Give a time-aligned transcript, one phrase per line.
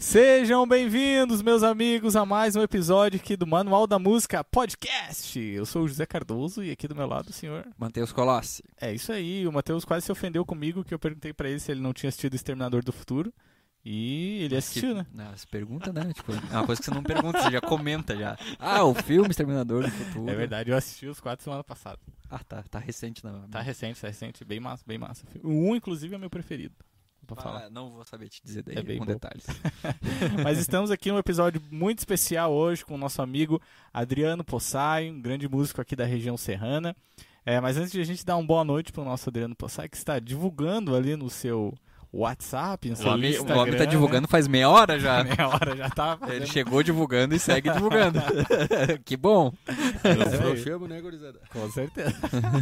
[0.00, 5.38] Sejam bem-vindos, meus amigos, a mais um episódio aqui do Manual da Música Podcast.
[5.38, 7.68] Eu sou o José Cardoso e aqui do meu lado o senhor.
[7.76, 8.64] Matheus Colossi.
[8.80, 11.70] É isso aí, o Matheus quase se ofendeu comigo que eu perguntei pra ele se
[11.70, 13.30] ele não tinha assistido Exterminador do Futuro.
[13.84, 15.06] E ele assistiu, né?
[15.12, 16.10] Não, você pergunta, né?
[16.14, 18.38] Tipo, é uma coisa que você não pergunta, você já comenta já.
[18.58, 20.30] Ah, o filme Exterminador do Futuro.
[20.30, 21.98] É verdade, eu assisti os quatro semana passada.
[22.30, 23.46] Ah, tá, tá recente na.
[23.48, 25.26] Tá recente, tá recente, bem massa, bem massa.
[25.44, 26.74] O um, inclusive, é meu preferido.
[27.26, 27.70] Pra Ah, falar.
[27.70, 29.12] não vou saber te dizer daí É bem com bom.
[29.12, 29.46] detalhes.
[30.42, 33.60] Mas estamos aqui num episódio muito especial hoje com o nosso amigo
[33.92, 36.96] Adriano Possai, um grande músico aqui da região serrana.
[37.46, 39.96] É, mas antes de a gente dar uma boa noite pro nosso Adriano Possai, que
[39.96, 41.72] está divulgando ali no seu
[42.12, 43.56] WhatsApp, no O seu homem, o Instagram.
[43.60, 45.22] homem tá divulgando faz meia hora já.
[45.22, 45.30] Né?
[45.38, 46.46] Meia hora já tá Ele fazendo.
[46.48, 48.18] chegou divulgando e segue divulgando.
[49.04, 49.52] que bom.
[50.02, 51.40] É, Trouxemos, né, gurizada?
[51.52, 52.12] Com certeza.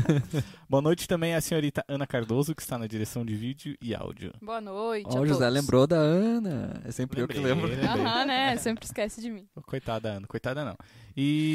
[0.69, 4.33] boa noite também à senhorita Ana Cardoso, que está na direção de vídeo e áudio.
[4.43, 5.07] Boa noite.
[5.11, 5.55] Ó, o José todos.
[5.61, 6.83] lembrou da Ana.
[6.85, 7.69] É sempre eu que Lembrei, lembro.
[7.71, 7.89] lembrei.
[8.07, 8.57] Aham, né?
[8.59, 9.47] Sempre esquece de mim.
[9.67, 10.77] Coitada Ana, coitada não.
[11.17, 11.55] E.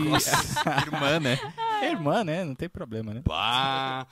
[0.86, 1.40] Irmã, né?
[1.84, 2.44] Irmã, né?
[2.44, 3.22] Não tem problema, né?
[3.26, 4.06] Bah!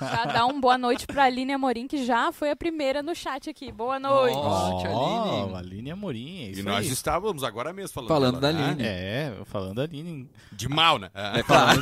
[0.00, 3.48] Já dá um boa noite pra Aline Amorim, que já foi a primeira no chat
[3.50, 3.70] aqui.
[3.72, 4.36] Boa noite.
[4.36, 5.56] Ó, tia Aline.
[5.56, 6.92] Aline Amorim, é E nós aí.
[6.92, 8.68] estávamos agora mesmo falando, Falando dela, da né?
[8.70, 8.82] Aline.
[8.84, 10.28] É, falando da Aline.
[10.52, 11.10] De mal, né?
[11.14, 11.40] É.
[11.40, 11.80] É claro.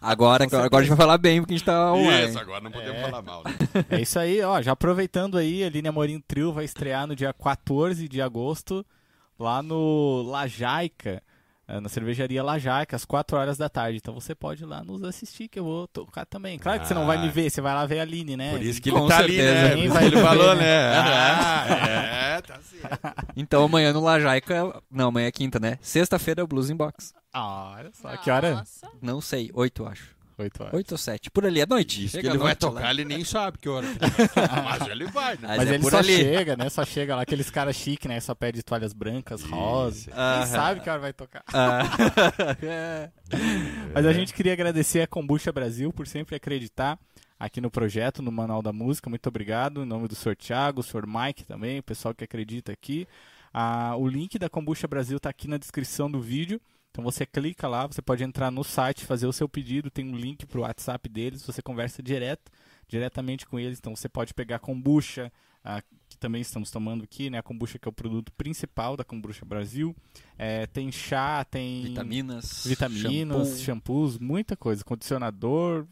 [0.00, 2.28] agora, agora, agora a gente vai falar bem, porque a gente tá online.
[2.28, 3.02] Isso, agora não podemos É.
[3.04, 3.42] falar mal.
[3.44, 3.52] Né?
[3.90, 4.60] É isso aí, ó.
[4.62, 8.84] Já aproveitando aí, a Aline Amorim Trio vai estrear no dia 14 de agosto,
[9.38, 11.22] lá no Lajaica,
[11.78, 13.98] na cervejaria Lajaica, às 4 horas da tarde.
[13.98, 16.58] Então você pode ir lá nos assistir, que eu vou tocar também.
[16.58, 17.30] Claro que você não vai me Ah.
[17.30, 18.50] ver, você vai lá ver a Aline, né?
[18.52, 19.74] Por isso que Com ele tá ali, né?
[19.74, 20.62] Quem Por vai isso que ele ver, falou, né?
[20.62, 20.90] né?
[21.30, 23.26] Ah, é, tá certo.
[23.36, 24.80] Então amanhã no Lajaica.
[24.90, 25.78] Não, amanhã é quinta, né?
[25.82, 27.12] Sexta-feira é o Blues in Box.
[27.32, 28.54] Ah, olha só, que hora?
[28.54, 28.88] Nossa.
[29.02, 30.18] Não sei, oito, acho.
[30.40, 30.74] 8 horas.
[30.74, 31.30] Oito ou sete.
[31.30, 32.00] Por ali, à noite.
[32.00, 32.70] Diz que ele à vai noite lá.
[32.70, 33.86] tocar, ele nem sabe que hora.
[33.86, 33.90] é.
[34.64, 35.48] Mas ele vai, né?
[35.48, 36.16] Mas Mas é ele por só ali.
[36.16, 36.68] chega, né?
[36.68, 38.20] Só chega lá, aqueles caras chiques, né?
[38.20, 40.04] Só pede toalhas brancas, rosas.
[40.04, 40.46] Quem Aham.
[40.46, 41.42] sabe que hora vai tocar?
[41.52, 41.82] Ah.
[43.94, 46.98] Mas a gente queria agradecer a Kombucha Brasil por sempre acreditar
[47.38, 49.08] aqui no projeto, no Manual da Música.
[49.08, 49.82] Muito obrigado.
[49.82, 50.36] Em nome do Sr.
[50.36, 51.06] Thiago, o Sr.
[51.06, 53.06] Mike também, o pessoal que acredita aqui.
[53.52, 56.60] Ah, o link da Kombucha Brasil está aqui na descrição do vídeo.
[56.90, 60.16] Então você clica lá, você pode entrar no site, fazer o seu pedido, tem um
[60.16, 62.50] link para o WhatsApp deles, você conversa direto,
[62.88, 63.78] diretamente com eles.
[63.78, 65.32] Então você pode pegar kombucha,
[65.64, 67.38] ah, que também estamos tomando aqui, né?
[67.38, 69.94] A kombucha que é o produto principal da Kombucha Brasil.
[70.36, 72.64] É, tem chá, tem Vitaminas.
[72.66, 73.64] vitaminas, shampoo.
[73.64, 75.86] shampoos, muita coisa, condicionador,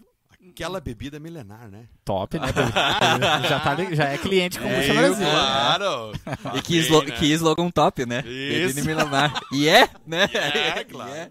[0.50, 1.84] Aquela bebida milenar, né?
[2.04, 2.47] top, né?
[3.48, 5.26] já, tá, já é cliente com Kombucha É, Brasil.
[5.26, 6.12] claro.
[6.56, 7.10] E que, né?
[7.19, 8.20] que slogan top, né?
[8.26, 8.75] Isso.
[8.75, 9.41] Bebida milenar.
[9.53, 10.28] E é, né?
[10.34, 11.10] É, claro.
[11.10, 11.31] E é.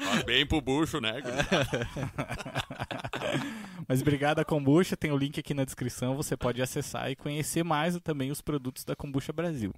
[0.00, 1.14] Faz bem pro bucho, né?
[3.88, 7.64] Mas obrigado a Kombucha, tem o link aqui na descrição, você pode acessar e conhecer
[7.64, 9.72] mais também os produtos da Kombucha Brasil.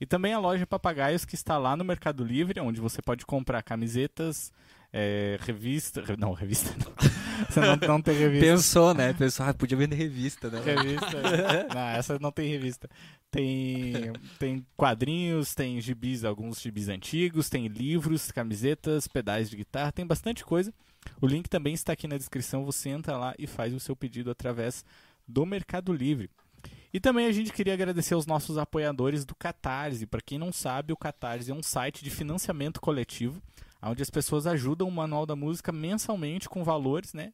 [0.00, 3.62] E também a loja Papagaios que está lá no Mercado Livre, onde você pode comprar
[3.62, 4.52] camisetas,
[4.92, 6.92] é, revista, re- não, revista não.
[7.48, 8.46] Você não, não tem revista.
[8.46, 9.12] Pensou, né?
[9.12, 10.60] Pensou, ah, podia vender revista, né?
[10.64, 11.22] Revista.
[11.74, 12.88] Não, essa não tem revista.
[13.30, 20.06] Tem, tem quadrinhos, tem gibis, alguns gibis antigos, tem livros, camisetas, pedais de guitarra, tem
[20.06, 20.72] bastante coisa.
[21.20, 22.64] O link também está aqui na descrição.
[22.64, 24.84] Você entra lá e faz o seu pedido através
[25.26, 26.30] do Mercado Livre.
[26.92, 30.06] E também a gente queria agradecer aos nossos apoiadores do Catarse.
[30.06, 33.42] Para quem não sabe, o Catarse é um site de financiamento coletivo
[33.90, 37.32] onde as pessoas ajudam o Manual da Música mensalmente com valores, né,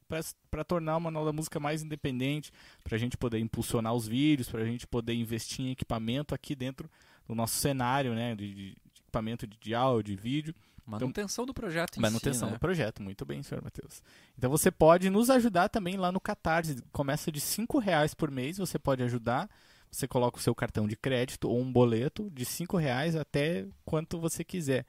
[0.51, 2.51] para tornar o Manual da Música mais independente,
[2.83, 6.55] para a gente poder impulsionar os vídeos, para a gente poder investir em equipamento aqui
[6.55, 6.91] dentro
[7.27, 10.55] do nosso cenário, né, de, de equipamento de, áudio, de vídeo,
[10.85, 12.59] Manutenção do projeto em manutenção si, do né?
[12.59, 13.03] projeto.
[13.03, 14.03] Muito bem, senhor Matheus.
[14.37, 16.83] Então você pode nos ajudar também lá no Catarse.
[16.91, 19.49] Começa de R$ reais por mês, você pode ajudar.
[19.91, 24.19] Você coloca o seu cartão de crédito ou um boleto de R$ reais até quanto
[24.19, 24.85] você quiser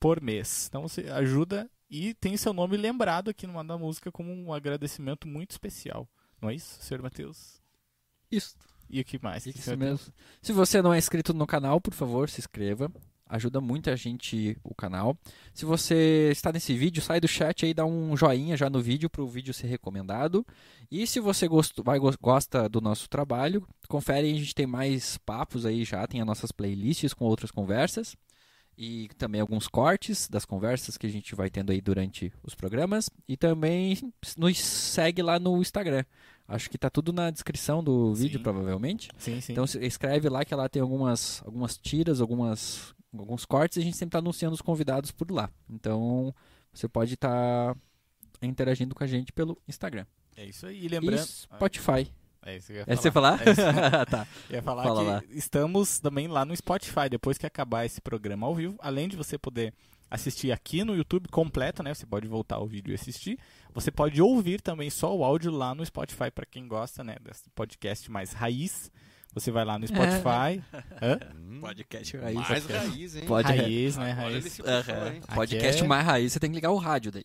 [0.00, 0.66] por mês.
[0.68, 5.28] Então você ajuda e tem seu nome lembrado aqui no Manda Música como um agradecimento
[5.28, 6.08] muito especial.
[6.40, 7.60] Não é isso, senhor Matheus?
[8.30, 8.56] Isso.
[8.88, 9.46] E o que mais?
[9.46, 10.12] Isso mesmo.
[10.42, 12.90] Se você não é inscrito no canal, por favor, se inscreva.
[13.26, 15.16] Ajuda muito a gente o canal.
[15.54, 19.08] Se você está nesse vídeo, sai do chat aí, dá um joinha já no vídeo
[19.08, 20.44] para o vídeo ser recomendado.
[20.90, 25.16] E se você gosto, vai, gos- gosta do nosso trabalho, confere, a gente tem mais
[25.18, 28.16] papos aí já, tem as nossas playlists com outras conversas.
[28.76, 33.10] E também alguns cortes das conversas que a gente vai tendo aí durante os programas.
[33.28, 33.98] E também
[34.38, 36.04] nos segue lá no Instagram.
[36.48, 38.42] Acho que tá tudo na descrição do vídeo, Sim.
[38.42, 39.10] provavelmente.
[39.18, 39.52] Sim, sim.
[39.52, 43.96] Então escreve lá que lá tem algumas, algumas tiras, algumas, alguns cortes e a gente
[43.96, 45.48] sempre está anunciando os convidados por lá.
[45.68, 46.34] Então
[46.72, 47.76] você pode estar
[48.42, 50.06] interagindo com a gente pelo Instagram.
[50.36, 50.80] é isso aí.
[50.80, 51.20] E E lembrando.
[51.24, 52.10] Spotify.
[52.44, 53.40] É isso que eu ia É você falar?
[53.46, 53.60] É isso.
[54.10, 54.26] tá.
[54.48, 55.22] Eu ia falar Fala que lá.
[55.36, 59.36] estamos também lá no Spotify, depois que acabar esse programa ao vivo, além de você
[59.36, 59.74] poder
[60.10, 61.94] assistir aqui no YouTube completo, né?
[61.94, 63.38] Você pode voltar ao vídeo e assistir.
[63.72, 67.48] Você pode ouvir também só o áudio lá no Spotify para quem gosta, né, desse
[67.54, 68.90] podcast mais raiz.
[69.32, 70.60] Você vai lá no Spotify.
[71.00, 71.20] Hã?
[71.36, 72.34] Hum, Podcast raiz.
[72.48, 73.24] mais raiz, hein?
[73.26, 74.10] Pode- Raiz, né?
[74.10, 74.58] Raiz.
[74.58, 75.20] hein?
[75.32, 77.22] Podcast é- mais raiz, você tem que ligar o rádio daí.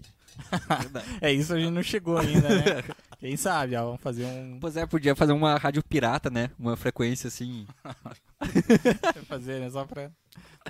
[1.22, 2.84] É isso, a gente não chegou ainda, né?
[3.20, 4.60] Quem sabe, ó, vamos fazer um.
[4.60, 6.52] Pois é, podia fazer uma rádio pirata, né?
[6.60, 7.66] Uma frequência assim.
[9.28, 9.70] fazer, né?
[9.70, 10.12] Só pra,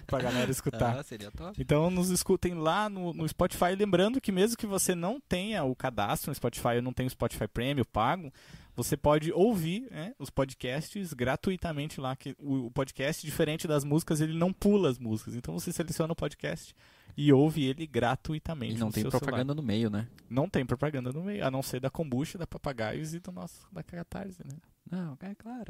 [0.06, 1.00] pra galera escutar.
[1.00, 1.60] Ah, seria top.
[1.60, 3.76] Então nos escutem lá no, no Spotify.
[3.78, 7.10] Lembrando que mesmo que você não tenha o cadastro no Spotify, ou não tenha o
[7.10, 8.32] Spotify Premium pago,
[8.76, 12.16] você pode ouvir né, os podcasts gratuitamente lá.
[12.16, 15.36] Que o, o podcast, diferente das músicas, ele não pula as músicas.
[15.36, 16.76] Então você seleciona o podcast
[17.18, 18.76] e ouve ele gratuitamente.
[18.76, 20.00] E não tem propaganda no meio, né?
[20.00, 20.26] celular.
[20.30, 23.66] Não tem propaganda no meio, a não ser da kombucha, da papagaios e do nosso
[23.72, 24.58] da Catarse, né?
[24.90, 25.66] Não, é claro.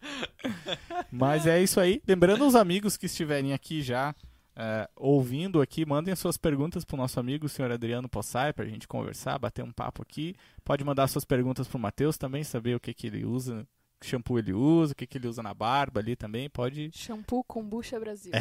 [1.12, 2.02] Mas é isso aí.
[2.06, 4.14] Lembrando os amigos que estiverem aqui já
[4.56, 8.64] é, ouvindo aqui, mandem as suas perguntas pro nosso amigo, o senhor Adriano Possai, pra
[8.64, 10.34] gente conversar, bater um papo aqui.
[10.64, 13.66] Pode mandar suas perguntas pro Matheus também, saber o que, que ele usa,
[14.02, 16.48] shampoo ele usa, o que, que ele usa na barba ali também.
[16.48, 16.90] Pode.
[16.94, 18.32] Shampoo Kombucha Brasil.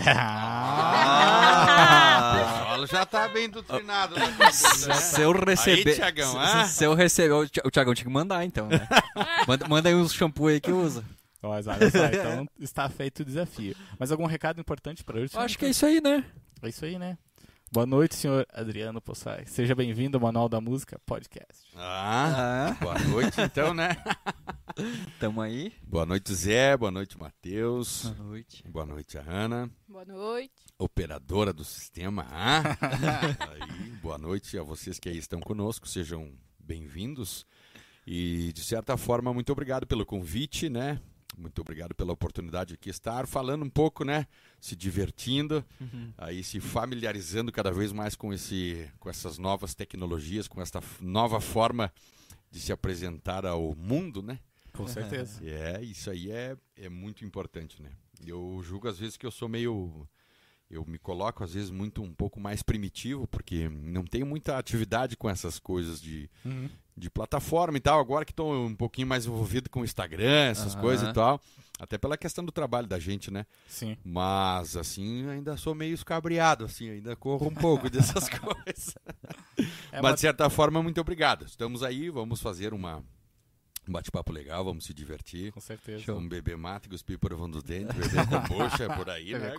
[1.52, 4.16] Ah, o pessoal já tá bem doutrinado.
[4.16, 4.52] Né?
[4.52, 5.90] Se eu receber.
[5.92, 6.66] Aí, Thiagão, se, ah?
[6.66, 7.34] se eu receber.
[7.34, 8.88] O Thi- o Thiagão tinha que mandar, então, né?
[9.48, 13.76] manda, manda aí uns shampoo aí que olha só, então está feito o desafio.
[13.98, 15.34] Mas algum recado importante para hoje?
[15.36, 16.24] Eu acho que é isso aí, né?
[16.62, 17.18] É isso aí, né?
[17.72, 19.46] Boa noite, senhor Adriano Possai.
[19.46, 21.68] Seja bem-vindo ao Manual da Música Podcast.
[21.76, 23.90] Ah, Ah, boa noite então, né?
[25.20, 25.72] tamo aí.
[25.84, 26.76] Boa noite, Zé.
[26.76, 28.06] Boa noite, Matheus.
[28.06, 28.64] Boa noite.
[28.68, 29.70] Boa noite, a Ana.
[29.88, 30.54] Boa noite.
[30.80, 32.26] Operadora do sistema.
[32.32, 32.64] Ah.
[33.52, 35.88] Aí, boa noite a vocês que aí estão conosco.
[35.88, 37.46] Sejam bem-vindos.
[38.08, 41.00] E, de certa forma, muito obrigado pelo convite, né?
[41.38, 44.26] Muito obrigado pela oportunidade de aqui estar falando um pouco, né?
[44.62, 45.64] Se divertindo,
[46.18, 51.40] aí se familiarizando cada vez mais com, esse, com essas novas tecnologias, com esta nova
[51.40, 51.92] forma
[52.52, 54.40] de se apresentar ao mundo, né?
[54.74, 55.40] Com certeza.
[55.46, 57.90] É, isso aí é, é muito importante, né?
[58.26, 60.08] Eu julgo às vezes que eu sou meio.
[60.70, 65.16] Eu me coloco às vezes muito um pouco mais primitivo, porque não tenho muita atividade
[65.18, 66.70] com essas coisas de, Uhum.
[66.98, 68.00] de plataforma e tal.
[68.00, 70.82] Agora que estou um pouquinho mais envolvido com o Instagram, essas Aham.
[70.82, 71.42] coisas e tal.
[71.80, 73.46] Até pela questão do trabalho da gente, né?
[73.66, 73.98] Sim.
[74.04, 78.96] Mas, assim, ainda sou meio escabriado, assim, ainda corro um pouco dessas coisas.
[79.90, 81.46] É Mas, de certa forma, muito obrigado.
[81.46, 83.02] Estamos aí, vamos fazer uma,
[83.88, 85.54] um bate-papo legal, vamos se divertir.
[85.54, 86.04] Com certeza.
[86.04, 86.16] Show.
[86.16, 89.54] Vamos beber mate, cuspir por vão dos dentes, beber kombucha, por aí, né?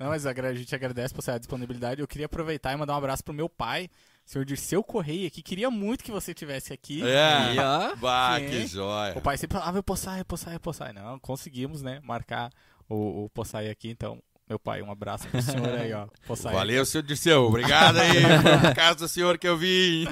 [0.00, 2.00] Não, mas a gente agradece por sua disponibilidade.
[2.00, 3.88] Eu queria aproveitar e mandar um abraço pro meu pai,
[4.26, 7.02] senhor Dirceu Correia, que queria muito que você estivesse aqui.
[7.02, 8.46] É, ó, bah, Sim.
[8.46, 9.16] que joia.
[9.16, 10.92] O pai sempre falava, eu Possai, eu Possai, eu Possai.
[10.92, 12.50] Não, conseguimos, né, marcar
[12.88, 14.20] o, o Possai aqui, então...
[14.48, 16.06] Meu pai, um abraço pro senhor aí, ó.
[16.24, 16.54] Possai.
[16.54, 17.46] Valeu, seu Dirceu.
[17.46, 18.12] Obrigado aí
[18.62, 20.06] por causa do senhor que eu vim.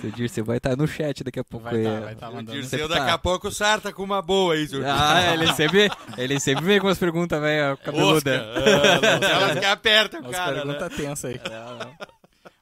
[0.00, 1.62] Seu Dirceu vai estar no chat daqui a pouco.
[1.62, 1.84] Vai aí.
[1.84, 2.42] tá, vai tá O.
[2.42, 3.14] Dirceu daqui tá.
[3.14, 4.84] a pouco sarta com uma boa aí, senhor.
[4.86, 7.84] Ah, ele sempre, ele sempre vem com umas perguntas, velho, Oscar.
[7.92, 8.46] cabeluda.
[8.56, 10.64] Ah, Elas que apertam, As cara.
[10.64, 10.72] né?
[10.74, 11.40] perguntas tensas aí.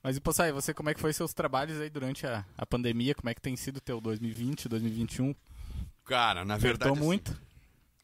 [0.06, 3.12] Mas, e Possai, você, como é que foi seus trabalhos aí durante a, a pandemia?
[3.12, 5.34] Como é que tem sido teu 2020, 2021?
[6.04, 6.92] Cara, na verdade.
[6.92, 7.40] Apertou assim, muito?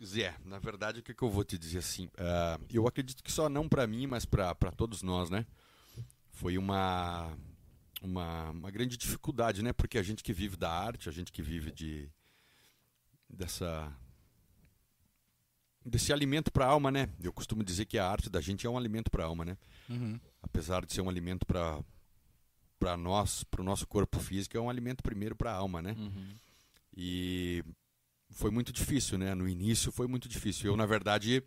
[0.04, 2.10] Zé, na verdade, o que, que eu vou te dizer assim?
[2.18, 5.46] ah, eu acredito que só não pra mim, mas pra todos nós, né?
[6.32, 7.38] Foi uma,
[8.02, 9.72] uma uma grande dificuldade, né?
[9.72, 12.10] Porque a gente que vive da arte, a gente que vive de
[13.30, 13.96] dessa
[15.86, 17.08] desse alimento pra alma, né?
[17.22, 19.56] Eu costumo dizer que a arte da gente é um alimento pra alma, né?
[19.88, 20.18] Uhum.
[20.42, 21.80] Apesar de ser um alimento pra
[22.82, 25.94] para nós, pro nosso corpo físico, é um alimento primeiro pra alma, né?
[25.96, 26.34] Uhum.
[26.96, 27.62] E
[28.30, 29.36] foi muito difícil, né?
[29.36, 30.66] No início foi muito difícil.
[30.66, 31.44] Eu, na verdade,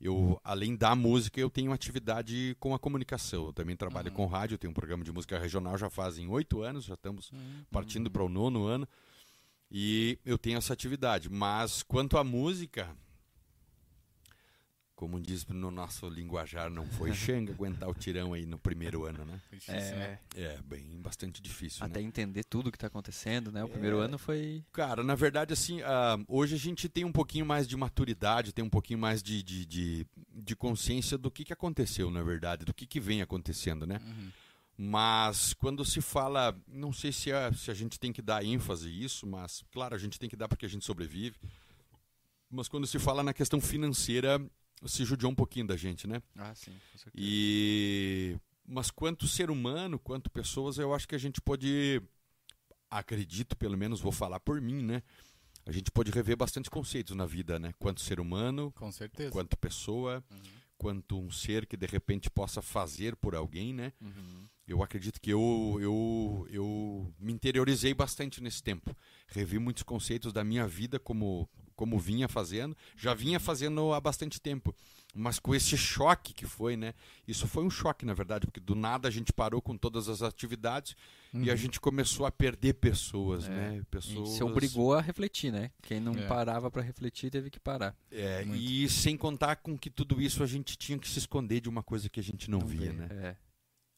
[0.00, 3.46] eu além da música, eu tenho atividade com a comunicação.
[3.46, 6.62] Eu também trabalho com rádio, eu tenho um programa de música regional já fazem oito
[6.62, 7.32] anos, já estamos
[7.68, 8.86] partindo para o nono ano.
[9.68, 11.28] E eu tenho essa atividade.
[11.28, 12.96] Mas quanto à música,
[14.96, 19.26] como diz no nosso linguajar, não foi xanga aguentar o tirão aí no primeiro ano,
[19.26, 19.38] né?
[19.46, 20.18] Foi difícil, É, né?
[20.34, 21.90] É, bem, bastante difícil, né?
[21.90, 23.62] até entender tudo que tá acontecendo, né?
[23.62, 24.64] O primeiro ano foi...
[24.72, 28.64] Cara, na verdade, assim, ah, hoje a gente tem um pouquinho mais de maturidade, tem
[28.64, 32.72] um pouquinho mais de, de, de, de consciência do que, que aconteceu, na verdade, do
[32.72, 34.00] que, que vem acontecendo, né?
[34.02, 34.30] Uhum.
[34.78, 38.88] Mas quando se fala, não sei se, é, se a gente tem que dar ênfase
[38.88, 41.36] a isso, mas claro, a gente tem que dar porque a gente sobrevive.
[42.50, 44.40] Mas quando se fala na questão financeira,
[44.84, 46.22] se judiou um pouquinho da gente, né?
[46.36, 47.14] Ah, sim, com certeza.
[47.14, 48.36] E
[48.68, 52.02] mas quanto ser humano, quanto pessoas, eu acho que a gente pode
[52.90, 55.02] acredito, pelo menos vou falar por mim, né?
[55.64, 57.72] A gente pode rever bastantes conceitos na vida, né?
[57.78, 59.30] Quanto ser humano, Com certeza.
[59.30, 60.24] quanto pessoa,
[60.78, 63.92] quanto um ser que de repente possa fazer por alguém, né?
[64.00, 64.46] Uhum.
[64.66, 68.96] Eu acredito que eu, eu, eu me interiorizei bastante nesse tempo.
[69.28, 72.76] Revi muitos conceitos da minha vida como, como vinha fazendo.
[72.96, 74.74] Já vinha fazendo há bastante tempo.
[75.14, 76.92] Mas com esse choque que foi, né?
[77.26, 80.20] Isso foi um choque, na verdade, porque do nada a gente parou com todas as
[80.20, 80.94] atividades
[81.32, 81.56] e a Uhum.
[81.56, 83.76] gente começou a perder pessoas, É, né?
[83.78, 84.30] E Pessoas...
[84.30, 85.70] se obrigou a refletir, né?
[85.82, 86.26] Quem não É.
[86.26, 87.96] parava pra refletir teve que parar.
[88.10, 88.62] É, Muito.
[88.62, 91.82] e sem contar com que tudo isso a gente tinha que se esconder de uma
[91.82, 92.92] coisa que a gente não, via, vê.
[92.92, 93.08] né?
[93.10, 93.36] É.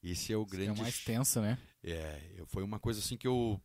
[0.00, 1.58] Esse é o Isso que grande É mais tenso, né?
[1.82, 3.60] É, foi uma coisa assim que eu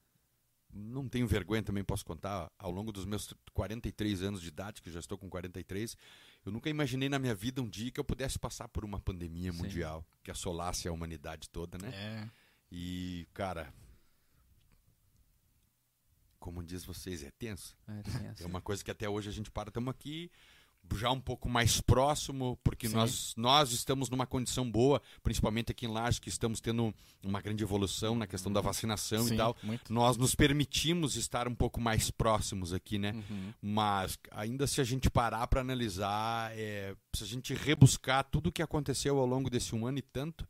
[0.74, 4.92] não tenho vergonha também, posso contar, ao longo dos meus 43 anos de idade, que
[4.92, 5.96] já estou com 43,
[6.46, 9.52] eu nunca imaginei na minha vida um dia que eu pudesse passar por uma pandemia
[9.52, 9.58] Sim.
[9.60, 11.90] mundial que assolasse a humanidade toda, né?
[11.94, 12.30] É.
[12.72, 13.74] E, cara,
[16.40, 17.78] como diz vocês, é tenso.
[17.88, 18.44] É, essa.
[18.44, 20.30] É uma coisa que até hoje a gente para, estamos aqui
[20.96, 22.96] já um pouco mais próximo, porque Sim.
[22.96, 27.64] nós, nós estamos numa condição boa, principalmente aqui em Lages, que estamos tendo uma grande
[27.64, 29.56] evolução na questão da vacinação Sim, e tal.
[29.64, 29.92] Muito.
[29.92, 33.12] Nós nos permitimos estar um pouco mais próximos aqui, né?
[33.12, 33.54] Uhum.
[33.62, 38.52] Mas ainda se a gente parar para analisar, é, se a gente rebuscar tudo o
[38.52, 40.48] que aconteceu ao longo desse um ano e tanto,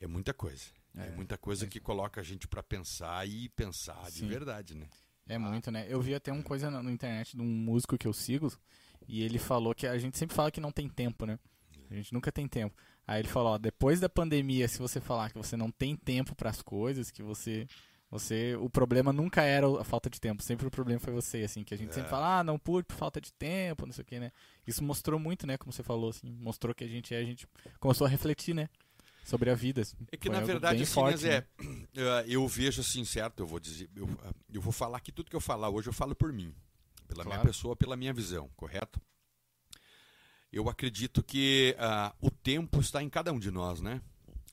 [0.00, 0.64] é muita coisa.
[0.96, 4.28] É, É, muita coisa que coloca a gente para pensar e pensar de Sim.
[4.28, 4.86] verdade, né?
[5.26, 5.86] É muito, né?
[5.88, 8.52] Eu vi até uma coisa na, na internet de um músico que eu sigo
[9.08, 11.38] e ele falou que a gente sempre fala que não tem tempo, né?
[11.90, 12.74] A gente nunca tem tempo.
[13.06, 16.34] Aí ele falou, ó, depois da pandemia, se você falar que você não tem tempo
[16.34, 17.66] para as coisas, que você
[18.10, 21.64] você o problema nunca era a falta de tempo, sempre o problema foi você, assim,
[21.64, 22.10] que a gente sempre É.
[22.10, 24.30] fala, ah, não pude por falta de tempo, não sei o que, né?
[24.66, 27.46] Isso mostrou muito, né, como você falou assim, mostrou que a gente é, a gente
[27.80, 28.68] começou a refletir, né,
[29.24, 29.82] sobre a vida.
[29.82, 29.96] assim.
[30.12, 31.76] É que na verdade, assim, forte, né, né?
[31.96, 33.40] Eh, eu vejo assim, certo?
[33.40, 34.08] Eu vou dizer, eu,
[34.52, 36.54] eu vou falar que tudo que eu falar hoje eu falo por mim,
[37.06, 37.48] pela minha Claro.
[37.48, 39.00] pessoa, pela minha visão, correto?
[40.52, 44.00] Eu acredito que ah, o tempo está em cada um de nós, né?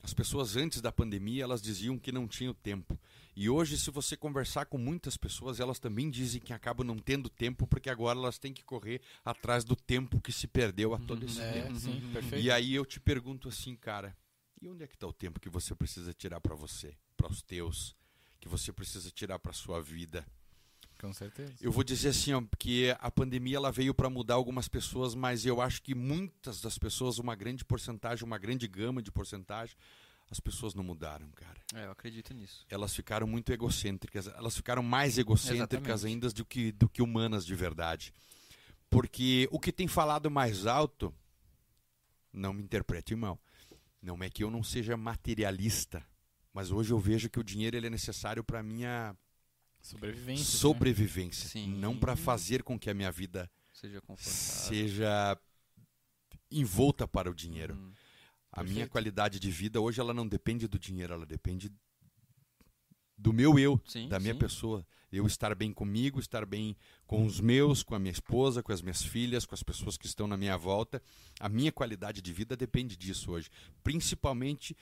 [0.02, 2.98] As pessoas antes da pandemia elas diziam que não tinham tempo.
[3.36, 7.28] E hoje, se você conversar com muitas pessoas, elas também dizem que acabam não tendo
[7.30, 11.24] tempo porque agora elas têm que correr atrás do tempo que se perdeu a todo
[11.24, 11.78] esse É, tempo.
[11.78, 12.44] sim, perfeito.
[12.44, 14.14] E aí eu te pergunto assim, cara,
[14.60, 17.40] e onde é que está o tempo que você precisa tirar para você, para os
[17.40, 17.94] teus,
[18.40, 20.26] que você precisa tirar para sua vida?
[21.02, 21.52] Com certeza.
[21.60, 25.44] Eu vou dizer assim, ó, que a pandemia ela veio para mudar algumas pessoas, mas
[25.44, 29.76] eu acho que muitas das pessoas, uma grande porcentagem, uma grande gama de porcentagem,
[30.30, 31.60] as pessoas não mudaram, cara.
[31.74, 32.64] É, eu acredito nisso.
[32.70, 36.06] Elas ficaram muito egocêntricas, elas ficaram mais egocêntricas Exatamente.
[36.06, 38.14] ainda do que, do que humanas de verdade.
[38.88, 41.12] Porque o que tem falado mais alto,
[42.32, 43.40] não me interprete mal,
[44.00, 46.06] não é que eu não seja materialista,
[46.54, 49.16] mas hoje eu vejo que o dinheiro ele é necessário para minha
[49.82, 50.44] Sobrevivência.
[50.44, 50.50] né?
[50.50, 51.74] sobrevivência, Sim.
[51.74, 55.38] não para fazer com que a minha vida Seja seja
[56.50, 57.74] envolta para o dinheiro.
[57.74, 57.92] Uhum.
[58.52, 61.72] A minha qualidade de vida hoje ela não depende do dinheiro, ela depende
[63.16, 64.38] do meu eu, Sim, da minha sim.
[64.38, 64.86] pessoa.
[65.10, 68.80] Eu estar bem comigo, estar bem com os meus, com a minha esposa, com as
[68.82, 71.02] minhas filhas, com as pessoas que estão na minha volta.
[71.38, 73.48] A minha qualidade de vida depende disso hoje,
[73.82, 74.76] principalmente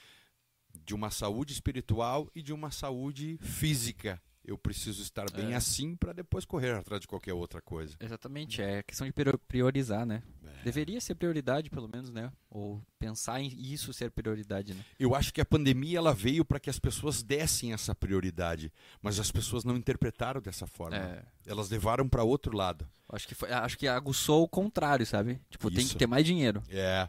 [0.84, 4.22] de uma saúde espiritual e de uma saúde física.
[4.50, 5.54] Eu preciso estar bem É.
[5.54, 7.94] assim para depois correr atrás de qualquer outra coisa.
[8.00, 10.24] Exatamente, é questão de prior- priorizar, né?
[10.44, 10.62] É.
[10.64, 12.32] Deveria ser prioridade, pelo menos, né?
[12.50, 14.84] Ou pensar em isso ser prioridade, né?
[14.98, 19.20] Eu acho que a pandemia ela veio para que as pessoas dessem essa prioridade, mas
[19.20, 20.96] as pessoas não interpretaram dessa forma.
[20.96, 22.88] É, Elas levaram para outro lado.
[23.08, 25.40] acho que foi, acho que aguçou o contrário, sabe?
[25.48, 25.92] Tipo, tem Isso.
[25.92, 26.60] que ter mais dinheiro.
[26.68, 27.08] É.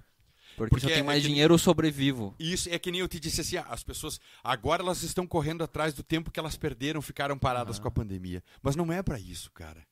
[0.70, 2.36] Porque, Porque se eu é tenho mais que- dinheiro, eu sobrevivo.
[2.40, 5.64] Isso é que nem eu te disse assim, ah, as pessoas agora elas estão correndo
[5.64, 7.82] atrás do tempo que elas perderam, ficaram paradas Aham.
[7.84, 8.44] com a pandemia.
[8.62, 9.86] Mas não é para isso, cara.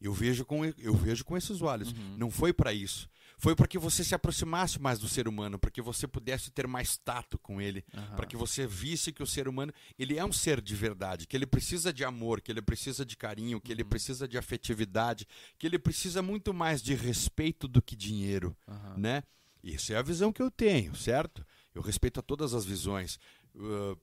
[0.00, 1.92] Eu vejo com eu vejo com esses olhos.
[1.92, 2.16] Uhum.
[2.18, 3.08] Não foi para isso.
[3.38, 6.68] Foi para que você se aproximasse mais do ser humano, para que você pudesse ter
[6.68, 8.14] mais tato com ele, Aham.
[8.14, 11.36] para que você visse que o ser humano ele é um ser de verdade, que
[11.36, 13.88] ele precisa de amor, que ele precisa de carinho, que ele Uhum.
[13.88, 15.26] precisa de afetividade,
[15.58, 18.56] que ele precisa muito mais de respeito do que dinheiro
[18.96, 19.22] né?
[19.64, 21.44] Isso é a visão que eu tenho, certo?
[21.74, 23.18] Eu respeito a todas as visões.
[23.54, 23.98] Uh,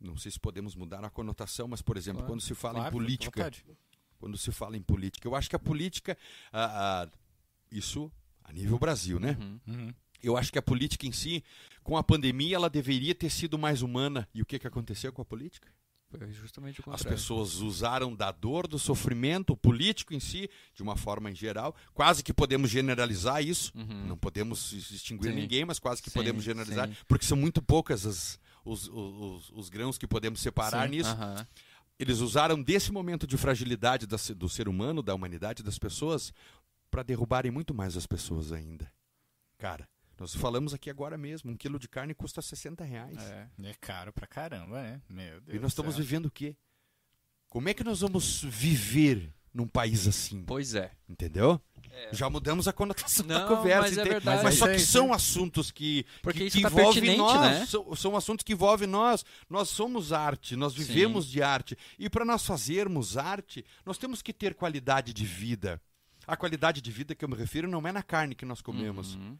[0.00, 2.88] não sei se podemos mudar a conotação, mas, por exemplo, Claro, quando se fala Claro,
[2.88, 3.52] em política,
[4.18, 6.18] quando se fala em política, eu acho que a política,
[6.52, 7.08] ah, ah,
[7.70, 8.10] isso
[8.42, 9.38] a nível Brasil, né?
[9.40, 9.60] Uhum.
[9.66, 9.94] Uhum.
[10.20, 11.44] Eu acho que a política em si,
[11.82, 14.28] com a pandemia, ela deveria ter sido mais humana.
[14.34, 15.70] E o que, que aconteceu com a política?
[16.18, 17.10] Foi justamente o As contrário.
[17.18, 21.74] pessoas usaram da dor, do sofrimento, político em si, de uma forma em geral.
[21.92, 23.72] Quase que podemos generalizar isso.
[23.74, 24.06] Uhum.
[24.06, 25.36] Não podemos extinguir Sim.
[25.40, 26.96] ninguém, mas quase que Sim, podemos generalizar, sim.
[27.08, 31.10] porque são muito poucas as- os, os, os grãos que podemos separar nisso.
[31.10, 31.46] aham.
[31.98, 36.32] eles usaram desse momento de fragilidade da do ser humano, da humanidade, das pessoas,
[36.90, 38.90] para derrubarem muito mais as pessoas ainda.
[39.58, 43.18] Cara, nós falamos aqui agora mesmo, um quilo de carne custa 60 reais.
[43.18, 45.00] É, é caro pra caramba, né?
[45.08, 46.04] Meu Deus E nós estamos céu.
[46.04, 46.56] vivendo o quê?
[47.48, 50.42] Como é que nós vamos viver num país assim?
[50.44, 50.90] Pois é.
[51.08, 51.60] Entendeu?
[52.10, 53.80] Já mudamos a conotação da Não, conversa.
[53.82, 54.42] mas é verdade.
[54.42, 57.18] Mas só Mas é que são assuntos que, Porque que, isso que tá envolvem pertinente,
[57.18, 57.40] nós.
[57.40, 57.66] né?
[57.66, 59.24] São, são assuntos que envolvem nós.
[59.48, 60.78] Nós somos arte, nós Sim.
[60.82, 61.76] vivemos de arte.
[61.96, 65.80] E para nós fazermos arte, nós temos que ter qualidade de vida.
[66.26, 69.14] A qualidade de vida que eu me refiro não é na carne que nós comemos,
[69.14, 69.38] Uhum.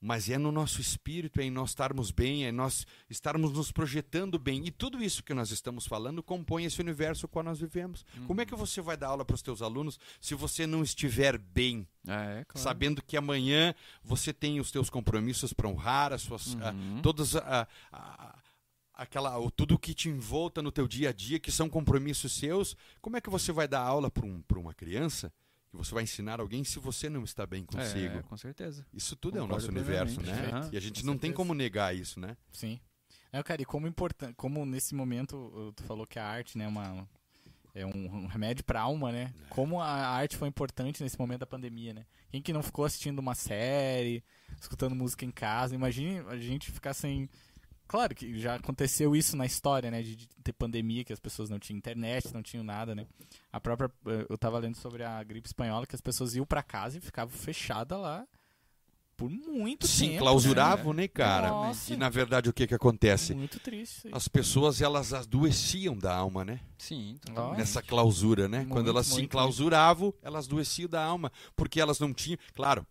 [0.00, 3.70] Mas é no nosso espírito, é em nós estarmos bem, é em nós estarmos nos
[3.70, 4.66] projetando bem.
[4.66, 8.04] E tudo isso que nós estamos falando compõe esse universo qual nós vivemos.
[8.26, 11.36] Como é que você vai dar aula para os teus alunos se você não estiver
[11.36, 11.86] bem?
[12.08, 12.64] É, claro.
[12.64, 17.02] sabendo que amanhã você tem os teus compromissos para honrar, as suas ah, Uhum.
[17.02, 18.38] todas a, a-
[18.94, 22.74] aquela o- tudo que te envolta no teu dia a dia que são compromissos seus.
[23.02, 25.30] Como é que você vai dar aula para um, pra uma criança?
[25.70, 28.18] Que você vai ensinar alguém se você não está bem consigo?
[28.18, 28.84] É, com certeza.
[28.92, 30.50] Isso tudo é o Concordo nosso universo, né?
[30.52, 31.36] Aham, e a gente não tem certeza.
[31.36, 32.36] como negar isso, né?
[32.50, 32.80] Sim.
[33.32, 37.08] É, cara, e como importante, como nesse momento tu falou que a arte, né, uma
[37.74, 39.32] é um, um remédio pra alma, né?
[39.48, 42.04] Como a arte foi importante nesse momento da pandemia, né?
[42.30, 44.24] Quem que não ficou assistindo uma série,
[44.60, 45.74] escutando música em casa?
[45.74, 47.28] Imagine a gente ficar sem
[47.90, 50.00] Claro que já aconteceu isso na história, né?
[50.00, 53.04] De, de ter pandemia, que as pessoas não tinham internet, não tinham nada, né?
[53.52, 53.90] A própria.
[54.06, 57.00] eh, Eu tava lendo sobre a gripe espanhola, que as pessoas iam pra casa e
[57.00, 58.24] ficavam fechadas lá
[59.16, 60.20] por muito Sim, tempo.
[60.20, 61.50] clausuravam, né, cara?
[61.50, 61.92] Nossa.
[61.92, 62.76] E na verdade o que que Né?
[62.76, 63.34] acontece?
[63.34, 63.98] Muito triste.
[63.98, 64.12] isso aí.
[64.14, 66.60] As pessoas elas adoeciam da alma, né?
[66.78, 67.58] Sim, totalmente.
[67.58, 68.58] nessa clausura, né?
[68.60, 72.86] Muito, Quando elas se muito, enclausuravam, elas adoeciam da alma, porque elas não tinham, claro.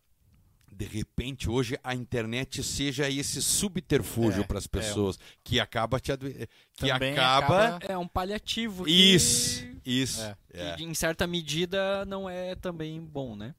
[0.72, 4.70] De repente, hoje a internet seja esse subterfúgio É, para as é.
[4.70, 6.48] pessoas que acaba te adoe...
[6.76, 10.22] que acaba, acaba- É um paliativo que, isso, isso.
[10.22, 10.36] É.
[10.54, 10.76] é.
[10.76, 13.54] que, em certa medida não é também bom, né?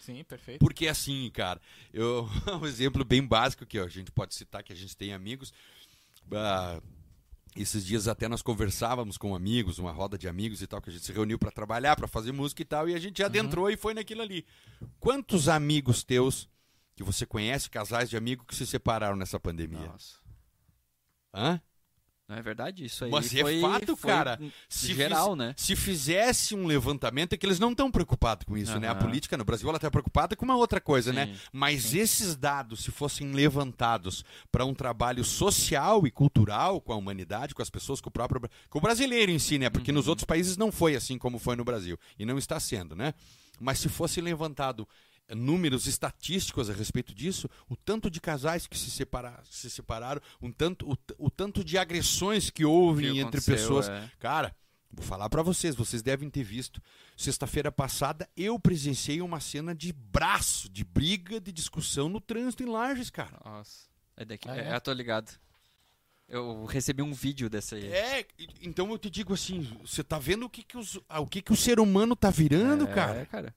[0.00, 0.58] Sim, perfeito.
[0.58, 1.60] Porque assim, cara,
[1.92, 2.28] eu
[2.60, 5.52] um exemplo bem básico que a gente pode citar que a gente tem amigos.
[6.32, 6.80] ah,
[7.56, 10.92] esses dias até nós conversávamos com amigos, uma roda de amigos e tal, que a
[10.92, 13.76] gente se reuniu para trabalhar, para fazer música e tal, e a gente adentrou e
[13.76, 14.44] foi naquilo ali.
[14.98, 16.48] Quantos amigos teus
[16.96, 19.86] que você conhece, casais de amigos que se separaram nessa pandemia?
[19.86, 20.18] Nossa.
[21.32, 21.60] Hã?
[22.34, 22.84] Não é verdade?
[22.84, 24.40] Isso aí Mas é foi, fato, foi cara.
[24.68, 25.54] Se geral, fiz- né?
[25.56, 28.88] Se fizesse um levantamento, é que eles não estão preocupados com isso, né?
[28.88, 31.26] A política no Brasil ela está preocupada com uma outra coisa, né?
[31.26, 36.96] Sim, Mas esses dados, se fossem levantados para um trabalho social e cultural com a
[36.96, 39.70] humanidade, com as pessoas, com o próprio com o brasileiro em si, né?
[39.70, 42.96] Porque nos outros países não foi assim como foi no Brasil e não está sendo,
[42.96, 43.14] né?
[43.60, 44.88] Mas se fosse levantado
[45.30, 50.50] números estatísticos a respeito disso, o tanto de casais que se, separa, se separaram, um
[50.52, 54.10] tanto, o, o tanto de agressões que houve que entre pessoas, é.
[54.18, 54.54] Cara,
[54.92, 56.80] vou falar pra vocês, vocês devem ter visto.
[57.16, 62.66] Sexta-feira passada eu presenciei uma cena de braço, de briga, de discussão no trânsito em
[62.66, 63.40] Lages, cara.
[63.44, 63.88] Nossa.
[64.16, 64.48] É daqui.
[64.48, 64.76] Ah, é, é?
[64.76, 65.32] eu tô ligado.
[66.28, 67.86] Eu recebi um vídeo dessa aí.
[67.92, 71.20] É, e- então eu te digo assim, você tá vendo o que que, os- ah,
[71.20, 73.26] o, que que o ser humano tá virando, É, cara?
[73.26, 73.54] cara.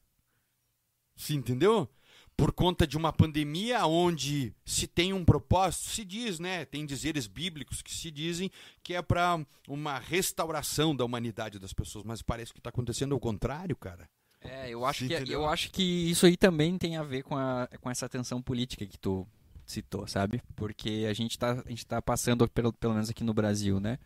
[1.17, 1.89] Você entendeu?
[2.37, 6.65] Por conta de uma pandemia onde se tem um propósito, se diz, né?
[6.65, 8.51] Tem dizeres bíblicos que se dizem
[8.83, 13.19] que é para uma restauração da humanidade das pessoas, mas parece que tá acontecendo ao
[13.19, 14.07] contrário, cara.
[14.41, 15.41] É, eu acho, que, entendeu?
[15.41, 18.85] eu acho que isso aí também tem a ver com, a, com essa tensão política
[18.85, 19.27] que tu
[19.65, 20.41] citou, sabe?
[20.55, 23.99] Porque a gente tá, gente tá passando, pelo, pelo menos aqui no Brasil, né?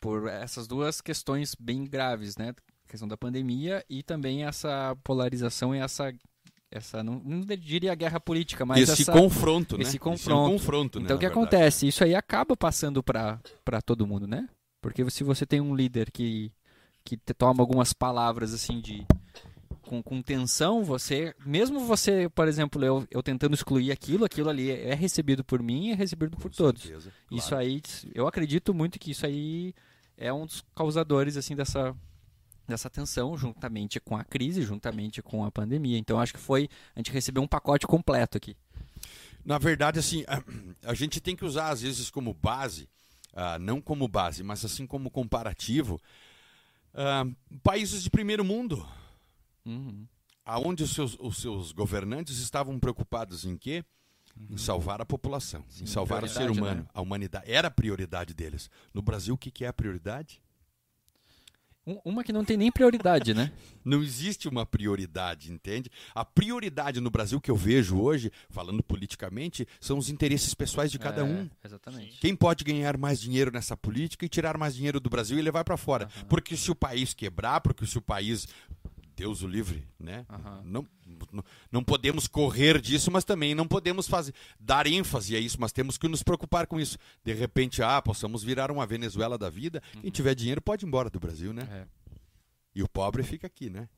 [0.00, 2.54] Por essas duas questões bem graves, né?
[2.84, 6.12] A questão da pandemia e também essa polarização e essa.
[6.76, 9.82] Essa não, não diria guerra política, mas esse essa, confronto, né?
[9.82, 10.50] esse é confronto.
[10.52, 11.48] confronto, né, Então o que na verdade.
[11.56, 11.86] acontece?
[11.88, 13.40] Isso aí acaba passando para
[13.84, 14.48] todo mundo, né?
[14.80, 16.52] Porque se você tem um líder que,
[17.04, 19.04] que toma algumas palavras assim de
[19.82, 24.70] com, com tensão, você, mesmo você, por exemplo, eu, eu tentando excluir aquilo, aquilo ali
[24.70, 26.82] é recebido por mim e é recebido por Com todos.
[26.82, 27.64] certeza, Isso claro.
[27.64, 27.82] aí,
[28.14, 29.72] eu acredito muito que isso aí
[30.16, 31.94] é um dos causadores assim dessa
[32.66, 35.98] dessa tensão juntamente com a crise, juntamente com a pandemia.
[35.98, 38.56] Então acho que foi a gente recebeu um pacote completo aqui.
[39.44, 40.42] Na verdade, assim, a,
[40.90, 42.88] a gente tem que usar às vezes como base,
[43.32, 46.00] ah, não como base, mas assim como comparativo,
[46.94, 47.24] ah,
[47.62, 48.86] países de primeiro mundo,
[49.64, 50.06] Uhum.
[50.44, 53.84] aonde os seus, os seus governantes estavam preocupados em quê?
[54.50, 56.88] Em salvar a população, em salvar o ser humano, né?
[56.92, 57.50] a humanidade.
[57.50, 58.68] Era a prioridade deles.
[58.92, 60.42] No Brasil, o que, que é a prioridade?
[61.86, 63.52] Um- uma que não tem nem prioridade, né?
[63.86, 65.88] Não existe uma prioridade, entende?
[66.12, 70.98] A prioridade no Brasil que eu vejo hoje, falando politicamente, são os interesses pessoas de
[70.98, 71.48] cada É, um.
[71.64, 72.18] Exatamente.
[72.20, 75.62] Quem pode ganhar mais dinheiro nessa política e tirar mais dinheiro do Brasil e levar
[75.62, 76.08] para fora?
[76.28, 78.48] Porque se o país quebrar, porque se o país
[79.16, 80.26] Deus o livre, né?
[80.28, 80.60] Aham.
[80.64, 80.86] Não,
[81.32, 85.72] não, não podemos correr disso, mas também não podemos fazer dar ênfase a isso, mas
[85.72, 86.98] temos que nos preocupar com isso.
[87.24, 89.82] De repente, ah, possamos virar uma Venezuela da vida.
[90.02, 91.66] Quem tiver dinheiro pode ir embora do Brasil, né?
[91.70, 91.86] É.
[92.74, 93.88] E o pobre fica aqui, né?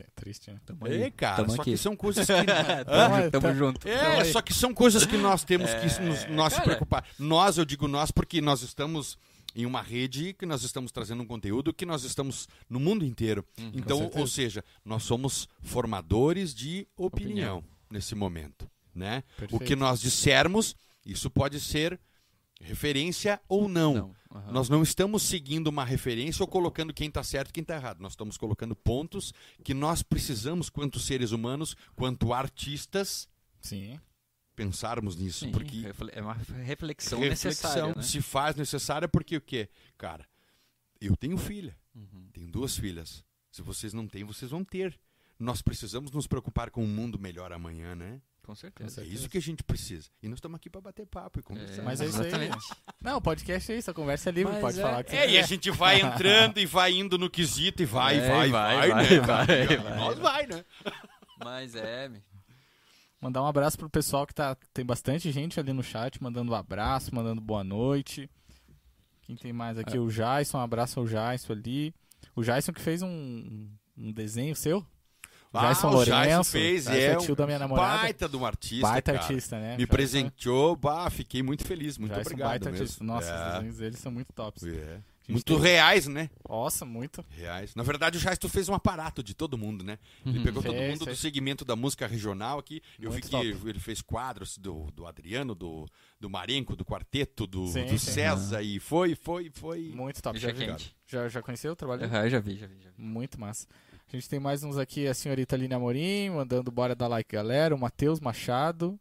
[0.00, 0.58] É triste, né?
[0.64, 1.10] Tamo É, aí.
[1.10, 1.72] cara, Tamo só aqui.
[1.72, 3.86] que são coisas que Tamo, tamo junto.
[3.86, 6.70] É, só que são coisas que nós temos que nos, nós se cara.
[6.70, 7.04] preocupar.
[7.18, 9.18] Nós, eu digo nós, porque nós estamos
[9.54, 13.44] em uma rede que nós estamos trazendo um conteúdo que nós estamos no mundo inteiro.
[13.74, 14.20] então, certeza.
[14.20, 17.64] ou seja, nós somos formadores de opinião, Opinião.
[17.90, 19.22] nesse momento, né?
[19.50, 22.00] O que nós dissermos, isso pode ser
[22.60, 23.94] referência ou não.
[23.94, 24.16] Não.
[24.34, 24.52] aham.
[24.52, 28.00] Nós não estamos seguindo uma referência ou colocando quem está certo e quem está errado.
[28.00, 29.32] Nós estamos colocando pontos
[29.64, 33.28] que nós precisamos, quanto seres humanos, quanto artistas,
[33.60, 33.98] Sim.
[34.64, 35.44] Pensarmos nisso.
[35.46, 38.02] Sim, porque é uma reflexão, reflexão necessária, né?
[38.02, 39.68] se faz necessária porque o quê?
[39.98, 40.26] Cara,
[41.00, 42.28] eu tenho filha, Uhum.
[42.32, 43.24] tenho duas filhas.
[43.50, 44.98] Se vocês não têm, vocês vão ter.
[45.38, 48.20] Nós precisamos nos preocupar com um mundo melhor amanhã, né?
[48.42, 49.02] Com certeza.
[49.02, 50.08] É isso que a gente precisa.
[50.22, 51.82] E nós estamos aqui para bater papo e conversar.
[51.82, 52.26] Mas é isso aí.
[52.28, 52.58] exatamente.
[53.00, 55.16] Não, o podcast é isso, a conversa é livre, Mas pode é- falar que você
[55.16, 58.50] É, e a gente vai entrando e vai indo no quesito e vai, É, vai,
[58.50, 59.20] vai, vai, vai, né?
[59.20, 59.82] vai, cara?
[59.82, 60.64] vai, Nós vai, né?
[61.44, 62.10] Mas é,
[63.22, 64.56] Mandar um abraço pro pessoal que tá.
[64.74, 68.28] Tem bastante gente ali no chat, mandando um abraço, mandando boa noite.
[69.22, 69.96] Quem tem mais aqui?
[69.96, 71.94] O Jason, um abraço ao Jason ali.
[72.34, 74.84] O Jason que fez um, um desenho seu?
[75.54, 76.22] Jason Ah, o Lourenço.
[76.24, 77.98] Jason fez, Jason é tio um da minha namorada.
[78.02, 79.24] baita de um artista, Baita cara.
[79.24, 79.72] artista, né?
[79.72, 82.82] Me Jason- presenteou, bah, fiquei muito feliz, muito Jason obrigado baita mesmo.
[82.84, 83.04] artista.
[83.04, 84.64] Nossa, os é, desenhos deles são muito tops.
[84.64, 85.00] é.
[85.28, 86.28] Muito tem- reais, né?
[86.48, 87.24] Nossa, muito.
[87.30, 87.74] Reais.
[87.74, 89.98] Na verdade, o Jasto fez um aparato de todo mundo, né?
[90.26, 91.18] Ele pegou todo Fez, mundo do fez.
[91.20, 92.82] segmento da música regional aqui.
[92.98, 95.86] Eu Muito vi que ele fez quadros do, do Adriano, do,
[96.18, 98.10] do Marenco, do Quarteto, do, Sim, do sim.
[98.10, 98.62] César.
[98.62, 99.92] E foi, foi, foi.
[99.94, 100.38] Muito top.
[100.38, 102.04] já Já, vi- já, já conheceu o trabalho?
[102.04, 103.00] Aham, já vi, já vi, já vi.
[103.02, 103.66] Muito massa.
[104.12, 107.74] A gente tem mais uns aqui, a senhorita Aline Amorim, mandando bora dar like, galera.
[107.74, 108.98] O Matheus Machado.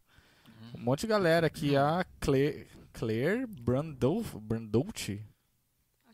[0.78, 1.76] Um monte de galera aqui.
[1.76, 4.36] A Claire, Claire Brandolf.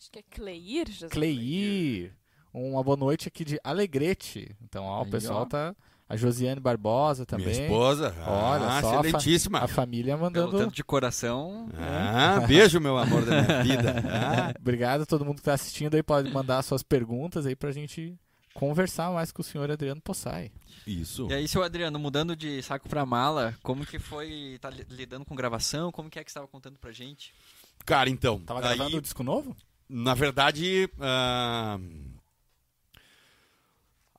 [0.08, 1.12] Acho que é Cleir, Jesus.
[1.12, 2.14] Cleir.
[2.54, 4.56] Uma boa noite aqui de Alegrete.
[4.64, 5.46] Então, ó, o Aí, pessoal ó.
[5.46, 5.76] tá.
[6.08, 7.48] A Josiane Barbosa também.
[7.48, 8.16] Minha esposa.
[8.26, 9.60] Olha ah, só, a fa- excelentíssima.
[9.60, 10.58] A família Pelo mandando.
[10.58, 13.96] tanto de coração, Ah, beijo, meu amor da minha vida.
[14.10, 16.02] Ah, Obrigado a todo mundo que tá assistindo aí.
[16.02, 18.18] Pode mandar suas perguntas aí pra gente
[18.54, 20.50] conversar mais com o senhor Adriano Possai.
[20.88, 21.28] isso.
[21.30, 25.26] E aí, seu Adriano, mudando de saco pra mala, como que foi tá li- lidando
[25.26, 25.92] com gravação?
[25.92, 27.34] Como que é que você estava contando pra gente?
[27.86, 28.40] Cara, então.
[28.40, 29.56] Tava aí, gravando o disco novo?
[29.90, 31.80] Na verdade, ah,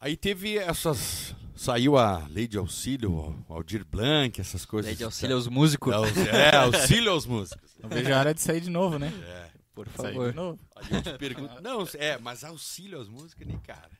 [0.00, 1.34] aí teve essas.
[1.54, 3.12] Saiu a lei de auxílio,
[3.48, 4.88] o Aldir Blanc, essas coisas.
[4.90, 5.92] Lei de auxílio aos músicos.
[6.32, 7.72] É, auxílio aos músicos.
[7.82, 9.12] Não vejo a hora de sair de novo, né?
[9.26, 9.48] É.
[9.74, 10.30] Por Sair favor.
[10.30, 10.58] de novo.
[10.74, 11.60] A gente pergunta.
[11.60, 13.90] Não, é, mas auxílio às músicas, né, cara?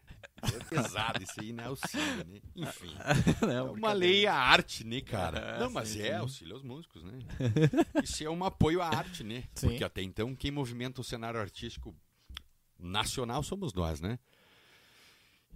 [0.43, 1.65] É pesado isso aí, né?
[1.67, 2.41] Auxílio, né?
[2.55, 2.95] Enfim.
[3.43, 5.57] Não, É uma lei à arte, né, cara?
[5.57, 6.15] Ah, Não, mas sim, é sim.
[6.15, 7.19] auxílio aos músicos, né?
[8.03, 9.45] Isso é um apoio à arte, né?
[9.55, 9.69] Sim.
[9.69, 11.95] Porque até então quem movimenta o cenário artístico
[12.79, 14.19] nacional somos nós, né?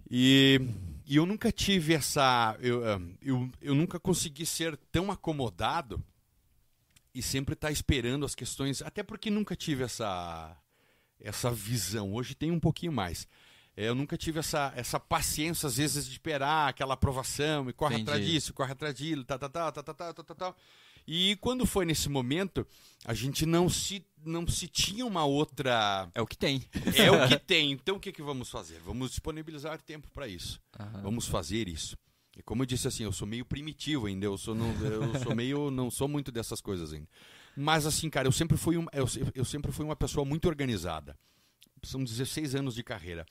[0.09, 0.59] E,
[1.05, 2.55] e eu nunca tive essa.
[2.59, 6.03] Eu, ah, eu, eu nunca consegui ser tão acomodado
[7.15, 8.81] e sempre estar esperando as questões.
[8.81, 10.55] Até porque nunca tive essa,
[11.19, 12.13] essa visão.
[12.13, 13.27] Hoje tem um pouquinho mais.
[13.75, 17.95] É, Eu nunca tive essa, essa paciência, às vezes, de esperar aquela aprovação e corre
[17.95, 18.09] Entendi.
[18.09, 20.55] atrás disso, corre atrás disso, tá, tá, tá, tá, tá, tá, tá, tá, tá.
[21.05, 22.65] E quando foi nesse momento,
[23.03, 26.09] a gente não se, não se tinha uma outra.
[26.15, 26.63] É o que tem.
[26.95, 27.71] É o que tem.
[27.73, 28.79] Então o que, que vamos fazer?
[28.79, 30.61] Vamos disponibilizar tempo para isso.
[30.79, 31.01] Aham.
[31.01, 31.97] Vamos fazer isso.
[32.37, 35.35] E como eu disse assim, eu sou meio primitivo ainda, eu sou, não, eu sou
[35.35, 37.07] meio, não sou muito dessas coisas ainda.
[37.55, 39.05] Mas assim, cara, eu sempre fui, um, eu,
[39.35, 41.15] eu sempre fui uma pessoa muito organizada.
[41.83, 43.25] São 16 anos de carreira.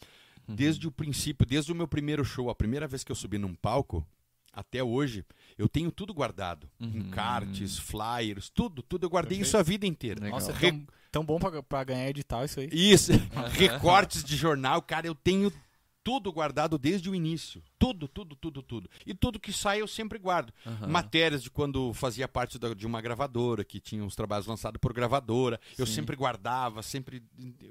[0.49, 3.55] Desde o princípio, desde o meu primeiro show, a primeira vez que eu subi num
[3.55, 4.07] palco,
[4.53, 5.25] até hoje,
[5.57, 6.69] eu tenho tudo guardado.
[6.81, 6.89] Uhum.
[6.99, 9.05] Encartes, flyers, tudo, tudo.
[9.07, 9.47] Eu guardei Perfeito.
[9.49, 10.21] isso a vida inteira.
[10.23, 10.39] Legal.
[10.39, 12.69] Nossa, é Re- tão, tão bom pra ganhar edital isso aí.
[12.73, 13.13] Isso,
[13.57, 15.51] recortes de jornal, cara, eu tenho
[16.05, 17.63] tudo guardado desde o início.
[17.79, 18.91] Tudo, tudo, tudo, tudo.
[19.07, 20.53] E tudo que sai eu sempre guardo.
[20.67, 20.87] Aham.
[20.89, 24.93] Matérias de quando fazia parte da- de uma gravadora, que tinha os trabalhos lançados por
[24.93, 25.95] gravadora, eu Sim.
[25.95, 27.23] sempre guardava, sempre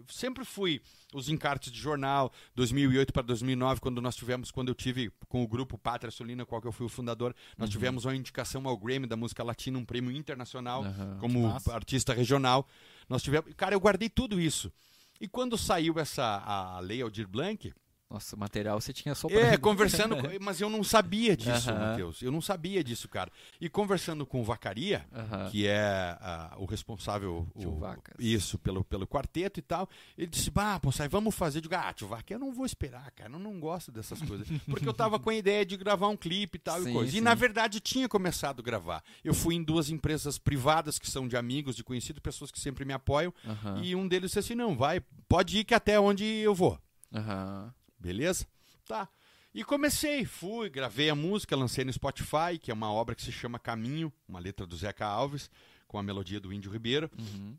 [0.08, 0.82] sempre fui
[1.13, 5.48] os encartes de jornal, 2008 para 2009, quando nós tivemos, quando eu tive com o
[5.48, 7.72] grupo Pátria Solina, qual que eu fui o fundador, nós Uhum.
[7.72, 11.17] tivemos uma indicação ao Grammy da música latina, um prêmio internacional Aham.
[11.20, 12.67] como artista regional.
[13.10, 14.72] Nós tivemos, cara, eu guardei tudo isso.
[15.20, 17.74] E quando saiu essa a lei Aldir Blanc,
[18.12, 21.80] Nossa, o material você tinha só é, conversando, com- mas eu não sabia disso, Aham.
[21.91, 22.21] Matheus.
[22.21, 23.32] Eu não sabia disso, cara.
[23.60, 25.06] E conversando com o Vacaria,
[25.50, 27.80] que é ah, o responsável o-
[28.19, 29.88] isso pelo, pelo quarteto e tal.
[30.17, 31.60] Ele disse: Bah, Ponsai, vamos fazer.
[31.60, 33.32] Eu digo, ah, tio Vaca, eu não vou esperar, cara.
[33.32, 34.45] Eu não gosto dessas coisas.
[34.67, 37.12] Porque eu tava com a ideia de gravar um clipe e tal Sim, e coisa.
[37.12, 37.17] sim.
[37.17, 39.02] E na verdade tinha começado a gravar.
[39.24, 42.84] Eu fui em duas empresas privadas que são de amigos, de conhecidos, pessoas que sempre
[42.84, 43.34] me apoiam.
[43.82, 46.78] E um deles disse assim: Não, vai, pode ir que até onde eu vou.
[47.13, 47.74] Aham.
[48.01, 48.47] Beleza?
[48.87, 49.07] Tá.
[49.53, 53.31] E comecei, fui, gravei a música, lancei no Spotify, que é uma obra que se
[53.31, 55.51] chama Caminho, uma letra do Zeca Alves,
[55.87, 57.11] com a melodia do Índio Ribeiro.
[57.17, 57.57] Uhum.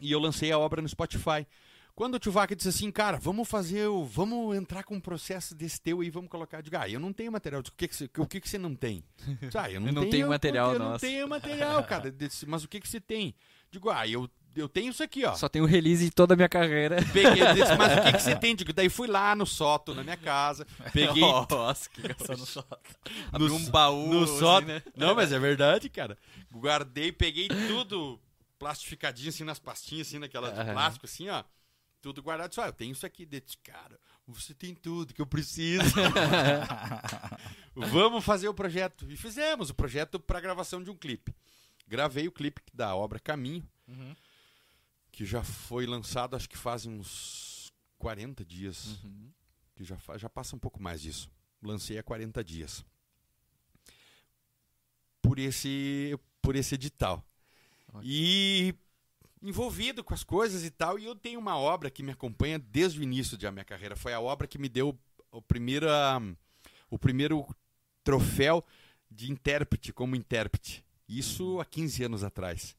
[0.00, 1.46] E eu lancei a obra no Spotify.
[1.94, 5.54] Quando o tio Vaca disse assim, cara, vamos fazer, o, vamos entrar com um processo
[5.54, 6.58] desse teu aí, vamos colocar.
[6.58, 7.58] Eu Digo, ah, eu não tenho material.
[7.58, 9.02] Eu disse, o que que você, o que que você não tem?
[9.42, 11.04] Eu ah, eu não, Eu não tenho, tenho material, Eu não nossa.
[11.04, 12.10] tenho material, cara.
[12.10, 13.34] Disse, Mas o que que você tem?
[13.70, 15.34] Digo, ah, eu, eu tenho isso aqui, ó.
[15.34, 16.96] Só tem o release de toda a minha carreira.
[17.12, 18.56] Peguei, disse, mas o que que você tem?
[18.56, 22.78] Digo, daí fui lá no sótão, na minha casa, peguei Nossa, que só no sótão.
[23.32, 24.08] Abriu um baú.
[24.12, 24.68] no assim, sótão.
[24.68, 24.82] né?
[24.96, 26.16] Não, mas é verdade, cara.
[26.52, 28.20] Guardei, peguei tudo
[28.58, 31.44] plastificadinho assim nas pastinhas, assim, naquela de plástico, assim, ó.
[32.00, 32.54] Tudo guardado.
[32.54, 33.56] Só, eu tenho isso aqui dentro.
[33.62, 35.82] Cara, você tem tudo que eu preciso.
[37.74, 39.06] Vamos fazer o projeto.
[39.10, 41.34] E fizemos o projeto para gravação de um clipe.
[41.86, 44.14] Gravei o clipe da obra Caminho, Uhum.
[45.18, 49.02] Que já foi lançado, acho que fazem uns 40 dias.
[49.02, 49.32] Uhum.
[49.74, 51.28] que já, já passa um pouco mais disso.
[51.60, 52.84] Lancei há 40 dias.
[55.20, 57.24] Por esse, por esse edital.
[57.88, 58.02] Ótimo.
[58.04, 58.76] E
[59.42, 61.00] envolvido com as coisas e tal.
[61.00, 63.96] E eu tenho uma obra que me acompanha desde o início da minha carreira.
[63.96, 64.96] Foi a obra que me deu
[65.32, 65.88] o primeiro,
[66.88, 67.44] o primeiro
[68.04, 68.64] troféu
[69.10, 70.84] de intérprete como intérprete.
[71.08, 72.76] Isso há 15 anos atrás.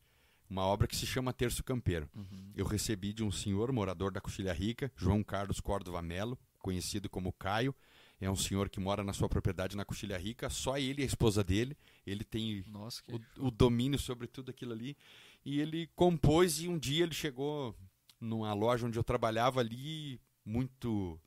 [0.49, 2.09] Uma obra que se chama Terço Campeiro.
[2.15, 2.51] Uhum.
[2.55, 7.31] Eu recebi de um senhor morador da Coxilha Rica, João Carlos Córdova Melo, conhecido como
[7.33, 7.75] Caio.
[8.19, 11.07] É um senhor que mora na sua propriedade na Coxilha Rica, só ele e a
[11.07, 11.77] esposa dele.
[12.05, 13.13] Ele tem Nossa, que...
[13.13, 14.97] o, o domínio sobre tudo aquilo ali.
[15.45, 17.75] E ele compôs e um dia ele chegou
[18.19, 21.19] numa loja onde eu trabalhava ali, muito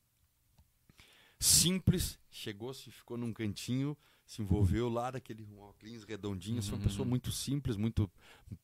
[1.38, 3.96] simples, chegou, se ficou num cantinho,
[4.33, 6.83] se envolveu lá daquele óculos redondinho, assim, uma Uhum.
[6.85, 8.11] pessoa muito simples, muito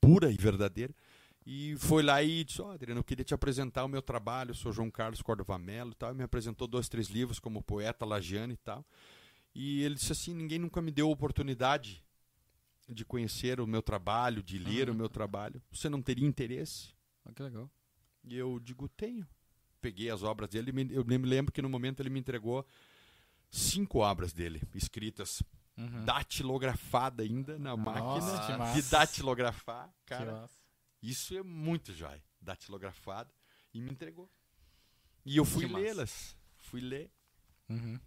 [0.00, 0.94] pura e verdadeira.
[1.44, 4.54] E foi lá e disse, ó, Adriano, eu queria te apresentar o meu trabalho, eu
[4.54, 6.12] sou João Carlos Córdova Mello e tal.
[6.12, 8.83] E me apresentou dois, três livros como poeta lagiano e tal.
[9.54, 12.02] E ele disse assim, ninguém nunca me deu a oportunidade
[12.88, 14.92] de conhecer o meu trabalho, de ler Ah.
[14.92, 15.61] o meu trabalho.
[15.70, 16.94] Você não teria interesse?
[17.26, 17.70] Ah, que legal.
[18.24, 19.26] E eu digo, tenho.
[19.83, 22.66] Peguei as obras dele, eu me lembro que no momento ele me entregou
[23.50, 25.42] cinco obras dele, escritas,
[25.78, 26.04] Uhum.
[26.04, 28.90] datilografada ainda na máquina que de massa.
[28.90, 29.88] datilografar.
[30.04, 30.50] Cara,
[31.00, 32.20] isso é muito jóia.
[32.40, 33.32] Datilografada.
[33.72, 34.28] E me entregou.
[35.24, 36.36] E eu fui lê-las.
[36.56, 37.10] Fui ler.
[37.68, 37.98] Uhum.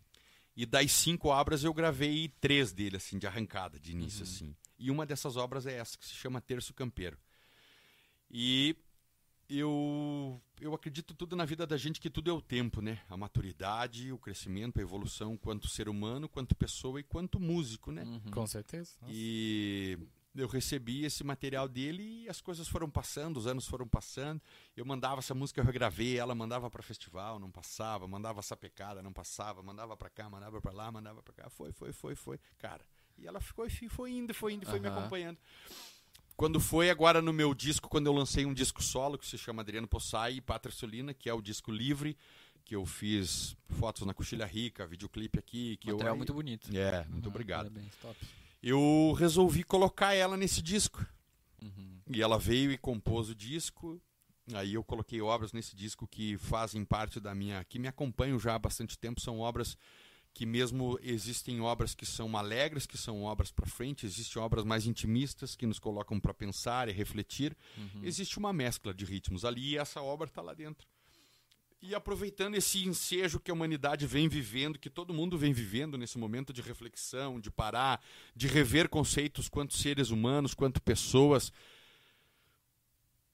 [0.55, 4.31] E das cinco obras eu gravei três dele, assim, de arrancada, de início, Uhum.
[4.31, 4.55] assim.
[4.77, 7.17] E uma dessas obras é essa, que se chama Terço Campeiro.
[8.29, 8.75] E
[9.49, 13.01] eu, eu acredito tudo na vida da gente que tudo é o tempo, né?
[13.09, 18.03] A maturidade, o crescimento, a evolução, quanto ser humano, quanto pessoa e quanto músico, né?
[18.03, 18.31] Uhum.
[18.31, 18.93] Com certeza.
[19.01, 19.11] Nossa.
[19.13, 19.97] E
[20.35, 24.39] eu recebi esse material dele e as coisas foram passando, os anos foram passando.
[24.77, 29.11] Eu mandava essa música, eu regravei, ela mandava para festival, não passava, mandava sapecada, não
[29.11, 31.49] passava, mandava para cá, mandava para lá, mandava para cá.
[31.49, 32.85] Foi, foi, foi, foi, cara.
[33.17, 34.99] E ela ficou e foi indo, foi indo, foi me Aham.
[34.99, 35.37] acompanhando.
[36.41, 39.61] Quando foi agora no meu disco, quando eu lancei um disco solo que se chama
[39.61, 42.17] Adriano Possai e Pátria Solina, que é o disco livre,
[42.65, 46.75] que eu fiz fotos na Coxilha Rica, videoclipe aqui, que Material eu muito bonito.
[46.75, 48.17] É, muito obrigado Parabéns, top.
[48.63, 51.05] eu resolvi colocar ela nesse disco.
[51.61, 51.99] Uhum.
[52.09, 54.01] E ela veio e compôs o disco.
[54.51, 57.63] Aí eu coloquei obras nesse disco que fazem parte da minha.
[57.63, 59.21] que me acompanham já há bastante tempo.
[59.21, 59.77] São obras
[60.33, 64.85] que, mesmo existem obras que são alegres, que são obras para frente, existem obras mais
[64.85, 67.55] intimistas que nos colocam para pensar e refletir.
[67.77, 68.01] Uhum.
[68.03, 70.87] Existe uma mescla de ritmos ali e essa obra está lá dentro.
[71.81, 76.17] E aproveitando esse ensejo que a humanidade vem vivendo, que todo mundo vem vivendo nesse
[76.17, 77.99] momento de reflexão, de parar,
[78.35, 81.51] de rever conceitos quanto seres humanos, quanto pessoas,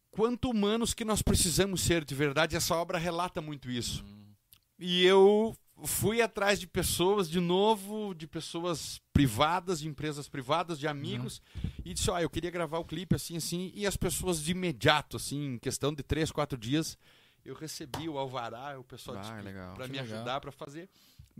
[0.09, 4.03] quanto humanos que nós precisamos ser de verdade, essa obra relata muito isso.
[4.05, 4.33] Uhum.
[4.79, 5.53] E eu
[5.85, 11.41] fui atrás de pessoas, de novo, de pessoas privadas, de empresas privadas, de amigos,
[11.85, 15.17] e disse, ó, eu queria gravar o clipe assim, assim, e as pessoas de imediato,
[15.17, 16.97] assim, em questão de três, quatro dias,
[17.45, 20.89] eu recebi o alvará, o pessoal Ah, para me ajudar para fazer.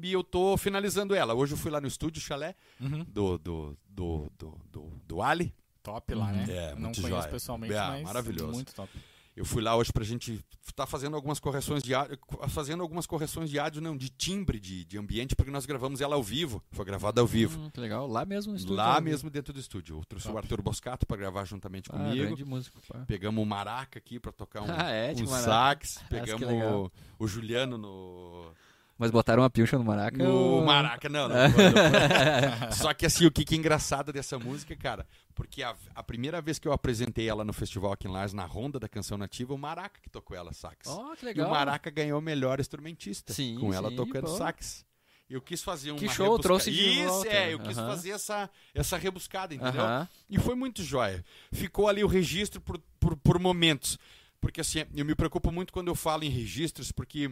[0.01, 1.33] E eu tô finalizando ela.
[1.33, 3.03] Hoje eu fui lá no estúdio Chalé Uhum.
[3.05, 6.45] do do do do, do, do Ali Top lá, né?
[6.49, 7.27] É, não conheço jóia.
[7.29, 8.51] pessoalmente, É, mas maravilhoso.
[8.53, 8.91] muito top.
[9.37, 13.51] Eu fui lá hoje pra gente estar fazendo algumas correções de áudio, fazendo algumas correções
[13.51, 16.59] de áudio, não, de timbre de, de ambiente, porque nós gravamos ela ao vivo.
[16.71, 17.59] Foi gravada ao vivo.
[17.59, 18.07] Hum, que legal.
[18.07, 18.75] Lá mesmo no estúdio.
[18.77, 19.97] lá ao mesmo dentro do estúdio.
[19.97, 20.43] Eu trouxe o Top.
[20.43, 21.87] Arthur Boscato para gravar juntamente.
[21.93, 22.47] Ah, comigo.
[22.47, 22.81] músico.
[23.05, 25.99] Pegamos o Maraca aqui para tocar um, Ah, é, um o sax.
[26.09, 28.51] Pegamos o, o Juliano no,
[28.97, 30.17] Mas botaram uma pilcha no Maraca?
[30.17, 31.07] no ou- Maraca.
[31.07, 32.71] Não, não, foi, não.
[32.73, 35.05] Só que assim, o que, que é engraçado dessa música, cara,
[35.35, 38.45] porque a, a primeira vez que eu apresentei ela no festival aqui em Lages, na
[38.45, 40.87] Ronda da Canção Nativa, o Maraca que tocou ela sax.
[40.87, 41.47] Ó, que e legal.
[41.47, 44.37] o Maraca ganhou o melhor instrumentista Sim, com ela sim, tocando pô.
[44.37, 44.85] sax.
[45.29, 47.29] Eu quis fazer uma Que show, rebusca- trouxe de Isso, volta.
[47.29, 49.83] é, eu quis fazer essa, essa rebuscada, entendeu?
[50.29, 51.23] E foi muito jóia.
[51.51, 53.97] Ficou ali o registro por, por, por momentos.
[54.39, 57.29] Porque assim, eu me preocupo muito quando eu falo em registros, porque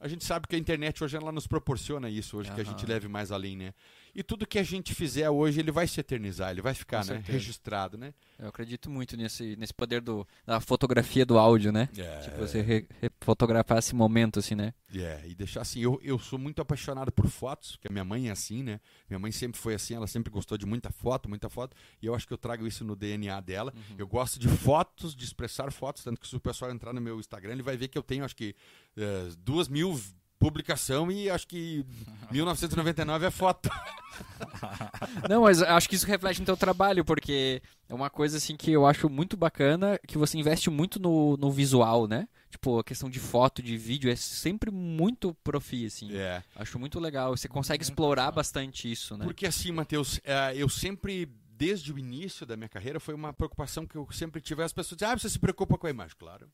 [0.00, 2.84] a gente sabe que a internet hoje ela nos proporciona isso, hoje que a gente
[2.86, 3.74] leve mais além, né?
[4.18, 7.22] E tudo que a gente fizer hoje, ele vai se eternizar, ele vai ficar, né?
[7.32, 8.14] Registrado, né?
[8.38, 11.88] Eu acredito muito nesse, nesse poder do, da fotografia do áudio, né?
[11.96, 14.72] É, Tipo, você re- re- fotografar esse momento, assim, né?
[14.94, 18.28] É, e deixar assim, eu, eu sou muito apaixonado por fotos, porque a minha mãe
[18.28, 18.80] é assim, né?
[19.10, 22.14] Minha mãe sempre foi assim, ela sempre gostou de muita foto, muita foto, e eu
[22.14, 23.74] acho que eu trago isso no DNA dela.
[23.98, 27.20] Eu gosto de fotos, de expressar fotos, tanto que se o pessoal entrar no meu
[27.20, 28.56] Instagram, ele vai ver que eu tenho, acho que,
[28.96, 30.00] eh, duas mil
[30.38, 31.84] publicação e acho que
[32.30, 33.70] 1999 é foto.
[35.28, 38.70] Não, mas acho que isso reflete no teu trabalho, porque é uma coisa assim que
[38.70, 42.28] eu acho muito bacana, que você investe muito no, no visual, né?
[42.50, 46.14] Tipo, a questão de foto, de vídeo, é sempre muito profi, assim.
[46.16, 46.42] É.
[46.54, 47.36] Acho muito legal.
[47.36, 49.24] Você consegue Muito explorar bastante isso, né?
[49.24, 53.86] Porque assim, Matheus, eh, eu sempre, desde o início da minha carreira, foi uma preocupação
[53.86, 54.62] que eu sempre tive.
[54.62, 56.16] As pessoas dizem, ah, você se preocupa com a imagem.
[56.18, 56.48] Claro.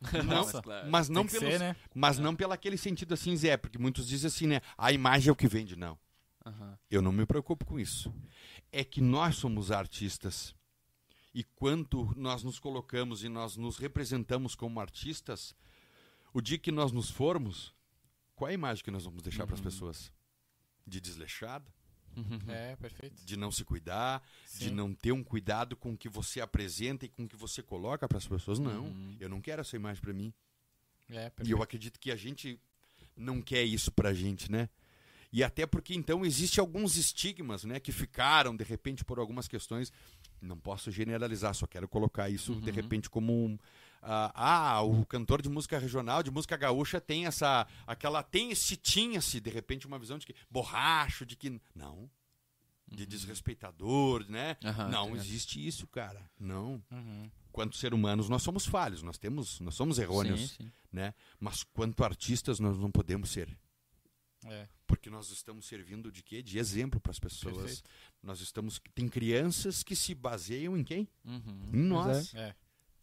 [0.00, 1.76] Não, Nossa, mas não ser, né?
[1.94, 4.60] Mas não pelo aquele sentido assim, Zé, porque muitos dizem assim, né?
[4.76, 5.74] A imagem é o que vende.
[5.74, 5.98] Não.
[6.44, 6.78] Aham.
[6.90, 8.12] Eu não me preocupo com isso.
[8.70, 10.54] É que nós somos artistas.
[11.34, 15.54] E quanto nós nos colocamos e nós nos representamos como artistas,
[16.32, 17.74] o dia que nós nos formos,
[18.34, 19.64] qual é a imagem que nós vamos deixar para as Uhum.
[19.64, 20.12] pessoas?
[20.86, 21.70] De desleixado,
[22.16, 22.38] Uhum.
[22.48, 23.24] É, perfeito.
[23.24, 24.22] de não se cuidar,
[24.58, 24.70] de Sim.
[24.70, 28.08] não ter um cuidado com o que você apresenta e com o que você coloca
[28.08, 28.58] para as pessoas.
[28.58, 29.16] Não, Uhum.
[29.20, 30.32] eu não quero essa imagem para mim.
[31.10, 32.58] É, E eu acredito que a gente
[33.16, 34.68] não quer isso pra gente, né?
[35.32, 39.92] E até porque então existe alguns estigmas, né, que ficaram de repente por algumas questões.
[40.40, 42.74] Não posso generalizar, só quero colocar isso de Uhum.
[42.76, 43.58] repente como um
[44.08, 44.32] ah,
[44.76, 49.40] ah, o cantor de música regional, de música gaúcha tem essa aquela tem esse tinha-se
[49.40, 52.08] de repente uma visão de que borracho, de que não,
[52.86, 54.56] de desrespeitador, né?
[54.62, 54.88] Uhum.
[54.88, 55.16] Não entendo.
[55.20, 56.30] existe isso, cara.
[56.38, 56.82] Não.
[56.90, 57.30] Uhum.
[57.50, 60.72] Quanto ser humanos, nós somos falhos, nós temos, nós somos errôneos Sim, sim.
[60.92, 61.14] né?
[61.40, 63.48] Mas quanto artistas nós não podemos ser,
[64.44, 64.68] É.
[64.86, 66.42] porque nós estamos servindo de quê?
[66.42, 67.56] De exemplo para as pessoas.
[67.56, 67.90] Perfeito.
[68.22, 71.08] Nós estamos tem crianças que se baseiam em quem?
[71.24, 71.70] Uhum.
[71.72, 72.34] Em nós.
[72.34, 72.54] É.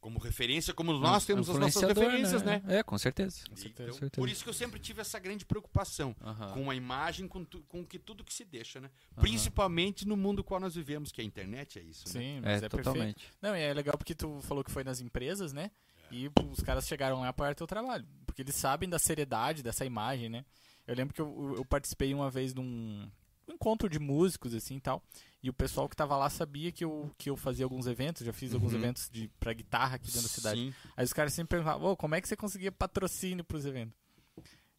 [0.04, 2.62] Como referência, como nós temos as nossas referências, né?
[2.68, 3.46] É, com certeza.
[3.50, 3.84] Com certeza.
[3.88, 4.22] Então, certeza.
[4.22, 6.14] por isso que eu sempre tive essa grande preocupação
[6.54, 8.90] com a imagem, com, tu- com que tudo que se deixa, né?
[9.16, 12.12] Principalmente no mundo qual nós vivemos, que a internet é isso, né?
[12.22, 12.84] Sim, É, mas é, perfeito.
[12.84, 13.32] totalmente.
[13.42, 15.72] Não, e é legal porque tu falou que foi nas empresas, né?
[16.12, 18.06] E os caras chegaram lá para teu trabalho.
[18.26, 20.44] Porque eles sabem da seriedade dessa imagem, né?
[20.86, 23.10] Eu lembro que eu, eu participei uma vez num um
[23.48, 25.04] encontro de músicos, assim e tal.
[25.42, 28.32] E o pessoal que tava lá sabia que eu, que eu fazia alguns eventos, já
[28.32, 28.80] fiz alguns Uhum.
[28.80, 30.60] eventos de, pra guitarra aqui dentro da cidade.
[30.60, 30.74] Sim.
[30.96, 33.98] Aí os caras sempre perguntavam, "Ô, como é que você conseguia patrocínio pros eventos?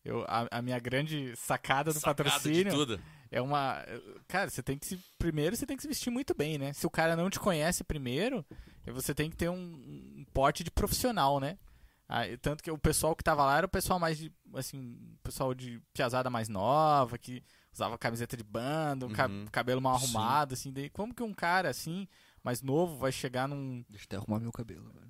[0.04, 2.98] Eu, a, a minha grande sacada do Sacada patrocínio
[3.30, 3.82] é uma.
[4.28, 4.98] Cara, você tem que se.
[5.18, 6.72] Primeiro você tem que se vestir muito bem, né?
[6.74, 8.44] Se o cara não te conhece primeiro,
[8.86, 11.58] você tem que ter um, um porte de profissional, né?
[12.06, 14.30] Ah, tanto que o pessoal que tava lá era o pessoal mais de.
[14.54, 17.42] Assim, pessoal de piazada mais nova, que
[17.74, 19.46] usava camiseta de banda, ca- Uhum.
[19.50, 20.04] cabelo mal Sim.
[20.04, 20.72] arrumado, assim.
[20.72, 22.06] Daí, como que um cara assim,
[22.42, 23.84] mais novo, vai chegar num.
[23.90, 24.84] Deixa eu até arrumar meu cabelo.
[24.92, 25.04] velho.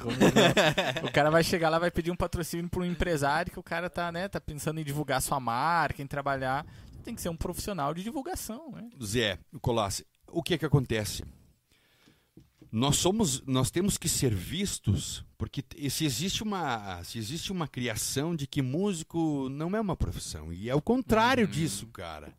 [1.08, 3.88] o cara vai chegar lá, vai pedir um patrocínio para um empresário que o cara
[3.90, 6.64] tá, né, tá pensando em divulgar sua marca, em trabalhar.
[7.02, 8.88] Tem que ser um profissional de divulgação, né?
[9.02, 11.24] Zé, Colossi, o que é que acontece?
[12.72, 18.36] Nós somos, nós temos que ser vistos, porque se existe uma, se existe uma criação
[18.36, 21.50] de que músico não é uma profissão, e é o contrário Uhum.
[21.50, 22.32] disso, cara.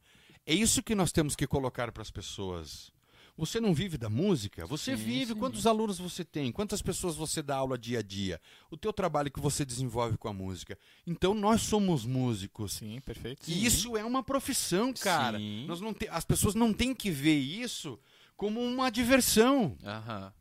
[0.46, 2.92] É isso que nós temos que colocar para as pessoas.
[3.38, 4.66] Você não vive da música?
[4.68, 5.34] Você Sim, vive.
[5.34, 5.40] sim.
[5.40, 6.52] Quantos alunos você tem?
[6.52, 8.40] Quantas pessoas você dá aula dia a dia?
[8.70, 10.78] O teu trabalho que você desenvolve com a música.
[11.08, 12.74] Então nós somos músicos.
[12.74, 13.50] Sim, perfeito.
[13.50, 15.38] E isso é uma profissão, cara.
[15.40, 15.66] Sim.
[15.66, 17.98] Nós não te- as pessoas não têm que ver isso
[18.36, 19.78] como uma diversão.
[19.84, 20.34] Aham.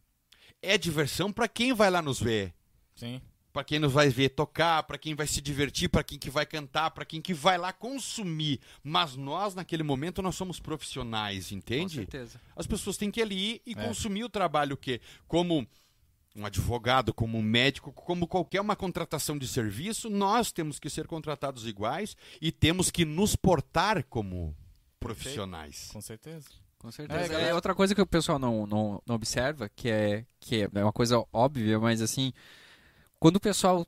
[0.62, 2.54] É diversão para quem vai lá nos ver.
[2.94, 3.20] Sim.
[3.52, 6.46] Para quem nos vai ver tocar, para quem vai se divertir, para quem que vai
[6.46, 8.60] cantar, para quem que vai lá consumir.
[8.82, 11.96] Mas nós, naquele momento, nós somos profissionais, Com entende?
[11.96, 12.40] certeza.
[12.54, 13.86] As pessoas têm que ir ali e É.
[13.86, 15.66] consumir o trabalho que, como
[16.36, 21.08] um advogado, como um médico, como qualquer uma contratação de serviço, nós temos que ser
[21.08, 24.54] contratados iguais e temos que nos portar como
[25.00, 25.88] profissionais.
[25.92, 26.48] Com certeza.
[26.80, 27.34] Com certeza.
[27.34, 30.82] É, É, outra coisa que o pessoal não, não, não observa, que é, que é
[30.82, 32.32] uma coisa óbvia, mas assim,
[33.18, 33.86] quando o pessoal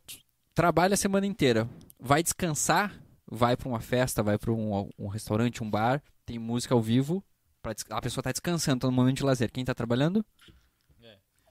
[0.55, 1.66] trabalha a semana inteira,
[1.99, 2.95] vai descansar,
[3.26, 7.24] vai pra uma festa, vai pra um, um restaurante, um bar, tem música ao vivo,
[7.62, 9.51] pra a pessoa tá descansando, tá no momento de lazer.
[9.51, 10.24] Quem tá trabalhando?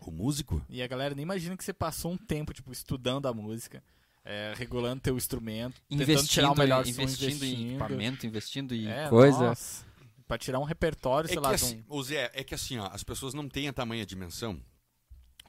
[0.06, 0.64] O músico?
[0.68, 3.84] E a galera nem imagina que você passou um tempo, tipo, estudando a música,
[4.26, 8.88] é, regulando teu instrumento, tentando tirar Investindo, o melhor som, investindo em equipamento, investindo em
[8.90, 9.50] É, coisa.
[9.50, 9.86] nossa.
[10.32, 12.02] Pra tirar um repertório, É sei lá, assim, um...
[12.02, 14.62] Zé, é que assim, ó, as pessoas não têm a tamanha dimensão.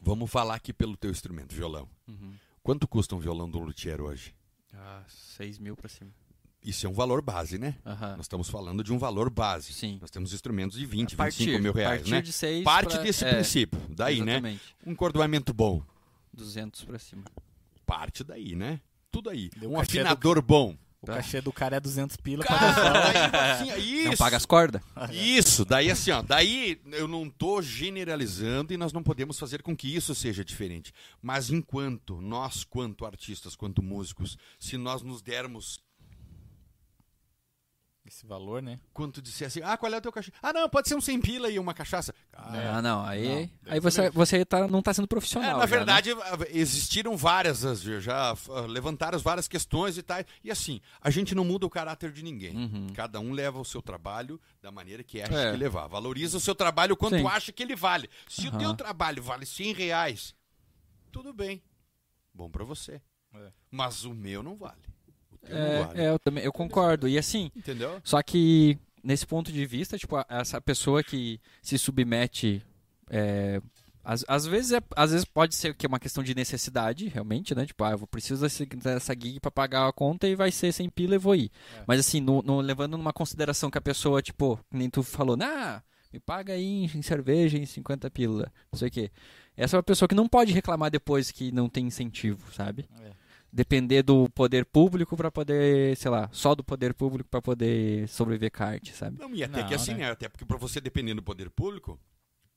[0.00, 1.88] Vamos falar aqui pelo teu instrumento, violão.
[2.08, 2.34] Uhum.
[2.64, 4.34] Quanto custa um violão do luthier hoje?
[4.74, 5.04] Ah,
[5.36, 6.10] 6 mil pra cima.
[6.60, 7.76] Isso é um valor base, né?
[7.86, 8.16] Aham.
[8.16, 9.72] Nós estamos falando de um valor base.
[9.72, 9.98] Sim.
[10.00, 12.20] Nós temos instrumentos de 20, A partir, 25 mil reais, né?
[12.20, 13.80] de 6 Parte pra- desse é, princípio.
[13.88, 14.32] Daí, né?
[14.32, 14.62] Exatamente.
[14.84, 15.80] Um cordoamento bom.
[16.32, 17.22] 200 pra cima.
[17.86, 18.80] Parte daí, né?
[19.12, 19.48] Tudo aí.
[19.56, 20.76] Deu um cachê do- afinador bom.
[21.02, 24.10] O cachê do cara é 200 pila pra Cara, assim, isso.
[24.10, 24.80] Não paga as cordas?
[25.10, 29.76] Isso, daí assim, ó, daí eu não tô generalizando e nós não podemos fazer com
[29.76, 30.92] que isso seja diferente.
[31.20, 35.80] Mas enquanto nós, quanto artistas, quanto músicos, se nós nos dermos
[38.04, 38.80] esse valor, né?
[38.92, 40.32] quanto dissesse, ah, qual é o teu cachê?
[40.42, 42.12] Ah, não, pode ser um 100 pila e uma cachaça.
[42.32, 43.04] Ah, não.
[43.04, 45.48] Aí, Não, aí você, você tá, não tá sendo profissional.
[45.48, 45.66] É, já, na né?
[45.68, 46.10] verdade,
[46.50, 48.34] existiram várias, as- já
[48.68, 50.18] levantaram várias questões e tal.
[50.42, 52.56] E assim, a gente não muda o caráter de ninguém.
[52.56, 52.86] Uhum.
[52.92, 55.52] Cada um leva o seu trabalho da maneira que acha É.
[55.52, 55.86] que levar.
[55.86, 57.26] Valoriza o seu trabalho quanto Sim.
[57.26, 58.10] acha que ele vale.
[58.28, 58.58] Se o Aham.
[58.58, 60.34] teu trabalho vale 100 reais,
[61.12, 61.62] tudo bem.
[62.34, 63.00] Bom pra você.
[63.34, 63.52] É.
[63.70, 64.82] Mas o meu não vale.
[65.48, 67.08] É, é, eu também, eu concordo.
[67.08, 68.00] E assim, Entendeu?
[68.04, 72.62] só que nesse ponto de vista, tipo, essa pessoa que se submete,
[73.10, 73.60] é,
[74.04, 77.54] às, às vezes é, às vezes pode ser que é uma questão de necessidade, realmente,
[77.54, 77.66] né?
[77.66, 78.46] Tipo, ah, eu preciso
[78.82, 81.50] dessa gig pra pagar a conta e vai ser sem pila e vou ir.
[81.76, 81.82] É.
[81.86, 85.82] Mas assim, no, no- levando numa consideração que a pessoa, tipo, nem tu falou, nah,
[86.12, 89.10] me paga aí em, em cerveja em 50 pila, não sei o quê.
[89.56, 92.86] Essa é uma pessoa que não pode reclamar depois que não tem incentivo, sabe?
[93.02, 93.21] É.
[93.52, 98.50] depender do poder público pra poder, sei lá, só do poder público pra poder sobreviver
[98.50, 99.18] com a arte, sabe?
[99.18, 100.10] Não, e até Não, que assim, né?
[100.10, 102.00] Até porque pra você depender do poder público,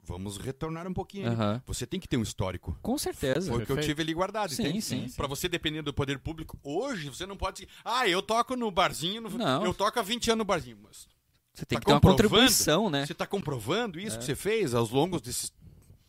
[0.02, 1.30] vamos retornar um pouquinho.
[1.66, 2.78] Você tem que ter um histórico.
[2.82, 3.52] Com certeza.
[3.52, 4.82] Foi o que eu tive ali guardado, Sim, entende?
[4.82, 7.68] sim, Pra você depender do poder público, hoje você não pode.
[7.84, 9.66] Ah, eu toco no barzinho, no- Não.
[9.66, 10.78] eu toco há 20 anos no barzinho.
[10.82, 11.08] Mas
[11.54, 12.30] Você tem Tá que ter uma comprovando?
[12.30, 13.06] contribuição, né?
[13.06, 14.20] você tá comprovando isso É.
[14.20, 15.52] que você fez aos longos desses.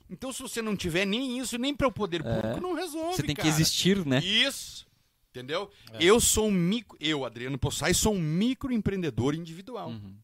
[0.09, 2.35] Então, se você não tiver nem isso, nem para o poder É.
[2.41, 3.17] público, não resolve.
[3.17, 3.49] Você tem que cara.
[3.49, 4.19] existir, né?
[4.21, 4.87] Isso.
[5.31, 5.71] Entendeu?
[5.93, 5.99] É.
[6.03, 6.97] Eu sou um micro.
[7.01, 9.91] Eu, Adriano Possai, sou um microempreendedor individual.
[9.91, 10.17] Uhum.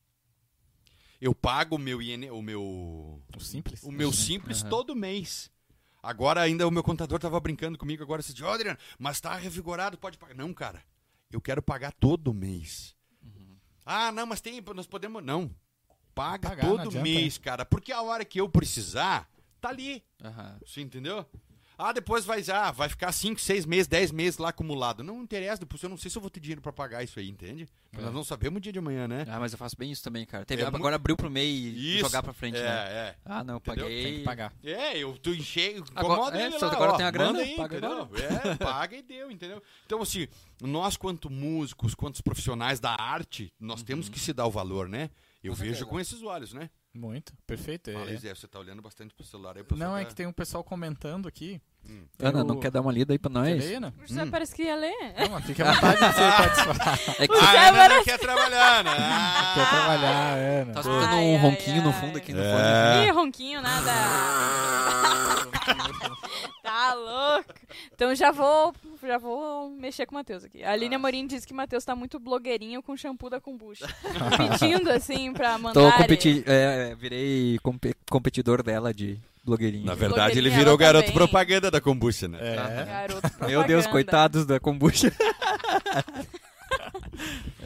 [1.20, 2.62] Eu pago o meu IN, o meu
[3.36, 3.82] O simples.
[3.82, 4.70] o meu simples Aham.
[4.70, 5.50] todo mês.
[6.02, 9.34] Agora ainda o meu contador tava brincando comigo agora esse dia, "Ó, Adriano, mas tá
[9.36, 10.34] revigorado, pode pagar.
[10.34, 10.82] Não, cara.
[11.30, 12.96] Eu quero pagar todo mês.
[13.22, 13.56] Uhum.
[13.86, 15.54] Ah, não, mas tem, nós podemos não.
[16.14, 19.30] Paga Pagar, todo mês, cara, porque a hora que eu precisar,
[19.62, 20.02] tá ali.
[20.22, 20.58] Aham.
[20.66, 21.24] Você entendeu?
[21.78, 25.02] Ah, depois vai, ah, vai ficar 5, 6 meses, 10 meses lá acumulado.
[25.02, 27.28] Não interessa, depois eu não sei se eu vou ter dinheiro pra pagar isso aí,
[27.28, 27.66] entende?
[27.96, 28.00] É.
[28.02, 29.24] Nós não sabemos o dia de amanhã, né?
[29.26, 30.44] Ah, mas eu faço bem isso também, cara.
[30.44, 32.00] Teve, É agora muito- abriu pro meio e Isso.
[32.00, 32.68] jogar pra frente, é, né?
[32.92, 33.16] é.
[33.24, 33.84] Ah, não, eu Entendeu?
[33.84, 34.02] paguei.
[34.04, 34.52] Tem que pagar.
[34.62, 37.38] É, eu tu enchei, Agora- incomoda é, ele só lá, agora ó, tem a grana,
[37.40, 38.08] aí, paga entendeu?
[38.52, 39.62] É, paga e deu, entendeu?
[39.86, 40.28] Então, assim,
[40.60, 45.10] nós quanto músicos, quantos profissionais da arte, nós temos que se dar o valor, né?
[45.42, 45.56] Eu Uhum.
[45.56, 45.90] Com vejo certeza.
[45.90, 46.70] com esses olhos, né?
[46.94, 47.32] Muito.
[47.46, 47.90] Perfeito.
[47.90, 49.62] é- Fala, Zé, você tá olhando bastante pro celular aí.
[49.70, 50.04] Não, é celular.
[50.06, 51.60] que tem um pessoal comentando aqui.
[51.88, 52.02] Hum.
[52.20, 53.64] Ana, Eu- não quer dar uma lida aí pra Quer nós?
[53.64, 53.92] ler, Ana?
[54.02, 54.30] O José Hum.
[54.30, 54.94] parece que ia ler.
[55.18, 56.22] Não, mas fica à vontade de você
[56.76, 56.98] participar.
[57.22, 58.90] É que Ah, a Ana parece- não quer trabalhar, né?
[58.96, 59.52] Ah.
[59.54, 60.72] Quer trabalhar, é, Ana.
[60.74, 61.94] tá escutando Ai, um ai, ronquinho no ai.
[62.00, 62.52] fundo aqui no É.
[62.52, 63.06] fone.
[63.06, 63.92] Ih, ronquinho, nada.
[66.62, 67.54] tá louco.
[67.94, 70.62] Então já vou, já vou mexer com o Matheus aqui.
[70.62, 73.86] A Aline Amorim disse que o Matheus tá muito blogueirinho com shampoo da kombucha.
[74.58, 75.80] Pedindo assim pra mandar.
[75.80, 79.84] Tô competi é, virei compe- competidor dela de blogueirinho.
[79.84, 81.16] Na verdade, ele virou ela garoto também.
[81.16, 82.38] propaganda da kombucha, né?
[82.40, 82.84] É.
[82.84, 83.90] Garoto Meu Deus, propaganda.
[83.90, 85.12] coitados da kombucha.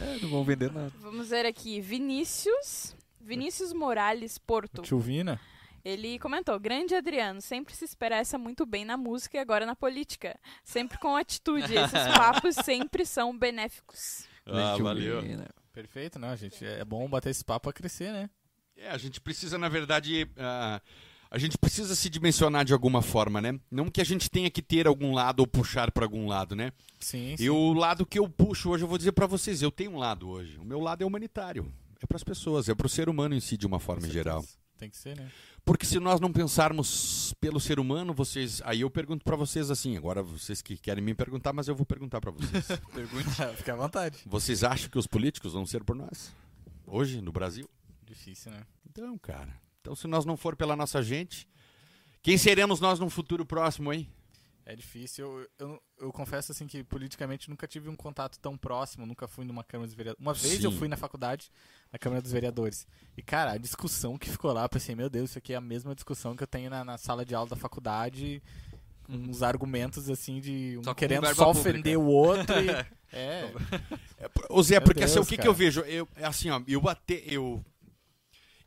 [0.00, 0.92] É, não vão vender nada.
[1.00, 1.80] Vamos ver aqui.
[1.80, 2.94] Vinícius.
[3.20, 4.82] Vinícius Morales Porto.
[4.82, 5.40] Tio Vina.
[5.84, 10.38] Ele comentou: Grande Adriano, sempre se expressa muito bem na música e agora na política.
[10.64, 11.74] Sempre com atitude.
[11.74, 14.26] Esses papos sempre são benéficos.
[14.44, 15.22] Ah, Deixa valeu.
[15.22, 15.46] ver, né?
[15.72, 16.64] Perfeito, não, gente.
[16.64, 18.28] É bom bater esse papo pra crescer, né?
[18.76, 20.80] É, a gente precisa, na verdade, ah,
[21.36, 23.60] a gente precisa se dimensionar de alguma forma, né?
[23.70, 26.72] Não que a gente tenha que ter algum lado ou puxar para algum lado, né?
[26.98, 27.44] Sim, sim.
[27.44, 29.98] E o lado que eu puxo hoje, eu vou dizer para vocês, eu tenho um
[29.98, 30.56] lado hoje.
[30.56, 31.70] O meu lado é humanitário.
[32.00, 34.42] É para as pessoas, é para o ser humano em si, de uma forma geral.
[34.78, 35.30] Tem que ser, né?
[35.62, 38.62] Porque se nós não pensarmos pelo ser humano, vocês.
[38.64, 41.84] Aí eu pergunto pra vocês assim, agora vocês que querem me perguntar, mas eu vou
[41.84, 42.66] perguntar pra vocês.
[42.94, 43.28] Pergunte.
[43.56, 44.20] Fica à vontade.
[44.24, 46.34] vocês acham que os políticos vão ser por nós?
[46.86, 47.68] Hoje, no Brasil?
[48.06, 48.62] Difícil, né?
[48.88, 49.65] Então, cara.
[49.86, 51.46] Então, se nós não for pela nossa gente,
[52.20, 54.10] quem seremos nós num futuro próximo, hein?
[54.64, 55.24] É difícil.
[55.24, 59.44] Eu, eu, eu confesso assim que politicamente nunca tive um contato tão próximo, nunca fui
[59.44, 60.20] numa Câmara dos Vereadores.
[60.20, 60.78] Uma vez eu Sim.
[60.78, 61.52] fui na faculdade,
[61.92, 62.84] na Câmara dos Vereadores.
[63.16, 65.60] E, cara, a discussão que ficou lá, eu pensei, meu Deus, isso aqui é a
[65.60, 68.42] mesma discussão que eu tenho na, na sala de aula da faculdade.
[69.08, 71.60] Uns argumentos assim de um Só querendo só pública.
[71.60, 72.56] ofender o outro.
[72.60, 72.70] e-
[73.16, 73.52] é,
[74.50, 75.82] Ô Zé, porque assim, o Deus, que, que eu vejo?
[75.82, 77.22] Eu, é assim, ó, eu até.
[77.24, 77.64] Eu,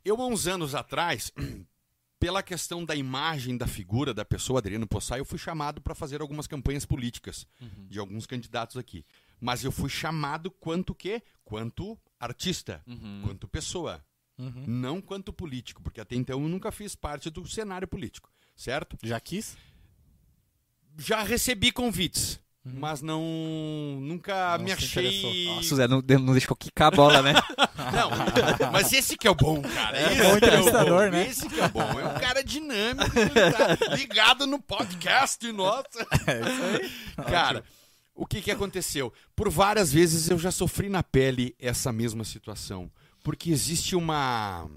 [0.10, 1.32] eu, há uns anos atrás,
[2.20, 6.22] pela questão da imagem da figura da pessoa, Adriano Possai, eu fui chamado para fazer
[6.22, 7.88] algumas campanhas políticas Uhum.
[7.88, 9.06] de alguns candidatos aqui.
[9.40, 11.22] Mas eu fui chamado quanto quê?
[11.46, 13.22] Quanto artista, Uhum.
[13.24, 14.04] quanto pessoa.
[14.38, 14.66] uhum.
[14.68, 18.98] Não quanto político, porque até então eu nunca fiz parte do cenário político, certo?
[19.04, 19.58] Já quis?
[20.98, 22.40] Já recebi convites,
[22.74, 23.22] mas não
[24.02, 25.46] nunca Não me achei.
[25.46, 27.34] Nossa, o Zé não, não deixou quicar a bola, né?
[27.92, 29.98] Não, mas esse que é o bom, cara.
[29.98, 31.12] É esse bom que é o entrevistador, bom.
[31.12, 31.28] né?
[31.28, 32.00] Esse que é o bom.
[32.00, 35.88] É um cara dinâmico, tá ligado no podcast, nossa.
[36.28, 36.64] É isso
[37.18, 37.26] aí.
[37.32, 37.64] Cara,
[38.14, 39.12] o que que aconteceu?
[39.36, 42.92] Por várias vezes eu já sofri na pele essa mesma situação,
[43.24, 44.70] porque existe uma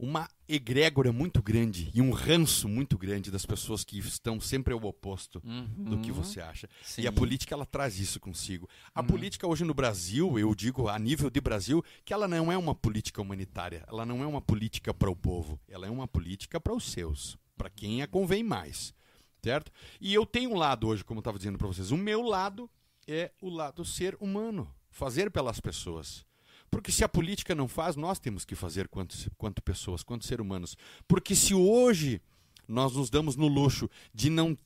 [0.00, 4.82] uma egrégora muito grande e um ranço muito grande das pessoas que estão sempre ao
[4.82, 5.42] oposto
[5.76, 6.66] do que você acha.
[6.66, 6.72] Uhum.
[6.82, 7.02] Sim.
[7.02, 8.66] E a política ela traz isso consigo.
[8.94, 12.56] A política hoje no Brasil, eu digo a nível de Brasil, que ela não é
[12.56, 16.58] uma política humanitária, ela não é uma política para o povo, ela é uma política
[16.58, 18.94] para os seus, para quem a convém mais,
[19.42, 19.70] certo?
[20.00, 22.70] E eu tenho um lado hoje, como eu estava dizendo para vocês, o meu lado
[23.06, 26.24] é o lado ser humano, fazer pelas pessoas.
[26.70, 30.44] Porque se a política não faz, nós temos que fazer quanto, quanto pessoas, quanto seres
[30.44, 30.76] humanos.
[31.08, 32.22] Porque se hoje
[32.68, 34.56] nós nos damos no luxo de não,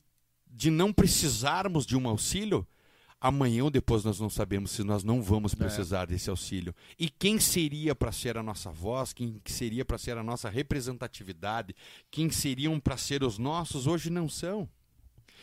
[0.47, 2.67] de não precisarmos de um auxílio,
[3.19, 6.75] amanhã ou depois nós não sabemos se nós não vamos precisar desse auxílio.
[6.99, 11.75] E quem seria para ser a nossa voz, quem seria para ser a nossa representatividade,
[12.11, 14.69] quem seriam para ser os nossos, hoje não são.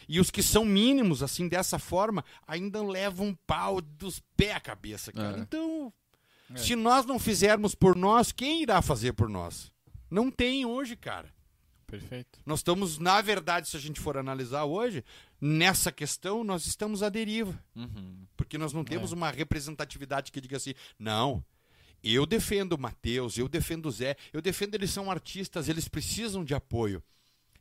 [0.09, 4.61] E os que são mínimos, assim, dessa forma, ainda levam um pau dos pés à
[4.61, 5.39] cabeça, cara.
[5.39, 5.41] É.
[5.41, 5.93] Então,
[6.55, 6.59] É.
[6.59, 9.71] se nós não fizermos por nós, quem irá fazer por nós?
[10.11, 11.29] Não tem hoje, cara.
[11.87, 12.41] Perfeito.
[12.47, 15.05] Nós estamos, na verdade, se a gente for analisar hoje,
[15.41, 17.63] nessa questão, nós estamos à deriva.
[17.77, 18.27] Uhum.
[18.37, 19.15] Porque nós não temos É.
[19.15, 21.45] uma representatividade que diga assim, não,
[22.03, 26.43] eu defendo o Matheus, eu defendo o Zé, eu defendo eles são artistas, eles precisam
[26.45, 27.03] de apoio.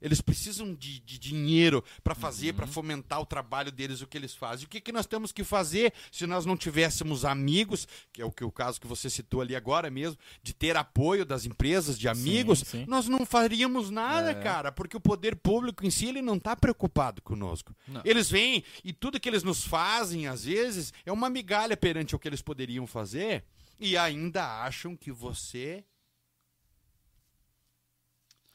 [0.02, 4.34] Eles precisam de, de dinheiro para fazer, para fomentar o trabalho deles, o que eles
[4.34, 4.66] fazem.
[4.66, 8.32] O que, que nós temos que fazer se nós não tivéssemos amigos, que é o,
[8.32, 12.08] que, o caso que você citou ali agora mesmo, de ter apoio das empresas, de
[12.08, 12.86] amigos, sim.
[12.88, 14.34] nós não faríamos nada, É.
[14.34, 17.76] cara, porque o poder público em si ele não está preocupado conosco.
[17.88, 18.02] Não.
[18.04, 22.20] Eles vêm e tudo que eles nos fazem, às vezes, é uma migalha perante o
[22.20, 23.44] que eles poderiam fazer
[23.80, 25.84] e ainda acham que você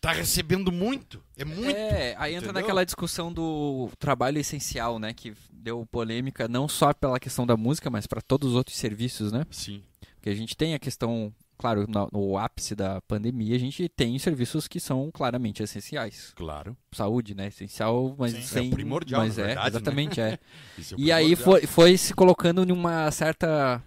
[0.07, 1.23] tá recebendo muito.
[1.37, 1.77] É muito.
[1.77, 2.63] É, aí entra entendeu?
[2.63, 5.13] naquela discussão do trabalho essencial, né?
[5.13, 9.33] Que deu polêmica não só pela questão da música, mas para todos os outros serviços,
[9.33, 9.45] né?
[9.51, 9.83] Sim.
[10.15, 14.17] Porque a gente tem a questão, claro, no, no ápice da pandemia, a gente tem
[14.19, 16.33] serviços que são claramente essenciais.
[16.37, 16.77] Claro.
[16.93, 17.49] Saúde, né?
[17.49, 18.43] Essencial, mas Sim.
[18.43, 18.69] sem.
[18.69, 19.77] É primordial, mas é, verdade, né?
[19.77, 20.39] exatamente, é.
[20.79, 23.83] Isso é E aí foi, foi se colocando numa certa.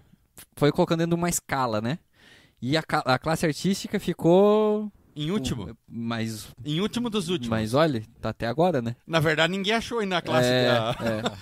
[0.56, 1.98] Foi colocando de uma escala, né?
[2.60, 4.92] E a, a classe artística ficou.
[5.16, 5.76] Em último.
[5.88, 7.48] Mas, Em último dos últimos.
[7.50, 8.96] mas olha, tá até agora, né?
[9.06, 10.48] Na verdade, ninguém achou ainda a classe.
[10.48, 10.96] É, da-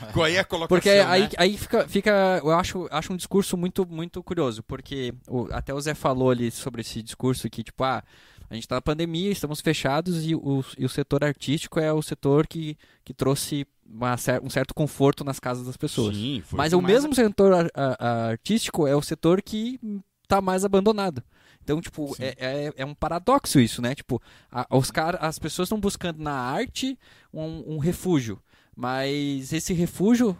[0.08, 0.12] é.
[0.12, 0.68] Qual é a colocação?
[0.76, 1.28] Porque aí, né?
[1.36, 5.80] aí fica, fica, eu acho, acho um discurso muito, muito curioso, porque o- até o
[5.80, 8.02] Zé falou ali sobre esse discurso que, tipo, ah,
[8.50, 12.00] a gente tá na pandemia, estamos fechados e o, e o setor artístico é o
[12.00, 16.16] setor que, que trouxe uma um certo conforto nas casas das pessoas.
[16.16, 19.78] Sim, foi Mas o mais- mesmo setor a- a- artístico é o setor que
[20.26, 21.22] tá mais abandonado.
[21.68, 23.94] Então, tipo, é, é, é um paradoxo isso, né?
[23.94, 26.98] Tipo, a- os cara, as pessoas estão buscando na arte
[27.30, 28.42] um, um refúgio,
[28.74, 30.34] mas esse refúgio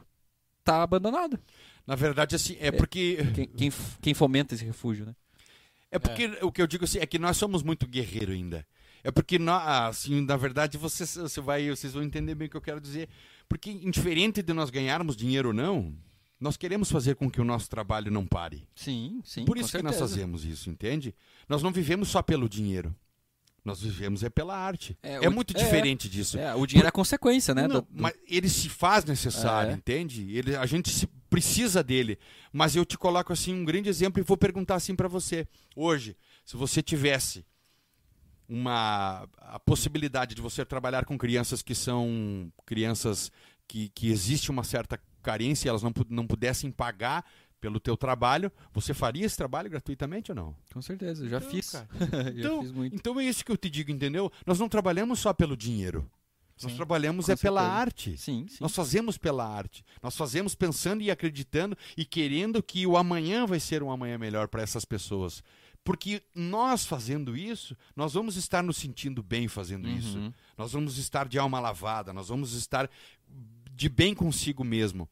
[0.65, 1.39] tá abandonado.
[1.87, 3.19] Na verdade, assim, é porque.
[3.35, 5.15] Quem, quem, quem fomenta esse refúgio, né?
[5.91, 8.67] É porque o que eu digo assim, é que nós somos muito guerreiro ainda.
[9.05, 12.57] É porque nós, assim, na verdade, vocês, você vai, vocês vão entender bem o que
[12.57, 13.07] eu quero dizer.
[13.47, 15.95] Porque, indiferente de nós ganharmos dinheiro ou não,
[16.41, 18.67] nós queremos fazer com que o nosso trabalho não pare.
[18.75, 19.45] Sim, sim.
[19.45, 20.15] Por isso que nós certeza.
[20.15, 21.15] fazemos isso, entende?
[21.49, 22.95] Nós não vivemos só pelo dinheiro.
[23.65, 24.97] Nós vivemos é pela arte.
[25.03, 25.59] É, É, o- muito é.
[25.63, 26.39] diferente disso.
[26.39, 27.63] É, o dinheiro é a consequência, né?
[27.63, 29.75] Não, do- do- mas ele se faz necessário, É.
[29.75, 30.31] entende?
[30.35, 32.19] Ele, a gente se- precisa dele.
[32.53, 35.47] Mas eu te coloco assim um grande exemplo e vou perguntar assim para você.
[35.77, 36.17] Hoje,
[36.47, 37.45] se você tivesse
[38.49, 43.31] uma a possibilidade de você trabalhar com crianças que são crianças
[43.67, 47.25] que, que existe uma certa carência, elas não, não pudessem pagar
[47.61, 50.57] pelo teu trabalho, você faria esse trabalho gratuitamente ou não?
[50.73, 51.71] Com certeza, já Então, fiz.
[51.73, 52.95] já Então, fiz muito.
[52.95, 54.31] então é isso que eu te digo, entendeu?
[54.47, 56.09] Nós não trabalhamos só pelo dinheiro.
[56.63, 57.81] Nós Sim, trabalhamos com é pela certeza.
[57.81, 58.17] arte.
[58.17, 58.57] Sim, sim.
[58.61, 59.85] Nós fazemos pela arte.
[60.03, 64.49] Nós fazemos pensando e acreditando e querendo que o amanhã vai ser um amanhã melhor
[64.49, 65.41] para essas pessoas.
[65.85, 70.19] Porque nós fazendo isso, nós vamos estar nos sentindo bem fazendo isso.
[70.19, 70.33] Uhum.
[70.57, 72.91] Nós vamos estar de alma lavada, nós vamos estar
[73.79, 75.09] de bem consigo mesmo.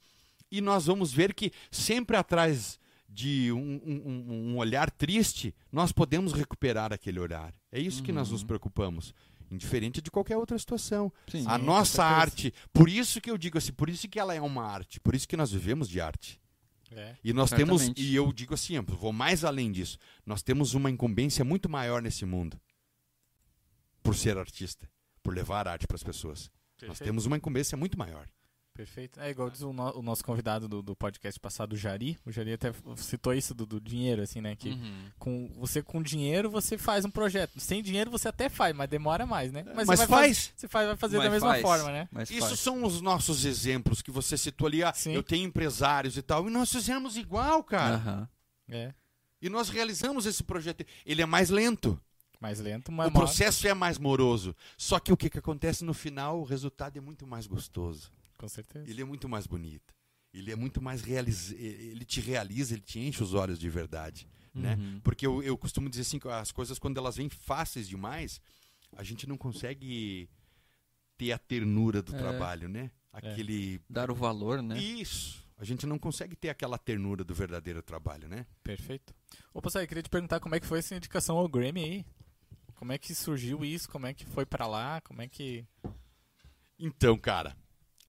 [0.51, 6.33] E nós vamos ver que sempre atrás de um, um- um- olhar triste, nós podemos
[6.33, 7.55] recuperar aquele olhar.
[7.71, 9.14] É isso que nós nos preocupamos.
[9.51, 11.12] Indiferente de qualquer outra situação.
[11.31, 11.45] Sim.
[11.47, 14.64] A nossa arte, por isso que eu digo assim, por isso que ela é uma
[14.64, 16.41] arte, por isso que nós vivemos de arte.
[16.91, 17.14] É.
[17.23, 20.91] E nós temos, e eu digo assim, eu vou mais além disso, nós temos uma
[20.91, 22.61] incumbência muito maior nesse mundo.
[24.03, 24.89] Por ser artista,
[25.23, 26.51] por levar arte para as pessoas.
[26.83, 27.05] Nós Perfeito.
[27.05, 28.29] temos uma incumbência muito maior.
[28.77, 29.18] Perfeito.
[29.20, 32.18] É igual diz o, no- o nosso convidado do, do podcast passado, o Jari.
[32.27, 34.55] O Jari até citou isso do, do dinheiro, assim, né?
[34.55, 35.05] Que Uhum.
[35.18, 37.59] com, você com dinheiro você faz um projeto.
[37.59, 39.64] Sem dinheiro você até faz, mas demora mais, né?
[39.74, 40.53] Mas você vai faz.
[40.55, 41.62] você faz, vai fazer da Mas mesma faz.
[41.62, 42.09] forma, né?
[42.12, 42.61] Mas Isso faz.
[42.61, 44.83] são os nossos exemplos que você citou ali.
[44.85, 45.12] Ah, Sim.
[45.12, 46.47] eu tenho empresários e tal.
[46.47, 47.95] E nós fizemos igual, cara.
[47.97, 48.29] Aham.
[48.68, 48.93] É.
[49.41, 50.85] E nós realizamos esse projeto.
[51.05, 51.99] Ele é mais lento.
[52.39, 54.55] Mais lento, mas o processo é mais moroso.
[54.77, 58.12] Só que o que, que acontece no final, o resultado é muito mais gostoso.
[58.37, 58.89] Com certeza.
[58.89, 59.95] Ele é muito mais bonito.
[60.32, 64.28] Ele é muito mais realiza, ele te realiza, ele te enche os olhos de verdade,
[64.53, 64.74] né?
[64.74, 65.01] Uhum.
[65.01, 68.39] Porque eu, eu costumo dizer assim, que as coisas quando elas vêm fáceis demais,
[68.95, 70.28] a gente não consegue
[71.16, 72.18] ter a ternura do É.
[72.18, 72.91] trabalho, né?
[73.11, 74.78] Aquele Dar o valor, né?
[74.78, 75.43] isso.
[75.57, 78.45] A gente não consegue ter aquela ternura do verdadeiro trabalho, né?
[78.62, 79.14] Perfeito.
[79.55, 82.07] Ô, Passai, eu queria te perguntar como é que foi essa indicação ao Grammy aí?
[82.74, 83.89] Como é que surgiu isso?
[83.89, 85.01] Como é que foi pra lá?
[85.01, 85.64] Como é que...
[86.78, 87.57] Então, cara,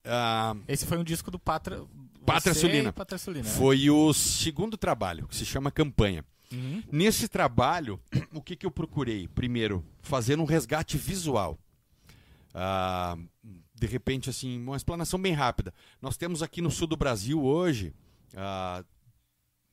[0.08, 1.84] ah, Esse foi um disco do Patra...
[2.26, 2.92] Patra Sulina.
[2.92, 3.50] Patra Sulina, né?
[3.50, 6.26] foi o segundo trabalho, que se chama Campanha.
[6.52, 6.84] Uhum.
[6.92, 8.00] Nesse trabalho,
[8.34, 9.28] o que, que eu procurei?
[9.28, 11.58] Primeiro, fazer um resgate visual.
[12.54, 13.18] Ah,
[13.74, 15.74] de repente, assim, uma explanação bem rápida.
[16.02, 17.94] Nós temos aqui no sul do Brasil hoje,
[18.36, 18.84] ah,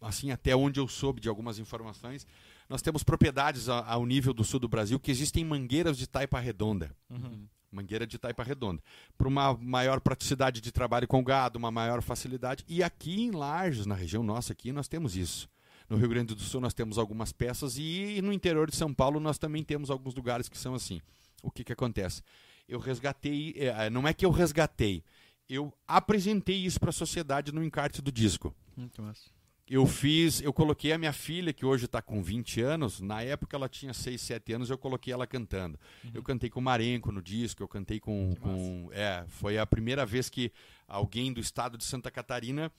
[0.00, 2.26] assim, até onde eu soube de algumas informações,
[2.68, 6.94] nós temos propriedades ao nível do sul do Brasil que existem mangueiras de taipa redonda.
[7.10, 7.46] Uhum.
[7.74, 8.82] Mangueira de taipa redonda.
[9.18, 12.64] Para uma maior praticidade de trabalho com gado, uma maior facilidade.
[12.68, 15.48] E aqui em Lages, na região nossa aqui, nós temos isso.
[15.88, 19.20] No Rio Grande do Sul nós temos algumas peças e no interior de São Paulo
[19.20, 21.00] nós também temos alguns lugares que são assim.
[21.42, 22.22] O que, que acontece?
[22.66, 25.04] Eu resgatei, é, não é que eu resgatei,
[25.48, 28.54] eu apresentei isso para a sociedade no encarte do disco.
[28.74, 29.33] Muito massa.
[29.68, 33.56] Eu fiz, eu coloquei a minha filha, que hoje está com 20 anos, na época
[33.56, 35.78] ela tinha 6, 7 anos, eu coloquei ela cantando.
[36.12, 38.34] Eu cantei com o Marenco no disco, eu cantei com.
[38.40, 40.52] Com é, foi a primeira vez que
[40.86, 42.70] alguém do estado de Santa Catarina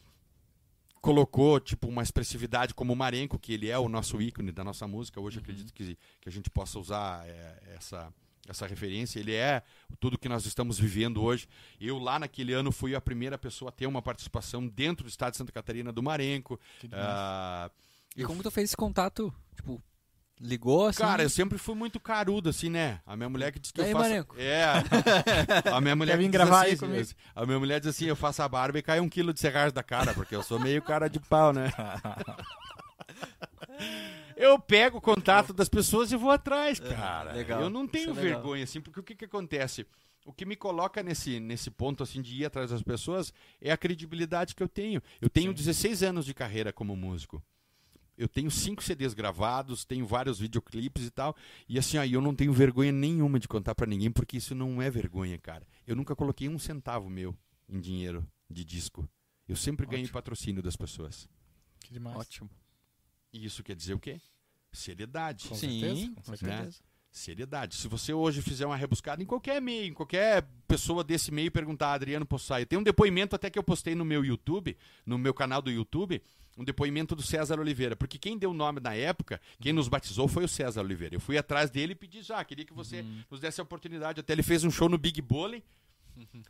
[1.01, 4.87] colocou tipo uma expressividade como o Marenco, que ele é o nosso ícone da nossa
[4.87, 5.19] música.
[5.19, 8.13] Hoje acredito que, que a gente possa usar é, essa
[8.47, 9.61] essa referência, ele é
[9.99, 11.47] tudo que nós estamos vivendo hoje.
[11.79, 15.31] Eu lá naquele ano fui a primeira pessoa a ter uma participação dentro do estado
[15.31, 16.59] de Santa Catarina do Marenco.
[16.91, 17.69] Ah,
[18.15, 19.33] E como tu fez esse contato?
[19.55, 19.81] Tipo,
[20.39, 21.01] ligou assim?
[21.01, 22.99] Cara, eu sempre fui muito carudo, assim, né?
[23.05, 23.97] A minha mulher que diz que eu faço...
[23.97, 24.35] Marenco?
[24.37, 24.65] É.
[25.71, 27.09] A minha mulher que diz gravar assim, comigo?
[27.33, 29.73] A minha mulher diz assim, eu faço a barba e cai um quilo de cigarros
[29.73, 31.71] da cara, porque eu sou meio cara de pau, né?
[34.35, 37.31] Eu pego o contato das pessoas e vou atrás, cara.
[37.31, 37.61] legal.
[37.61, 39.85] Eu não tenho Isso é vergonha, assim, porque o que, que acontece?
[40.25, 43.31] O que me coloca nesse, nesse ponto, assim, de ir atrás das pessoas
[43.61, 45.01] é a credibilidade que eu tenho.
[45.21, 45.55] Eu tenho Sim.
[45.55, 47.43] 16 anos de carreira como músico.
[48.17, 51.35] Eu tenho cinco CDs gravados, tenho vários videoclipes e tal.
[51.67, 54.81] E assim, aí eu não tenho vergonha nenhuma de contar pra ninguém, porque isso não
[54.81, 55.67] é vergonha, cara.
[55.85, 57.35] Eu nunca coloquei um centavo meu
[57.69, 59.07] em dinheiro de disco.
[59.47, 60.13] Eu sempre ganhei Ótimo.
[60.13, 61.27] patrocínio das pessoas.
[61.81, 62.17] Que demais.
[62.17, 62.49] Ótimo.
[63.35, 64.21] E isso quer dizer o quê?
[64.71, 65.49] Seriedade.
[65.49, 66.79] Com Sim, certeza, com com certeza.
[67.11, 67.75] Seriedade.
[67.75, 71.93] Se você hoje fizer uma rebuscada em qualquer meio, em qualquer pessoa desse meio perguntar,
[71.93, 75.61] Adriano Possai, tem um depoimento até que eu postei no meu YouTube, no meu canal
[75.61, 76.21] do YouTube,
[76.57, 80.27] um depoimento do César Oliveira, porque quem deu o nome na época, quem nos batizou
[80.27, 81.15] foi o César Oliveira.
[81.15, 84.21] Eu fui atrás dele e pedi já, queria que você nos desse a oportunidade.
[84.21, 85.61] Até ele fez um show no Big Bowling.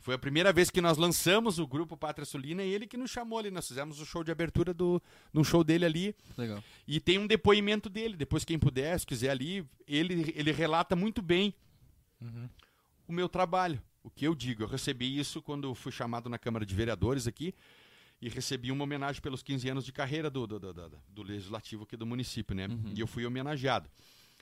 [0.00, 3.10] Foi a primeira vez que nós lançamos o grupo Pátria Sulina e ele que nos
[3.10, 3.50] chamou ali.
[3.50, 5.02] Nós fizemos o show de abertura do,
[5.34, 6.14] um show dele ali.
[6.36, 6.62] Legal.
[6.86, 11.20] E tem um depoimento dele, depois quem puder, se quiser ali, ele, ele relata muito
[11.22, 11.54] bem
[12.20, 12.48] Uhum.
[13.06, 13.82] o meu trabalho.
[14.02, 17.52] O que eu digo, eu recebi isso quando fui chamado na Câmara de Vereadores aqui
[18.22, 21.82] e recebi uma homenagem pelos 15 anos de carreira do, do, do, do- do legislativo
[21.82, 22.68] aqui do município, né?
[22.68, 22.92] Uhum.
[22.96, 23.90] E eu fui homenageado.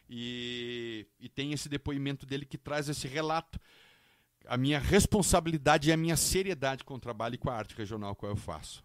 [0.08, 3.58] E, e tem esse depoimento dele que traz esse relato.
[4.46, 8.14] A minha responsabilidade e a minha seriedade com o trabalho e com a arte regional
[8.14, 8.84] que eu faço.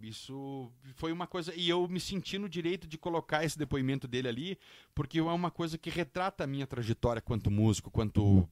[0.00, 1.54] Isso foi uma coisa.
[1.54, 4.58] E eu me senti no direito de colocar esse depoimento dele ali,
[4.94, 8.48] porque é uma coisa que retrata a minha trajetória quanto músico, quanto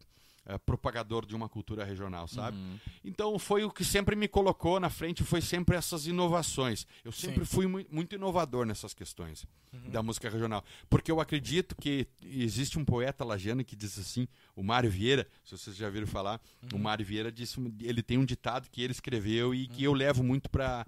[0.46, 2.56] eh, propagador de uma cultura regional, sabe?
[2.56, 2.78] Uhum.
[3.04, 6.86] Então foi o que sempre me colocou na frente, foi sempre essas inovações.
[7.04, 7.54] Eu sempre Sim.
[7.54, 9.90] fui mui- muito inovador nessas questões Uhum.
[9.90, 14.62] da música regional, porque eu acredito que existe um poeta lajano que diz assim, o
[14.62, 16.40] Mário Vieira, se vocês já viram falar,
[16.72, 20.22] o Mário Vieira disse, ele tem um ditado que ele escreveu e que eu levo
[20.22, 20.86] muito para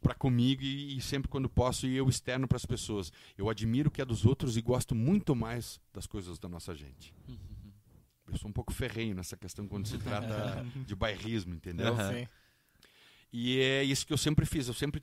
[0.00, 3.12] para comigo e, e sempre quando posso eu externo para as pessoas.
[3.38, 6.74] Eu admiro o que é dos outros e gosto muito mais das coisas da nossa
[6.74, 7.14] gente.
[8.32, 11.94] Eu sou um pouco ferrenho nessa questão quando se trata de bairrismo, entendeu?
[11.96, 12.26] Sim.
[13.32, 14.68] E é isso que eu sempre fiz.
[14.68, 15.02] Eu sempre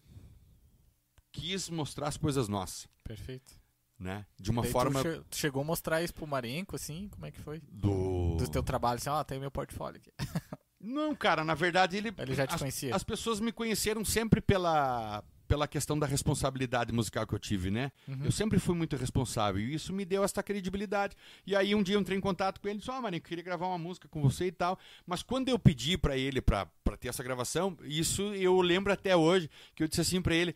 [1.31, 3.53] quis mostrar as coisas nossas, Perfeito.
[3.99, 4.25] né?
[4.39, 7.07] De uma tu forma che- tu chegou a mostrar isso pro Marenco, assim?
[7.09, 7.61] Como é que foi?
[7.71, 8.35] do...
[8.37, 10.11] Do teu trabalho, assim, ó, tem meu portfólio aqui.
[10.81, 12.13] Não, cara, na verdade ele...
[12.17, 12.95] Ele já te as, conhecia.
[12.95, 17.91] as pessoas me conheceram sempre pela, pela questão da responsabilidade musical que eu tive, né?
[18.07, 18.25] Uhum.
[18.25, 21.15] Eu sempre fui muito responsável e isso me deu essa credibilidade.
[21.45, 23.23] E aí um dia eu entrei em contato com ele e disse, ó, Marinho, eu
[23.23, 24.77] queria gravar uma música com você e tal.
[25.07, 29.15] Mas quando eu pedi pra ele pra, pra ter essa gravação, isso eu lembro até
[29.15, 30.55] hoje, que eu disse assim pra ele,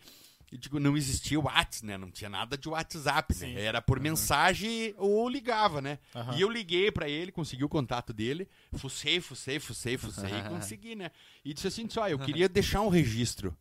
[0.51, 1.97] eu digo, não existia o WhatsApp, né?
[1.97, 3.55] Não tinha nada de WhatsApp, Sim.
[3.55, 3.63] né?
[3.63, 5.97] Era por mensagem ou ligava, né?
[6.13, 6.35] Aham.
[6.37, 10.93] E eu liguei pra ele, consegui o contato dele, fucei, fucei, fucei, fucei e consegui,
[10.93, 11.09] né?
[11.43, 13.57] E disse assim, disse, ó, eu queria deixar um registro.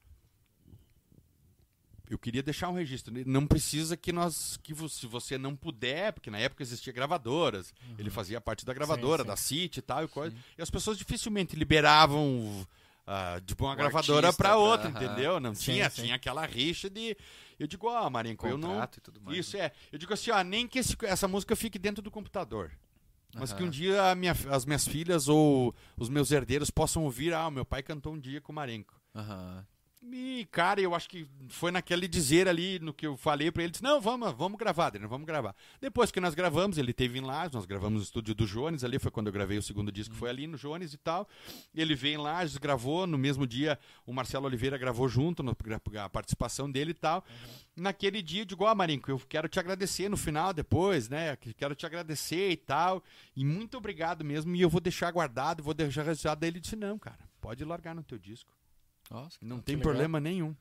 [2.13, 3.13] Eu queria deixar um registro.
[3.27, 8.11] Não precisa que nós, que se você não puder, porque na época existia gravadoras, ele
[8.11, 9.29] fazia parte da gravadora, sim.
[9.29, 10.37] da City e tal e coisa.
[10.59, 12.67] E as pessoas dificilmente liberavam
[13.07, 15.41] ah, de uma O gravadora pra- outra, entendeu?
[15.41, 16.03] Não Sim, tinha, sim.
[16.03, 17.17] tinha aquela rixa de
[17.59, 19.39] eu digo, ó, Marinco, eu não e mais.
[19.39, 19.73] Isso é.
[19.91, 22.71] Eu digo assim, ó, nem que esse- essa música fique dentro do computador.
[23.35, 27.51] Mas que um dia minha- as minhas filhas ou os meus herdeiros possam ouvir, ah,
[27.51, 29.01] meu pai cantou um dia com o Marenco.
[29.15, 29.65] Aham.
[30.05, 33.71] E, cara, eu acho que foi naquele dizer ali, no que eu falei pra ele,
[33.71, 35.55] disse, não, vamos, vamos gravar, Adriano, vamos gravar.
[35.81, 38.99] Depois que nós gravamos, ele teve em Lages, nós gravamos no estúdio do Jones ali,
[38.99, 41.29] foi quando eu gravei o segundo disco, foi ali no Jones e tal.
[41.73, 45.57] Ele veio em Lages, gravou, no mesmo dia o Marcelo Oliveira gravou junto, no,
[46.03, 47.25] a participação dele e tal.
[47.77, 51.55] Naquele dia, eu digo, ó, Marinco, eu quero te agradecer no final, depois, né, que-
[51.55, 53.05] quero te agradecer e tal,
[53.37, 56.45] e muito obrigado mesmo, e eu vou deixar guardado, vou deixar registrado.
[56.45, 58.53] Ele disse, não, cara, pode largar no teu disco.
[59.13, 59.91] Nossa, Não que tem legal.
[59.91, 60.57] problema nenhum.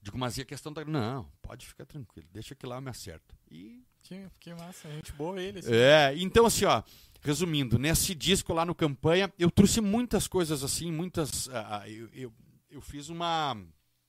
[0.00, 0.84] Digo, mas e a questão da.
[0.84, 3.34] Não, pode ficar tranquilo, deixa que lá eu me acerto.
[3.50, 3.82] E.
[4.02, 5.58] Que, que massa, gente boa ele.
[5.58, 5.72] assim.
[5.74, 6.80] É, então assim, ó,
[7.20, 11.48] resumindo, nesse disco lá no Campanha, eu trouxe muitas coisas assim, muitas.
[11.50, 12.32] ah, eu, eu,
[12.70, 13.56] eu fiz uma.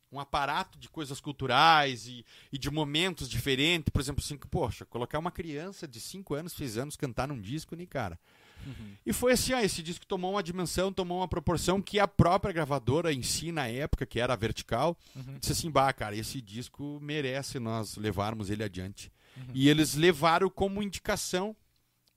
[0.10, 3.90] Um aparato de coisas culturais e, e de momentos diferentes.
[3.92, 7.76] Por exemplo, assim, poxa, colocar uma criança de 5 anos, 6 anos cantar num disco,
[7.76, 8.18] né, cara?
[9.06, 12.52] E foi assim, ó, esse disco tomou uma dimensão, tomou uma proporção que a própria
[12.54, 15.38] gravadora em si, na época, que era a Vertical, Uhum.
[15.40, 19.12] disse assim, bah, cara, esse disco merece nós levarmos ele adiante.
[19.54, 21.56] E eles levaram como indicação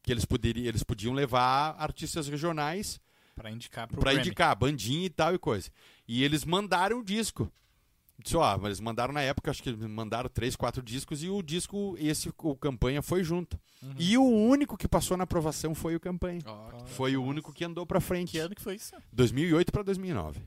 [0.03, 2.99] que eles, poderiam, eles podiam levar artistas regionais
[3.37, 4.19] Pra indicar Grammy.
[4.27, 5.71] indicar, bandinha e tal e coisa.
[6.09, 7.51] E eles mandaram o disco.
[8.23, 11.29] Disse, ó, mas eles mandaram na época, acho que eles mandaram três, quatro discos e
[11.29, 13.59] o disco, esse, o Campanha foi junto.
[13.83, 13.95] Uhum.
[13.99, 16.41] E o único que passou na aprovação foi o Campanha.
[16.47, 18.33] Ó, Foi o único que andou pra frente.
[18.33, 18.95] Que ano que foi isso?
[19.13, 20.41] 2008 pra 2009.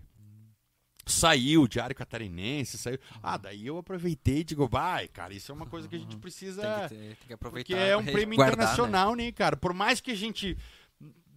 [1.05, 2.97] Saiu o Diário Catarinense, saiu.
[3.21, 6.15] Ah, daí eu aproveitei e digo, vai, cara, isso é uma coisa que a gente
[6.15, 6.61] precisa.
[6.61, 7.67] tem, que ter- tem que aproveitar.
[7.75, 9.29] Porque é um prêmio guardar, internacional, né?
[9.33, 9.57] cara?
[9.57, 10.57] Por mais que a gente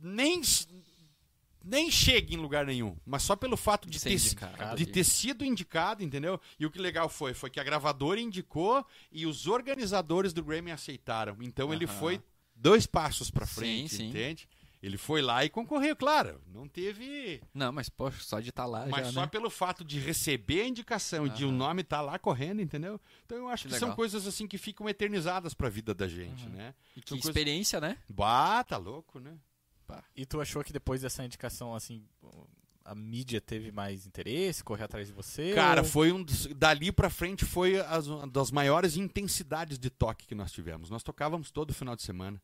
[0.00, 0.40] nem,
[1.66, 4.76] nem chegue em lugar nenhum, mas só pelo fato de, ser ter, indicado.
[4.76, 6.40] de ter sido indicado, entendeu?
[6.58, 10.70] E o que legal foi, foi que a gravadora indicou e os organizadores do Grammy
[10.70, 11.36] aceitaram.
[11.40, 11.94] Então ele Aham.
[11.98, 12.22] foi
[12.54, 14.08] dois passos Sim, frente, sim.
[14.08, 14.48] entende?
[14.82, 16.40] Ele foi lá e concorreu, claro.
[16.46, 17.40] Não teve.
[17.52, 19.26] Não, mas poxa, só de estar lá Mas já, só né?
[19.26, 21.56] pelo fato de receber a indicação e de o Aham.
[21.56, 23.00] nome estar lá correndo, entendeu?
[23.24, 26.44] Então eu acho Que que, são coisas assim que ficam eternizadas pra vida da gente,
[26.44, 26.50] Uhum.
[26.52, 26.74] né?
[26.94, 27.98] E que são coisas- experiência, né?
[28.08, 29.34] Bah, tá louco, né?
[30.14, 32.04] E tu achou que depois dessa indicação, assim,
[32.84, 35.52] a mídia teve mais interesse, correr atrás de você?
[35.54, 39.90] Cara, ou- foi um dos- dali pra frente foi as, uma das maiores intensidades de
[39.90, 40.88] toque que nós tivemos.
[40.90, 42.40] Nós tocávamos todo final de semana.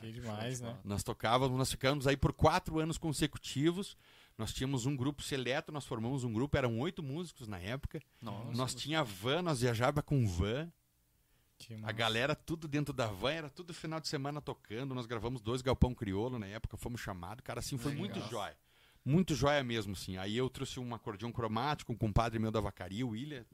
[0.00, 0.76] Que demais, né?
[0.84, 3.96] Nós tocávamos, nós ficamos aí por quatro anos consecutivos.
[4.36, 8.00] Nós tínhamos um grupo seleto, nós formamos um grupo, eram oito músicos na época.
[8.22, 10.70] Nossa, nós tinha van, nós viajava com van.
[11.82, 14.94] A galera tudo dentro da van, era tudo final de semana tocando.
[14.94, 17.42] Nós gravamos dois Galpão Criolo na época, fomos chamados.
[17.44, 18.06] Cara, assim, foi Legal.
[18.08, 18.56] muito jóia.
[19.04, 20.16] Muito jóia mesmo, assim.
[20.16, 23.44] Aí eu trouxe um acordeão cromático, um compadre meu da Vacaria, o William.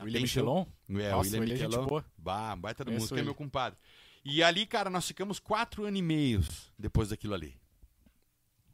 [0.00, 0.20] William.
[0.20, 0.66] Michelon?
[0.90, 2.02] É, Nossa, William ele é Michelon.
[2.16, 3.78] Bah, baita do músico, é meu compadre.
[4.24, 6.44] E ali, cara, nós ficamos quatro anos e meio
[6.78, 7.56] depois daquilo ali.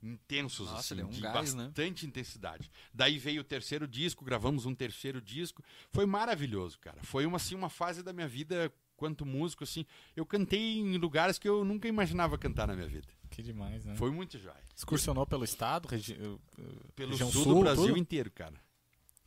[0.07, 1.65] Intensos, Nossa, assim, deu um de gás, né?
[1.65, 2.71] bastante intensidade.
[2.93, 5.63] Daí veio o terceiro disco, gravamos um terceiro disco.
[5.91, 6.99] Foi maravilhoso, cara.
[7.03, 9.87] Foi uma, assim, uma fase da minha vida, quanto músico, assim.
[10.15, 13.09] Eu cantei em lugares que eu nunca imaginava cantar na minha vida.
[13.31, 13.97] Que demais, né?
[13.97, 14.63] Foi muito jóia.
[14.77, 16.13] Excursionou pelo estado, regi...
[16.13, 16.39] uh,
[16.95, 17.99] Pelo região sul, sul, do Brasil tudo?
[17.99, 18.55] inteiro, cara.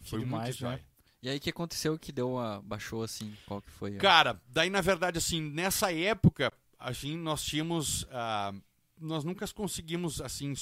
[0.04, 0.70] Que Foi demais, muito né?
[0.78, 0.86] jóia.
[1.24, 2.62] E aí, o que aconteceu que deu uma...
[2.62, 3.36] Baixou, assim?
[3.48, 3.96] Qual que foi?
[3.96, 8.06] a- Cara, daí na verdade, assim, nessa época, assim, nós tínhamos.
[8.12, 8.54] ah,
[9.00, 10.54] nós nunca conseguimos, assim,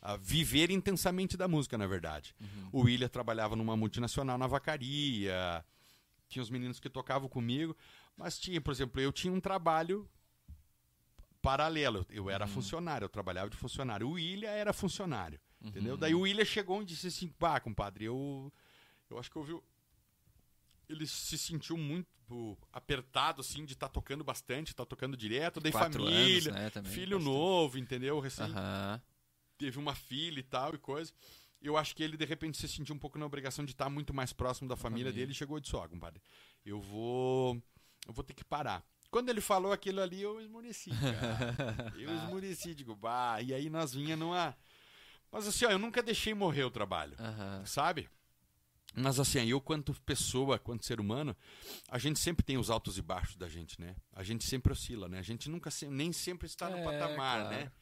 [0.00, 2.34] ah, viver intensamente da música, na verdade.
[2.40, 2.68] Uhum.
[2.72, 5.64] O William trabalhava numa multinacional na vacaria,
[6.28, 7.76] tinha os meninos que tocavam comigo,
[8.16, 10.08] mas tinha, por exemplo, eu tinha um trabalho
[11.40, 12.04] paralelo.
[12.10, 14.06] Eu era funcionário, eu trabalhava de funcionário.
[14.08, 15.96] O William era funcionário, entendeu?
[15.96, 18.52] Daí o William chegou e disse assim: pá, compadre, eu,
[19.08, 19.58] eu acho que eu vi.
[20.88, 26.04] Ele se sentiu muito apertado, assim, de estar tocando bastante, estar tocando direto, daí Quatro
[26.04, 27.24] família, anos, né, filho bastante.
[27.36, 28.20] novo, entendeu?
[28.20, 28.52] Recém
[29.58, 31.12] teve uma filha e tal e coisa.
[31.60, 34.14] Eu acho que ele, de repente, se sentiu um pouco na obrigação de estar muito
[34.14, 35.20] mais próximo da família, família.
[35.20, 36.22] dele e chegou e disse, ó, compadre,
[36.64, 37.60] eu vou.
[38.06, 38.82] Eu vou ter que parar.
[39.10, 41.92] Quando ele falou aquilo ali, eu esmureci, cara.
[41.98, 44.54] Eu esmureci, digo, bah, e aí nós vinha numa.
[45.32, 47.16] Mas assim, ó, eu nunca deixei morrer o trabalho
[47.64, 48.08] sabe?
[49.00, 51.36] Mas assim, eu quanto pessoa, quanto ser humano,
[51.88, 53.94] a gente sempre tem os altos e baixos da gente, né?
[54.12, 55.18] A gente sempre oscila, né?
[55.18, 57.48] A gente nunca se- nem sempre está no É, patamar, claro.
[57.50, 57.72] né?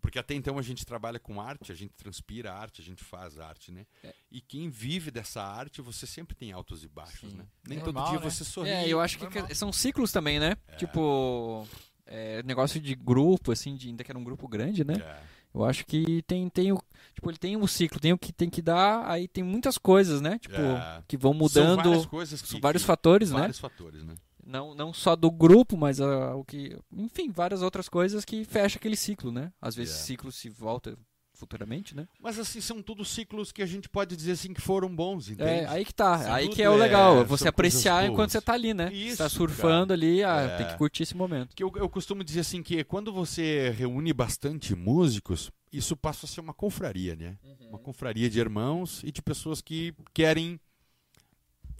[0.00, 3.38] Porque até então a gente trabalha com arte, a gente transpira arte, a gente faz
[3.40, 3.84] arte, né?
[4.04, 4.14] É.
[4.30, 7.38] E quem vive dessa arte, você sempre tem altos e baixos, Sim.
[7.38, 7.46] né?
[7.66, 8.30] Nem Normal, todo dia né?
[8.30, 8.70] você sorri.
[8.70, 9.46] É, eu acho que normal.
[9.48, 10.56] que são ciclos também, né?
[10.76, 11.66] Tipo,
[12.04, 14.94] é, negócio de grupo, assim, de, ainda que era um grupo grande, né?
[14.94, 15.22] É.
[15.56, 16.78] Eu acho que tem, tem o.
[17.14, 20.20] Tipo, ele tem um ciclo, tem o que tem que dar, aí tem muitas coisas,
[20.20, 20.38] né?
[20.38, 21.02] Tipo, É.
[21.08, 21.82] que vão São mudando.
[21.84, 23.38] várias coisas que, São vários que- fatores, né?
[23.40, 24.14] vários fatores, né?
[24.44, 26.78] Não, não só do grupo, mas ah, o que.
[26.92, 29.50] Enfim, várias outras coisas que fecha aquele ciclo, né?
[29.60, 29.96] Às vezes É.
[29.96, 30.96] o ciclo se volta
[31.36, 32.08] futuramente, né?
[32.20, 35.48] Mas assim, são todos ciclos que a gente pode dizer assim que foram bons, entende?
[35.50, 36.16] É, aí que tá.
[36.20, 37.16] Isso aí que é o é- legal.
[37.18, 38.92] são Você apreciar enquanto você tá ali, né?
[38.92, 40.56] Isso, você tá surfando ali, ah, É.
[40.56, 41.54] tem que curtir esse momento.
[41.54, 46.28] que eu, eu costumo dizer assim que quando você reúne bastante músicos, isso passa a
[46.28, 47.36] ser uma confraria, né?
[47.68, 50.58] Uma confraria de irmãos e de pessoas que querem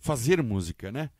[0.00, 1.10] fazer música, né?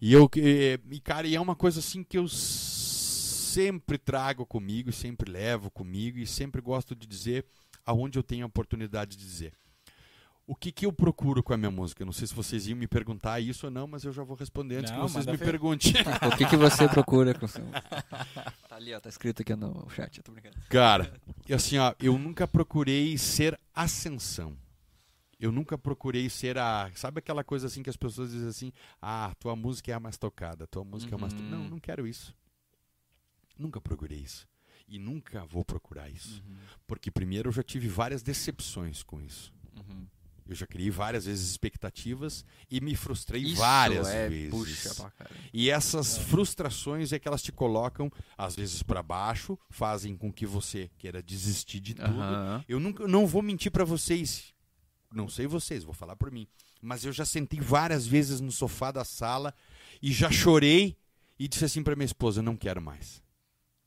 [0.00, 4.92] E eu que- e cara, e é uma coisa assim que eu sempre trago comigo,
[4.92, 7.44] sempre levo comigo e sempre gosto de dizer
[7.84, 9.52] aonde eu tenho a oportunidade de dizer.
[10.46, 12.04] O que, que eu procuro com a minha música?
[12.04, 14.78] Não sei se vocês iam me perguntar isso ou não, mas eu já vou responder
[14.78, 15.92] antes Não, que vocês me perguntem.
[16.26, 17.64] o que, que você procura com seu...
[18.68, 20.56] Tá ali, ó, tá escrito aqui no chat, eu tô brincando.
[20.68, 21.12] Cara,
[21.48, 24.56] e assim, ó, eu nunca procurei ser ascensão.
[25.38, 26.90] Eu nunca procurei ser a.
[26.94, 30.18] Sabe aquela coisa assim que as pessoas dizem assim: ah, tua música é a mais
[30.18, 31.32] tocada, tua música é a mais.
[31.32, 31.48] to-" Uhum.
[31.48, 32.34] Não, não quero isso.
[33.58, 34.46] Nunca procurei isso.
[34.90, 36.42] E nunca vou procurar isso.
[36.84, 39.54] Porque, primeiro, eu já tive várias decepções com isso.
[39.76, 40.04] Uhum.
[40.48, 44.50] Eu já criei várias vezes expectativas e me frustrei Isso várias é, vezes.
[44.50, 45.12] Puxa.
[45.52, 50.44] E essas frustrações é que elas te colocam, às vezes, para baixo, fazem com que
[50.44, 52.20] você queira desistir de tudo.
[52.20, 52.64] Aham.
[52.68, 54.52] Eu nunca, não vou mentir para vocês.
[55.14, 56.48] Não sei vocês, vou falar por mim.
[56.82, 59.54] Mas eu já sentei várias vezes no sofá da sala
[60.02, 60.96] e já chorei
[61.38, 63.22] e disse assim para minha esposa: não quero mais.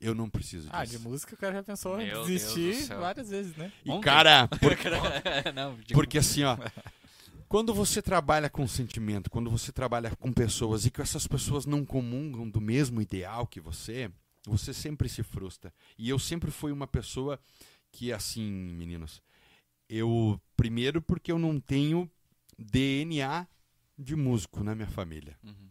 [0.03, 0.75] Eu não preciso disso.
[0.75, 3.71] Ah, de música o cara já pensou em desistir várias vezes, né?
[3.85, 4.01] E Ontem.
[4.03, 4.75] cara, por-
[5.55, 6.57] Não, porque assim, ó,
[7.47, 11.85] quando você trabalha com sentimento, quando você trabalha com pessoas e que essas pessoas não
[11.85, 14.11] comungam do mesmo ideal que você,
[14.45, 15.73] você sempre se frustra.
[15.97, 17.39] E eu sempre fui uma pessoa
[17.91, 19.21] que assim, meninos,
[19.87, 22.09] eu primeiro porque eu não tenho
[22.57, 23.47] DNA
[23.97, 25.37] de músico na minha família.
[25.43, 25.69] Uhum.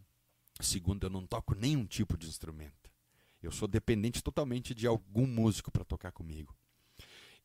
[0.61, 2.82] Segundo, eu não toco nenhum tipo de instrumento.
[3.45, 6.55] Eu sou dependente totalmente de algum músico para tocar comigo.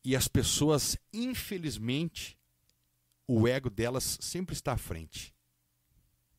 [0.03, 2.37] E as pessoas, infelizmente,
[3.27, 5.33] o ego delas sempre está à frente.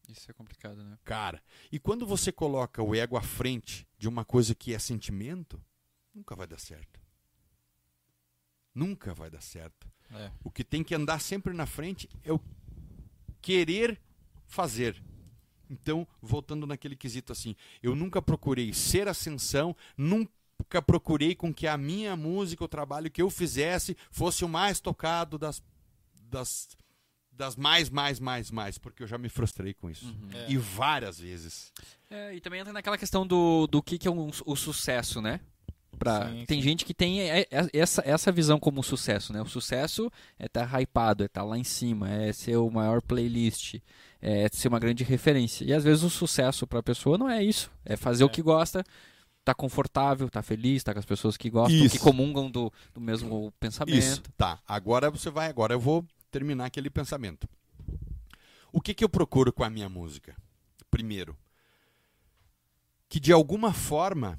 [0.08, 0.98] Isso é complicado, né?
[1.04, 5.62] Cara, e quando você coloca o ego à frente de uma coisa que é sentimento,
[6.12, 7.00] nunca vai dar certo.
[8.74, 9.88] Nunca vai dar certo.
[10.10, 10.32] É.
[10.42, 12.40] O que tem que andar sempre na frente é o
[13.40, 14.00] querer
[14.46, 15.00] fazer.
[15.70, 21.76] Então, voltando naquele quesito assim, eu nunca procurei ser ascensão, nunca procurei com que a
[21.78, 25.62] minha música, o trabalho que eu fizesse, fosse o mais tocado das,
[26.22, 26.68] das,
[27.30, 30.12] das mais, mais, mais, mais, porque eu já me frustrei com isso.
[30.34, 30.50] É.
[30.50, 31.72] E várias vezes.
[32.10, 35.40] É, e também entra naquela questão do, do que, que é um- o sucesso, né?
[35.98, 36.30] Pra...
[36.30, 36.62] Sim, tem sim.
[36.62, 37.18] gente que tem
[37.74, 39.42] essa, essa visão como sucesso, né?
[39.42, 43.76] O sucesso é estar hypado, é estar lá em cima, é ser o maior playlist,
[44.20, 45.64] é ser uma grande referência.
[45.64, 47.70] E às vezes o sucesso pra pessoa não é isso.
[47.84, 48.30] É fazer o É.
[48.30, 48.84] que gosta,
[49.44, 51.96] tá confortável, tá feliz, tá com as pessoas que gostam, Isso.
[51.96, 53.96] que comungam do, do mesmo pensamento.
[53.98, 54.60] Isso, tá.
[54.66, 57.48] Agora você vai, agora eu vou terminar aquele pensamento.
[58.72, 60.36] O que, que eu procuro com a minha música?
[60.90, 61.36] Primeiro,
[63.08, 64.38] que de alguma forma,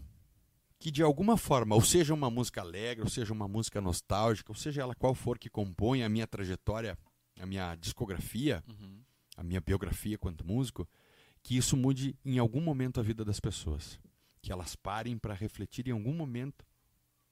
[0.79, 4.55] que de alguma forma, ou seja uma música alegre, ou seja uma música nostálgica, ou
[4.55, 6.97] seja ela qual for que compõe a minha trajetória,
[7.39, 8.99] a minha discografia, Uhum.
[9.37, 10.87] A minha biografia quanto músico,
[11.43, 13.99] que isso mude em algum momento a vida das pessoas.
[14.41, 16.65] Que elas parem para refletir em algum momento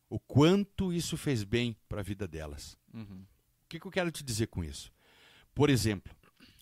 [0.10, 2.78] o quanto isso fez bem para a vida delas.
[2.94, 3.24] Uhum.
[3.64, 4.92] O que, que eu quero te dizer com isso?
[5.54, 6.12] Por exemplo,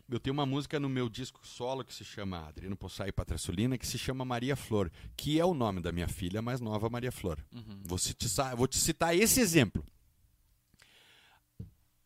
[0.10, 3.78] eu tenho uma música no meu disco solo que se chama Adriano Possai e Patrasulina,
[3.78, 7.12] que se chama Maria Flor, que é o nome da minha filha mais nova, Maria
[7.12, 7.44] Flor.
[7.52, 7.82] Uhum.
[7.84, 8.16] Vou, te,
[8.56, 9.86] vou te citar esse exemplo.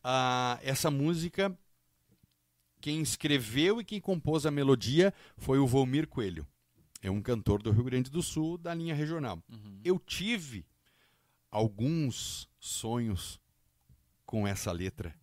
[0.03, 1.55] Ah, essa música,
[2.81, 6.45] quem escreveu e quem compôs a melodia foi o Volmir Coelho.
[7.01, 9.41] É um cantor do Rio Grande do Sul, da linha regional.
[9.49, 9.79] Uhum.
[9.83, 10.65] Eu tive
[11.49, 13.39] alguns sonhos
[14.25, 15.15] com essa letra,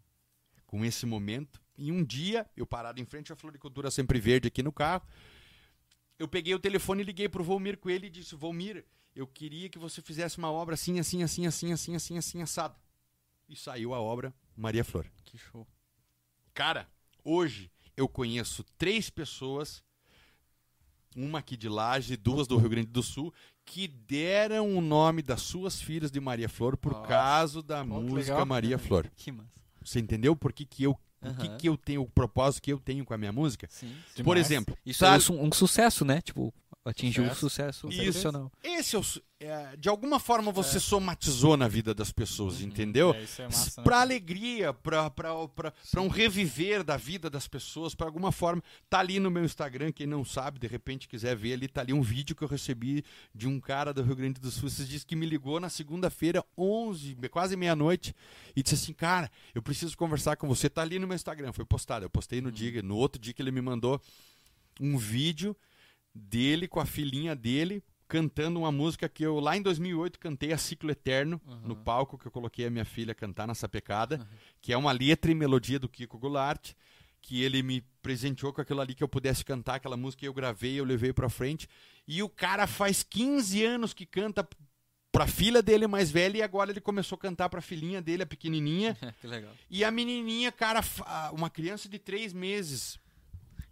[0.66, 1.60] com esse momento.
[1.76, 5.06] E um dia, eu parado em frente à floricultura sempre verde aqui no carro,
[6.18, 8.84] eu peguei o telefone e liguei pro Volmir Coelho e disse: Volmir,
[9.14, 12.76] eu queria que você fizesse uma obra assim, assim, assim, assim, assim, assim, assim, assado.
[13.48, 15.06] E saiu a obra Maria Flor.
[15.24, 15.66] Que show.
[16.52, 16.88] Cara,
[17.28, 19.82] hoje eu conheço três pessoas,
[21.16, 23.32] uma aqui de Laje, duas do Rio Grande do Sul,
[23.64, 27.08] que deram o nome das suas filhas de Maria Flor por Nossa.
[27.08, 28.46] causa da Pô, música legal.
[28.46, 29.10] Maria Flor.
[29.16, 29.50] Que massa.
[29.82, 32.78] Você entendeu por que, que eu, o que, que eu tenho, o propósito que eu
[32.78, 33.66] tenho com a minha música?
[33.70, 33.94] Sim.
[34.16, 34.46] Por Demais.
[34.46, 36.20] exemplo, Isso sabe- é um, um sucesso, né?
[36.20, 36.54] Tipo,
[36.90, 37.88] atingiu um Sucesso.
[37.88, 38.02] Isso.
[38.02, 38.52] profissional.
[38.62, 39.04] esse é o
[39.40, 43.14] é, de alguma forma você somatizou na vida das pessoas, entendeu?
[43.14, 43.84] É, isso é massa, né?
[43.84, 48.60] Pra alegria, pra, pra, pra, pra um reviver da vida das pessoas, pra alguma forma.
[48.90, 51.92] Tá ali no meu Instagram, quem não sabe, de repente quiser ver ali, tá ali
[51.92, 54.68] um vídeo que eu recebi de um cara do Rio Grande do Sul.
[54.68, 58.12] Dias que me ligou na segunda-feira, 11, quase meia-noite,
[58.56, 60.68] e disse assim: Cara, eu preciso conversar com você.
[60.68, 62.04] Tá ali no meu Instagram, foi postado.
[62.04, 64.02] Eu postei no dia, no outro dia que ele me mandou
[64.80, 65.56] um vídeo
[66.14, 70.58] dele com a filhinha dele cantando uma música que eu lá em 2008 cantei a
[70.58, 74.26] Ciclo Eterno no palco que eu coloquei a minha filha cantar na sapecada,
[74.62, 76.72] que é uma letra e melodia do Kiko Goulart,
[77.20, 80.80] que ele me presenteou com aquilo ali que eu pudesse cantar aquela música eu gravei,
[80.80, 81.68] eu levei pra frente.
[82.06, 84.48] E o cara faz 15 anos que canta
[85.12, 88.26] pra filha dele mais velha e agora ele começou a cantar pra filhinha dele, a
[88.26, 88.96] pequenininha.
[89.20, 89.52] que legal.
[89.68, 90.80] E a menininha, cara,
[91.32, 92.98] uma criança de três meses,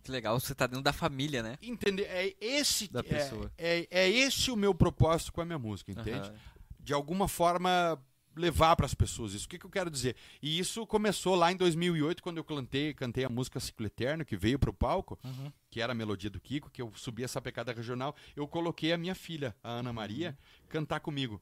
[0.06, 1.58] Que legal, você tá dentro da família, né?
[1.60, 3.52] Entender, é esse Da é- pessoa.
[3.58, 6.28] É, é, esse o meu propósito com a minha música, entende?
[6.28, 6.34] Aham.
[6.78, 8.00] De alguma forma
[8.36, 9.46] levar para as pessoas isso.
[9.46, 10.14] O que, que eu quero dizer?
[10.42, 14.36] E isso começou lá em 2008 quando eu cantei, cantei a música Ciclo Eterno que
[14.36, 15.50] veio pro palco, Uhum.
[15.70, 18.98] que era a melodia do Kiko, que eu subi essa pecada regional, eu coloquei a
[18.98, 20.38] minha filha, a Ana Maria,
[20.68, 21.40] cantar comigo.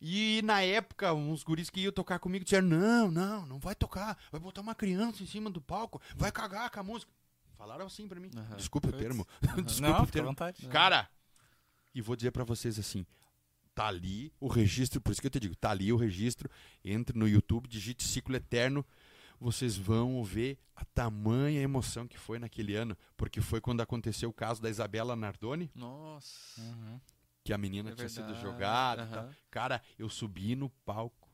[0.00, 4.18] E na época, uns guris que iam tocar comigo disseram: Não, não, não vai tocar,
[4.32, 7.10] vai botar uma criança em cima do palco, vai cagar com a música.
[7.62, 8.28] Falaram assim pra mim.
[8.36, 8.56] Aham.
[8.56, 9.24] Desculpa o termo.
[9.64, 10.28] Desculpa Não, o termo.
[10.30, 10.66] vontade.
[10.66, 11.08] Cara,
[11.94, 13.06] e vou dizer pra vocês assim,
[13.72, 16.50] tá ali o registro, por isso que eu te digo, tá ali o registro,
[16.84, 18.84] entre no YouTube, digite Ciclo Eterno,
[19.38, 24.32] vocês vão ver a tamanha emoção que foi naquele ano, porque foi quando aconteceu o
[24.32, 26.60] caso da Isabela Nardoni, Nossa.
[26.60, 27.00] Uhum.
[27.44, 29.02] que a menina É tinha sido verdade, jogada.
[29.02, 29.12] e aham.
[29.14, 29.30] tal.
[29.52, 31.28] Cara, eu subi no palco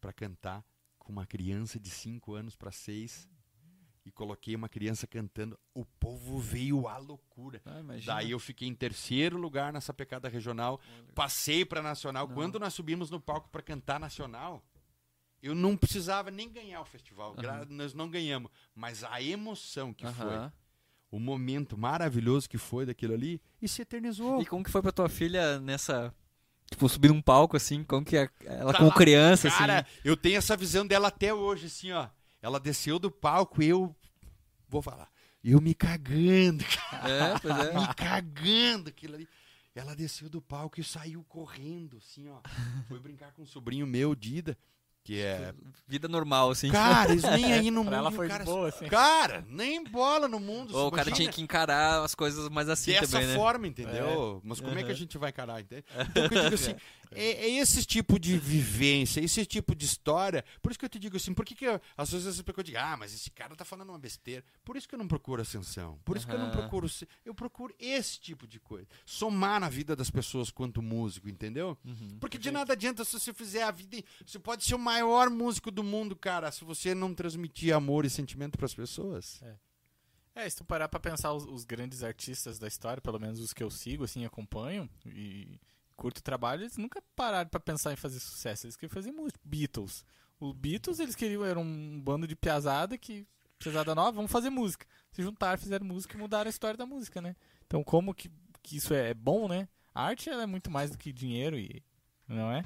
[0.00, 0.64] pra cantar
[0.98, 3.28] com uma criança de 5 anos pra 6
[4.10, 5.58] e coloquei uma criança cantando.
[5.72, 7.62] O povo veio à loucura.
[7.64, 7.80] Ah.
[8.04, 10.80] Daí eu fiquei em terceiro lugar nessa pecada regional,
[11.14, 12.26] passei pra nacional.
[12.26, 12.34] Não.
[12.34, 14.62] Quando nós subimos no palco pra cantar nacional,
[15.42, 17.34] eu não precisava nem ganhar o festival.
[17.34, 20.52] Gra- Nós não ganhamos, mas a emoção que foi, Aham.
[21.10, 24.42] o momento maravilhoso que foi daquilo ali, e se eternizou.
[24.42, 26.12] E como que foi pra tua filha nessa.
[26.70, 27.82] Tipo, subir num palco assim?
[27.82, 29.90] Como que é- ela Tá como lá, criança, Cara, assim?
[30.04, 32.08] eu tenho essa visão dela até hoje, assim, ó.
[32.42, 33.94] Ela desceu do palco e eu.
[34.70, 35.10] Vou falar.
[35.42, 37.10] Eu me cagando, cara.
[37.10, 37.78] É, pois é.
[37.78, 39.28] me cagando aquilo ali.
[39.74, 42.40] Ela desceu do palco e saiu correndo, assim, ó.
[42.88, 44.56] Foi brincar com um sobrinho meu, Dida.
[45.02, 45.54] Que é.
[45.88, 46.70] Vida normal, assim.
[46.70, 47.94] Cara, isso nem aí no mundo.
[47.94, 48.86] Ela foi cara, boa, assim.
[48.86, 50.76] Cara, nem bola no mundo.
[50.76, 53.34] Ou o cara tinha que encarar as coisas mais assim dessa também, né?
[53.34, 54.40] forma, entendeu?
[54.44, 55.84] Mas como é que a gente vai encarar, entende?
[56.10, 56.74] Então, eu digo assim,
[57.12, 60.44] é, é esse tipo de vivência, esse tipo de história.
[60.62, 62.66] Por isso que eu te digo assim, por que, que eu, às vezes as pessoas
[62.66, 64.44] dizem, ah, mas esse cara tá falando uma besteira.
[64.64, 65.98] Por isso que eu não procuro ascensão.
[66.04, 66.88] Por isso que eu não procuro.
[67.24, 68.86] Eu procuro esse tipo de coisa.
[69.04, 71.76] Somar na vida das pessoas quanto músico, entendeu?
[71.84, 72.18] Uhum.
[72.20, 74.02] Porque de nada adianta se você fizer a vida.
[74.24, 78.10] Você pode ser o maior músico do mundo, cara, se você não transmitir amor e
[78.10, 79.40] sentimento pras pessoas.
[80.34, 83.52] É, se tu parar pra pensar os, os grandes artistas da história, pelo menos os
[83.52, 85.60] que eu sigo, assim, acompanho e
[85.96, 88.66] curto o trabalho, eles nunca pararam pra pensar em fazer sucesso.
[88.66, 89.38] Eles queriam fazer música.
[89.44, 90.04] Beatles.
[90.40, 93.26] Os Beatles, eles queriam, era um bando de piazada que,
[93.58, 94.86] piazada nova, vamos fazer música.
[95.12, 97.36] Se juntaram, fizeram música e mudaram a história da música, né?
[97.66, 98.30] Então, como que,
[98.62, 99.68] que isso é bom, né?
[99.94, 101.82] A arte, ela é muito mais do que dinheiro e...
[102.26, 102.64] Não é?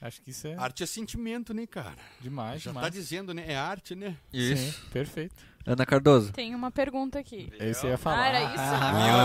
[0.00, 1.94] Acho que isso é Arte é sentimento, né, cara?
[2.20, 2.92] demais, Já tá demais.
[2.94, 3.44] dizendo, né?
[3.48, 4.14] É arte, né?
[4.32, 4.72] Isso.
[4.72, 5.34] Sim, perfeito.
[5.66, 6.32] Ana Cardoso.
[6.32, 7.52] Tem uma pergunta aqui.
[7.58, 8.22] É isso que eu ia falar.
[8.22, 8.62] Ah, era isso?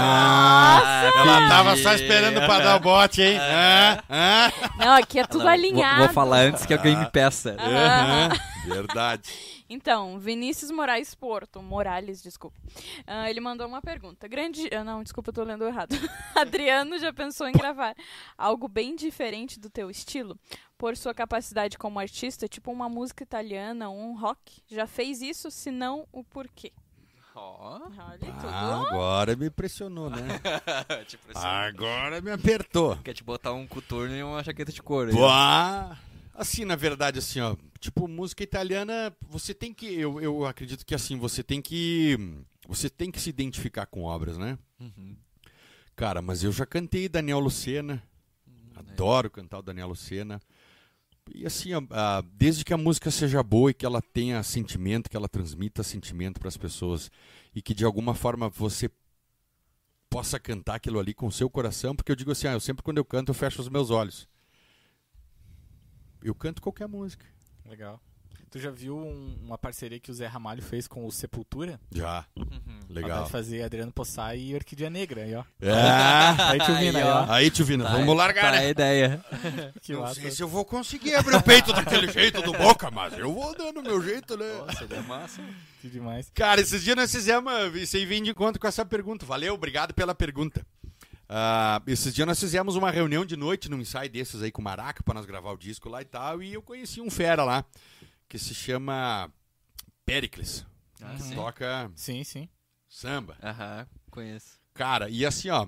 [0.03, 3.37] Ah, Ela tava só esperando pra dar o bote, hein?
[3.39, 3.97] Hã?
[4.09, 4.51] Hã?
[4.79, 5.97] Não, aqui é tudo alinhado.
[5.97, 7.55] Vou, vou falar antes que alguém me peça.
[7.59, 8.29] Aham.
[8.65, 9.31] Verdade.
[9.71, 12.57] Então, Vinícius Moraes Porto, Morales, desculpa.
[13.07, 14.27] Ah, ele mandou uma pergunta.
[14.27, 14.69] Grande.
[14.75, 15.95] ah, não, desculpa, eu tô lendo errado.
[16.35, 17.95] Adriano já pensou em gravar
[18.37, 20.37] algo bem diferente do teu estilo?
[20.77, 24.61] Por sua capacidade como artista, tipo uma música italiana, um rock?
[24.67, 25.49] Já fez isso?
[25.49, 26.73] Se não, o porquê?
[27.33, 27.79] Ó.
[27.97, 28.47] Olha tudo.
[28.49, 30.17] Ah, agora me impressionou, né?
[31.33, 32.97] Agora me apertou.
[32.97, 35.15] quer te botar um coturno e uma jaqueta de couro.
[35.15, 35.97] Pá.
[36.33, 40.95] Assim, na verdade, assim, ó, tipo, música italiana, você tem que, eu, eu acredito que
[40.95, 42.17] assim, você tem que,
[42.67, 44.57] você tem que se identificar com obras, né?
[44.79, 45.15] Uhum.
[45.95, 48.01] Cara, mas eu já cantei Daniel Lucena,
[48.47, 50.41] Hum, adoro cantar o Daniel Lucena.
[51.33, 55.09] E assim, ó, ah, desde que a música seja boa e que ela tenha sentimento,
[55.09, 57.11] que ela transmita sentimento para as pessoas
[57.53, 58.89] e que de alguma forma você
[60.09, 62.83] possa cantar aquilo ali com o seu coração, porque eu digo assim, ah, eu sempre
[62.83, 64.27] quando eu canto eu fecho os meus olhos.
[66.23, 67.25] Eu canto qualquer música.
[67.67, 67.99] Legal.
[68.49, 71.79] Tu já viu um- uma parceria que o Zé Ramalho fez com o Sepultura?
[71.89, 72.79] Já, Uhum.
[72.89, 73.21] legal.
[73.21, 75.45] Vai fazer Adriano Possai e Orquídea Negra, aí, ó.
[75.61, 75.71] É.
[75.71, 77.31] Aí, tio Vina, aí, Aí, ó.
[77.31, 78.57] Aí, tio Vina, Tá, vamos largar, tá né?
[78.57, 79.25] a ideia.
[79.81, 80.15] Que Não massa.
[80.19, 83.55] sei se eu vou conseguir abrir o peito daquele jeito do Boca, mas eu vou
[83.55, 84.45] dando o meu jeito, né?
[84.67, 85.41] Nossa, é massa.
[85.79, 86.29] Que demais.
[86.33, 89.25] Cara, esses dias nós fizemos, isso aí vem de encontro com essa pergunta.
[89.25, 90.61] Valeu, obrigado pela pergunta.
[91.33, 94.65] Ah, esses dias nós fizemos uma reunião de noite num ensaio desses aí com o
[94.65, 96.43] Maraca pra nós gravar o disco lá e tal.
[96.43, 97.63] E eu conheci um fera lá
[98.27, 99.31] que se chama
[100.05, 100.65] Pericles.
[101.01, 101.35] Ah, que sim.
[101.35, 102.49] Toca Sim, sim.
[102.89, 103.37] samba.
[103.41, 104.59] Aham, conheço.
[104.73, 105.67] Cara, e assim, ó.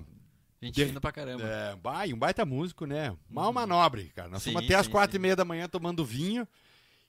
[0.60, 1.42] Gente De- fina pra caramba.
[1.44, 3.14] É, bai- um baita músico, né?
[3.28, 4.28] Mal manobre, cara.
[4.28, 5.16] Nós Sim, fomos até às sim, quatro sim.
[5.18, 6.46] e meia da manhã tomando vinho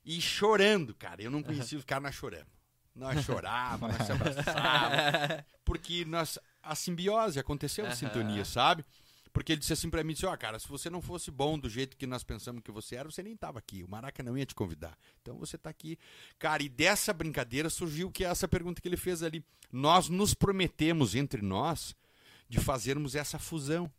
[0.06, 1.22] e chorando, cara.
[1.22, 2.48] Eu não conhecia os caras, nós choramos.
[2.96, 5.44] Nós chorávamos, nós se abraçávamos.
[5.64, 8.86] Porque nós, a simbiose aconteceu, a sintonia, sabe?
[9.32, 11.70] Porque ele disse assim pra mim, disse, ó, cara, se você não fosse bom do
[11.70, 13.84] jeito que nós pensamos que você era, você nem tava aqui.
[13.84, 14.98] O Maraca não ia te convidar.
[15.22, 16.00] Então você tá aqui.
[16.40, 19.44] Cara, e dessa brincadeira surgiu que é essa pergunta que ele fez ali.
[19.70, 21.94] Nós nos prometemos entre nós
[22.48, 23.92] de fazermos essa fusão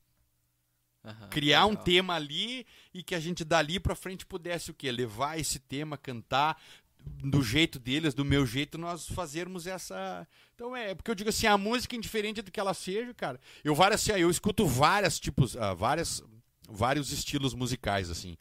[1.05, 1.85] Aham, criar um legal.
[1.85, 4.91] tema ali e que a gente dali pra frente pudesse o quê?
[4.91, 6.59] Levar esse tema, cantar
[7.07, 10.27] do jeito deles, do meu jeito, nós fazermos essa.
[10.55, 13.41] Então é, porque eu digo assim, a música indiferente do que ela seja, cara.
[13.65, 16.23] Eu várias, assim, eu escuto várias tipos, ah, várias,
[16.69, 18.37] vários estilos musicais assim.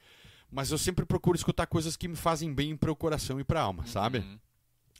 [0.51, 3.61] Mas eu sempre procuro escutar coisas que me fazem bem para o coração e para
[3.61, 4.19] alma, sabe?
[4.19, 4.39] Uhum.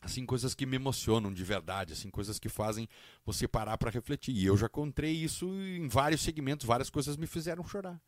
[0.02, 2.88] assim coisas que me emocionam de verdade, assim coisas que fazem
[3.26, 4.36] você parar para refletir.
[4.36, 8.00] E eu já encontrei isso em vários segmentos, várias coisas me fizeram chorar.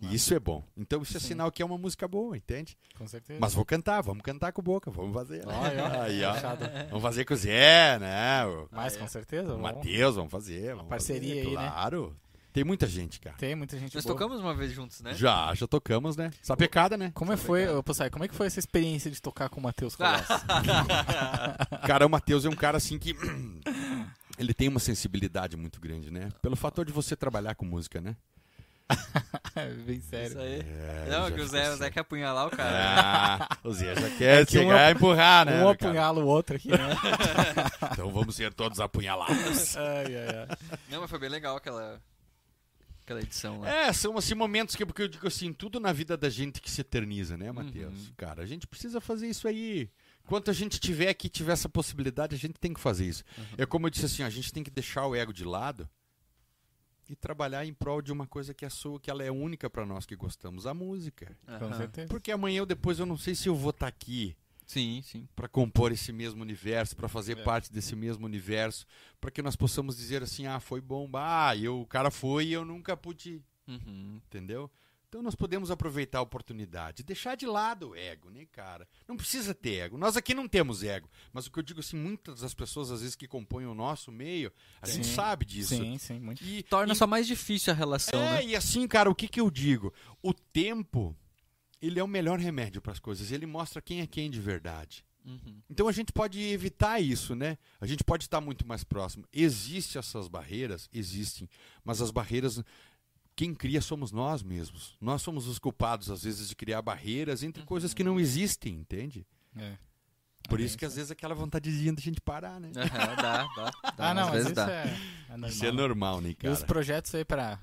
[0.00, 0.62] E isso é bom.
[0.76, 1.28] Então isso é Sim.
[1.28, 2.76] sinal que é uma música boa, entende?
[2.98, 3.38] Com certeza.
[3.40, 5.44] Mas vou cantar, vamos cantar com boca, vamos fazer.
[5.48, 6.34] Aí, ó.
[6.88, 8.42] Vamos fazer com o Zé, né?
[8.70, 9.54] Mas com certeza.
[9.54, 9.62] o vamos.
[9.62, 10.74] Matheus, vamos fazer.
[10.74, 11.70] Vamos parceria fazer, aí, né?
[11.70, 12.16] Claro.
[12.54, 13.36] Tem muita gente, cara.
[13.36, 14.14] Tem muita gente Nós boa.
[14.14, 15.12] tocamos uma vez juntos, né?
[15.14, 16.30] Já, já tocamos, né?
[16.40, 17.10] Sapecada, né?
[17.12, 19.62] Como é foi, ô, Possai, como é que foi essa experiência de tocar com o
[19.64, 19.96] Matheus?
[21.84, 23.12] Cara, o Matheus é um cara assim que.
[24.38, 26.28] Ele tem uma sensibilidade muito grande, né?
[26.40, 28.16] Pelo fator de você trabalhar com música, né?
[29.86, 30.28] Bem sério.
[30.28, 30.60] Isso aí.
[30.60, 31.78] É, Não, que o Zé, o assim.
[31.78, 33.38] Zé quer apunhalar o cara.
[33.48, 35.62] Ah, o Zé já quer É que um chegar ap- e empurrar, né?
[35.64, 36.78] Um apunhala o outro aqui, né?
[37.92, 39.76] Então vamos ser todos apunhalados.
[39.76, 40.78] ai, ai, ai.
[40.90, 42.00] Não, mas foi bem legal aquela,
[43.04, 43.68] aquela edição lá.
[43.70, 46.70] É, são assim momentos que, porque eu digo assim, tudo na vida da gente que
[46.70, 48.08] se eterniza, né, Matheus?
[48.08, 48.12] Uhum.
[48.16, 49.88] Cara, a gente precisa fazer isso aí.
[50.24, 53.22] Enquanto a gente tiver aqui, tiver essa possibilidade, a gente tem que fazer isso.
[53.38, 53.44] Uhum.
[53.58, 55.88] É como eu disse assim, a gente tem que deixar o ego de lado
[57.08, 59.84] e trabalhar em prol de uma coisa que é sua, que ela é única para
[59.84, 61.36] nós que gostamos, a música.
[61.46, 61.74] Com Aham.
[61.74, 62.08] certeza.
[62.08, 64.36] Porque amanhã ou depois eu não sei se eu vou estar aqui
[64.66, 65.28] Sim, sim.
[65.36, 67.42] para compor esse mesmo universo, para fazer É.
[67.42, 68.86] parte desse mesmo universo,
[69.20, 72.52] para que nós possamos dizer assim, ah, foi bom, ah, eu, o cara foi e
[72.52, 74.20] eu nunca pude, Uhum.
[74.26, 74.70] entendeu?
[75.14, 78.84] Então nós podemos aproveitar a oportunidade, deixar de lado o ego, né, cara?
[79.06, 79.96] Não precisa ter ego.
[79.96, 83.00] Nós aqui não temos ego, mas o que eu digo assim, muitas das pessoas às
[83.00, 85.14] vezes que compõem o nosso meio, a gente Sim.
[85.14, 85.76] sabe disso.
[85.76, 86.42] Sim, sim, muito.
[86.42, 88.46] E, Torna e- só mais difícil a relação, é, né?
[88.46, 89.94] e assim, cara, o que que eu digo?
[90.20, 91.16] O tempo,
[91.80, 93.30] ele é o melhor remédio para as coisas.
[93.30, 95.04] Ele mostra quem é quem de verdade.
[95.24, 95.62] Uhum.
[95.70, 97.56] Então a gente pode evitar isso, né?
[97.80, 99.24] A gente pode estar muito mais próximo.
[99.32, 100.88] Existem essas barreiras?
[100.92, 101.48] Existem.
[101.82, 102.62] Mas as barreiras,
[103.36, 104.96] quem cria somos nós mesmos.
[105.00, 109.26] Nós somos os culpados, às vezes, de criar barreiras entre coisas que não existem, entende?
[109.56, 109.76] É.
[110.48, 110.96] Por Ah, isso que às sim.
[110.96, 112.70] vezes aquela vontadezinha da gente parar, né?
[112.72, 112.84] Dá,
[113.16, 113.72] dá, dá.
[113.96, 114.70] Ah, não, às mas vezes isso dá.
[114.70, 115.50] é, é normal.
[115.50, 116.66] Isso é normal, né, E os cara?
[116.66, 117.58] projetos aí pra,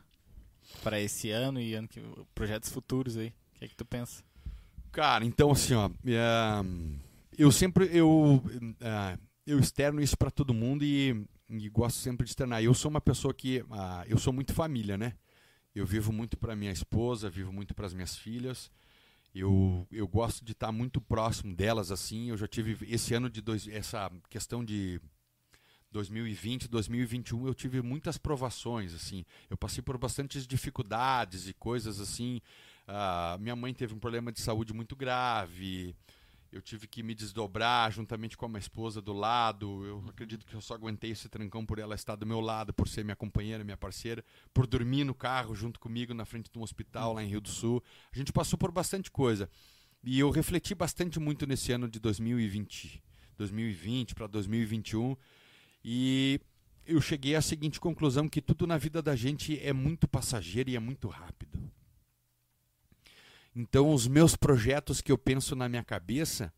[0.81, 2.01] pra esse ano e ano que
[2.33, 3.27] projetos futuros aí.
[3.55, 4.23] O que é que tu pensa?
[4.91, 6.65] Cara, então assim, ó, é,
[7.37, 8.43] eu sempre eu
[8.81, 12.63] é, eu externo isso pra todo mundo e, e gosto sempre de externar.
[12.63, 15.13] Eu sou uma pessoa que ah, eu sou muito família, né?
[15.73, 18.69] Eu vivo muito pra minha esposa, vivo muito para as minhas filhas.
[19.33, 22.29] Eu, eu gosto de estar muito próximo delas assim.
[22.29, 24.99] Eu já tive esse ano de dois, essa questão de
[25.91, 29.25] 2020, 2021, eu tive muitas provações assim.
[29.49, 32.41] Eu passei por bastantes dificuldades e coisas assim.
[32.87, 35.95] Ah, minha mãe teve um problema de saúde muito grave.
[36.51, 39.85] Eu tive que me desdobrar juntamente com a minha esposa do lado.
[39.85, 42.89] Eu acredito que eu só aguentei esse trancão por ela estar do meu lado, por
[42.89, 44.23] ser minha companheira, minha parceira,
[44.53, 47.47] por dormir no carro junto comigo na frente de um hospital lá em Rio do
[47.47, 47.81] Sul.
[48.13, 49.49] A gente passou por bastante coisa.
[50.03, 53.01] E eu refleti bastante muito nesse ano de 2020,
[53.37, 55.15] 2020 para 2021.
[55.85, 56.41] E
[56.85, 60.75] eu cheguei à seguinte conclusão que tudo na vida da gente é muito passageiro e
[60.75, 61.71] é muito rápido.
[63.55, 66.53] Então, os meus projetos que eu penso na minha cabeça,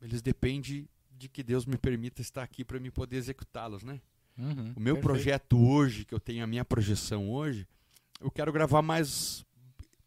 [0.00, 4.00] eles dependem de que Deus me permita estar aqui para me poder executá-los, né?
[4.38, 5.00] Uhum, O meu perfeito.
[5.02, 7.66] projeto hoje, que eu tenho a minha projeção hoje,
[8.20, 9.44] eu quero gravar mais.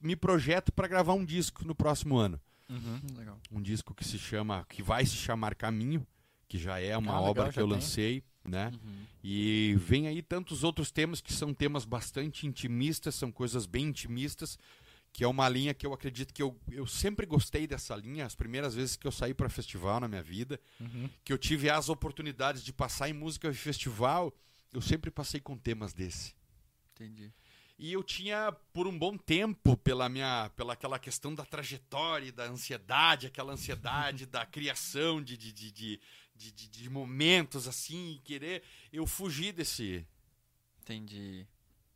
[0.01, 2.39] Me projeto para gravar um disco no próximo ano.
[2.69, 2.99] Uhum.
[3.17, 3.39] Legal.
[3.51, 6.05] Um disco que se chama, que vai se chamar Caminho,
[6.47, 7.75] que já é uma Ah, legal, obra que já eu tem.
[7.75, 8.71] lancei, né?
[8.73, 9.03] Uhum.
[9.23, 14.57] E vem aí tantos outros temas que são temas bastante intimistas, são coisas bem intimistas,
[15.13, 18.25] que é uma linha que eu acredito que eu, eu sempre gostei dessa linha.
[18.25, 21.07] As primeiras vezes que eu saí para festival na minha vida, Uhum.
[21.23, 24.33] que eu tive as oportunidades de passar em música de festival,
[24.73, 26.33] eu sempre passei com temas desse.
[26.93, 27.31] Entendi.
[27.77, 32.31] E eu tinha, por um bom tempo, pela minha, pela aquela questão da trajetória, e
[32.31, 35.99] da ansiedade, aquela ansiedade da criação de, de, de,
[36.35, 40.05] de, de, momentos assim, querer, eu fugi desse,
[40.81, 41.47] Entendi.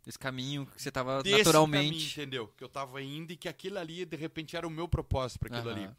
[0.07, 1.89] Esse caminho que você tava desse naturalmente.
[1.89, 2.47] caminho, entendeu?
[2.55, 5.49] Que eu tava indo e que aquilo ali, de repente, era o meu propósito para
[5.49, 5.83] aquilo Aham.
[5.85, 5.95] ali.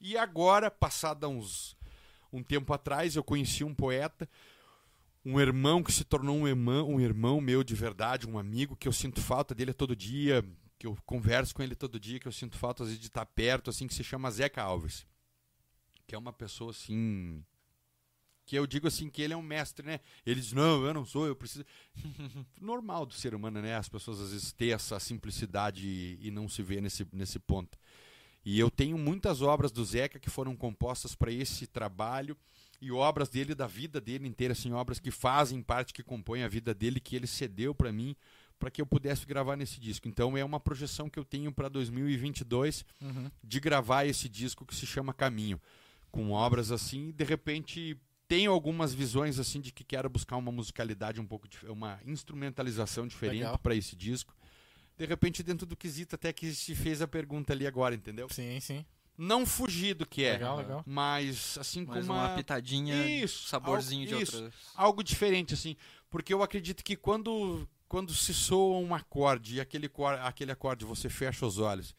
[0.00, 1.76] E agora, passado uns
[2.32, 4.26] um tempo atrás, eu conheci um poeta,
[5.22, 8.88] um irmão que se tornou um irmão, um irmão meu de verdade, um amigo que
[8.88, 10.42] eu sinto falta dele todo dia,
[10.78, 13.26] que eu converso com ele todo dia, que eu sinto falta às vezes de estar
[13.26, 15.06] perto, assim, que se chama Zeca Alves.
[16.06, 17.44] Que é uma pessoa assim,
[18.52, 19.98] que eu digo assim que ele é um mestre, né?
[20.26, 21.64] Ele diz: "Não, eu não sou, eu preciso".
[22.60, 23.76] Normal do ser humano, né?
[23.76, 27.78] As pessoas às vezes têm essa simplicidade e, e não se vê nesse nesse ponto.
[28.44, 32.36] E eu tenho muitas obras do Zeca que foram compostas para esse trabalho
[32.78, 36.48] e obras dele da vida dele inteira, assim, obras que fazem parte, que compõem a
[36.48, 38.14] vida dele, que ele cedeu para mim
[38.58, 40.06] para que eu pudesse gravar nesse disco.
[40.08, 43.30] Então é uma projeção que eu tenho para 2022 Uhum.
[43.42, 45.60] de gravar esse disco que se chama Caminho,
[46.12, 47.96] com obras assim, de repente
[48.34, 53.58] tenho algumas visões assim de que quero buscar uma musicalidade um pouco uma instrumentalização diferente
[53.62, 54.34] para esse disco.
[54.96, 58.28] De repente dentro do quesito até que se fez a pergunta ali agora, entendeu?
[58.30, 58.86] Sim, sim.
[59.18, 60.82] Não fugir do que é, Legal, legal.
[60.86, 64.36] mas assim com Mais uma, uma pitadinha, Isso, saborzinho algo- de isso.
[64.36, 64.54] outras.
[64.74, 65.76] algo diferente assim,
[66.08, 69.90] porque eu acredito que quando quando se soa um acorde e aquele
[70.22, 71.94] aquele acorde você fecha os olhos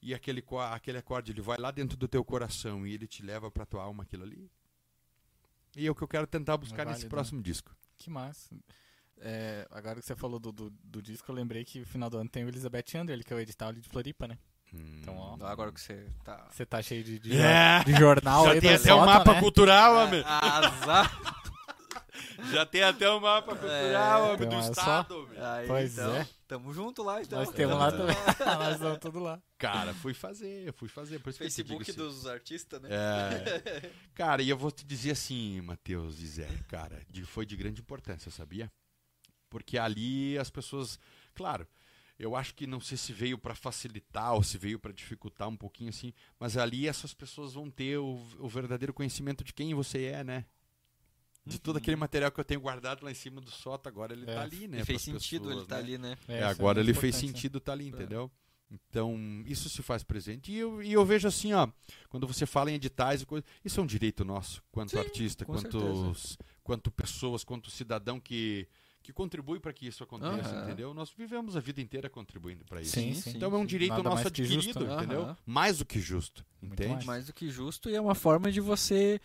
[0.00, 3.50] e aquele aquele acorde ele vai lá dentro do teu coração e ele te leva
[3.50, 4.48] para tua alma aquilo ali.
[5.76, 7.10] E é o que eu quero tentar buscar nesse válido, né?
[7.10, 7.74] próximo disco.
[7.98, 8.54] Que massa.
[9.18, 12.18] É, agora que você falou do, do, do disco, eu lembrei que no final do
[12.18, 14.36] ano tem o Elizabeth Under, que é o edital ali de Floripa, né?
[14.72, 15.36] Então, ó.
[15.46, 16.48] Agora que você tá.
[16.50, 17.84] Você tá cheio de, de, É.
[17.84, 19.40] de jornal aí Já tem da até um Zota, mapa né?
[19.40, 20.22] cultural, homem.
[20.26, 21.44] Azar!
[22.50, 25.28] Já tem até um mapa cultural, homem, Então, do é estado.
[25.38, 26.28] Aí, Pois então, é.
[26.46, 27.38] Tamo junto lá, então.
[27.38, 28.16] Nós temos lá também.
[28.58, 29.42] Nós estamos tudo lá.
[29.58, 31.18] Cara, fui fazer, fui fazer.
[31.20, 31.98] Por isso Facebook assim.
[31.98, 32.88] dos artistas, né?
[32.90, 33.90] É.
[34.14, 37.80] Cara, e eu vou te dizer assim, Matheus e Zé, cara, de- foi de grande
[37.80, 38.70] importância, sabia?
[39.48, 40.98] Porque ali as pessoas,
[41.34, 41.66] claro,
[42.18, 45.56] eu acho que não sei se veio para facilitar ou se veio para dificultar um
[45.56, 50.04] pouquinho assim, mas ali essas pessoas vão ter o, o verdadeiro conhecimento de quem você
[50.06, 50.44] é, né?
[51.46, 54.24] De todo aquele material que eu tenho guardado lá em cima do sótão, agora ele
[54.28, 54.80] É, tá ali, né?
[54.80, 55.82] E fez sentido pessoas, ele tá né?
[55.82, 56.18] ali, né?
[56.26, 57.20] É, isso agora muito ele fez né?
[57.20, 57.88] sentido tá ali, É.
[57.88, 58.30] entendeu?
[58.70, 59.16] Então,
[59.46, 60.50] isso se faz presente.
[60.50, 61.68] E eu, e eu vejo assim, ó,
[62.08, 65.44] quando você fala em editais e coisa, isso é um direito nosso, quanto Sim, artista,
[65.44, 66.12] quanto,
[66.62, 68.66] quanto pessoas, quanto cidadão que,
[69.02, 70.62] que contribui para que isso aconteça, Aham.
[70.64, 70.94] entendeu?
[70.94, 72.92] Nós vivemos a vida inteira contribuindo para isso.
[72.92, 73.32] Sim, sim.
[73.36, 74.94] Então é um direito Nada nosso adquirido, justo, né?
[74.94, 75.22] entendeu?
[75.22, 75.36] Aham.
[75.46, 76.94] Mais do que justo, Muito entende?
[76.94, 77.04] mais.
[77.04, 79.20] Mais do que justo e é uma forma de você.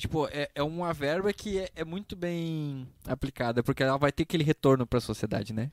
[0.00, 4.22] Tipo, é, é uma verba que é, é muito bem aplicada, porque ela vai ter
[4.24, 5.70] aquele retorno para a sociedade, né?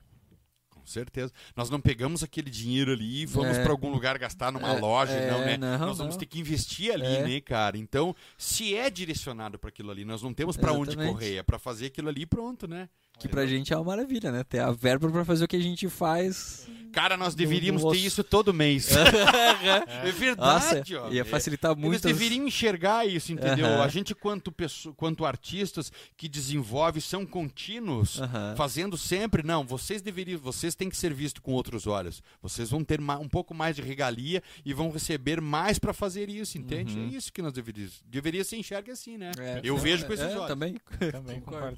[0.70, 1.34] Com certeza.
[1.56, 3.62] Nós não pegamos aquele dinheiro ali e vamos É.
[3.64, 5.58] para algum lugar gastar numa É, loja, é, não, né?
[5.58, 6.20] não, nós vamos não.
[6.20, 7.24] ter que investir ali, É.
[7.28, 7.78] né, cara?
[7.78, 11.60] Então, se é direcionado para aquilo ali, nós não temos para onde correr, é para
[11.60, 12.88] fazer aquilo ali e pronto, né?
[13.20, 14.44] Que pra gente é uma maravilha, né?
[14.44, 16.68] Ter a verba pra fazer o que a gente faz.
[16.92, 18.90] Cara, nós deveríamos no ter isso todo mês.
[18.96, 21.10] é Nossa, verdade, ó.
[21.12, 21.24] ia É.
[21.24, 22.02] facilitar Eles muito.
[22.08, 23.66] deveriam enxergar isso, entendeu?
[23.68, 23.84] Aham.
[23.84, 28.56] A gente, quanto, pesso- quanto artistas que desenvolve, são contínuos, Aham.
[28.58, 29.44] fazendo sempre.
[29.44, 32.22] Não, vocês deveriam, vocês têm que ser vistos com outros olhos.
[32.42, 36.58] Vocês vão ter um pouco mais de regalia e vão receber mais para fazer isso,
[36.58, 36.98] entende?
[36.98, 37.06] Uhum.
[37.06, 38.02] É isso que nós deveríamos.
[38.06, 39.32] Deveria ser enxerga assim, né?
[39.38, 40.48] É, Eu é, vejo com é, esses é, olhos.
[40.48, 40.76] Também.
[41.12, 41.78] Também Concordo.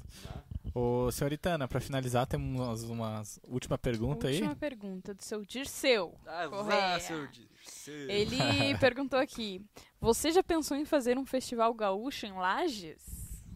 [0.74, 4.34] Ô, senhoritana, pra finalizar, temos umas última pergunta aí.
[4.36, 6.18] Última pergunta do seu Dirceu.
[6.26, 8.08] Ah, vá, seu Dirceu.
[8.10, 8.36] Ele
[8.78, 9.64] perguntou aqui:
[10.00, 13.02] Você já pensou em fazer um festival gaúcho em Lages?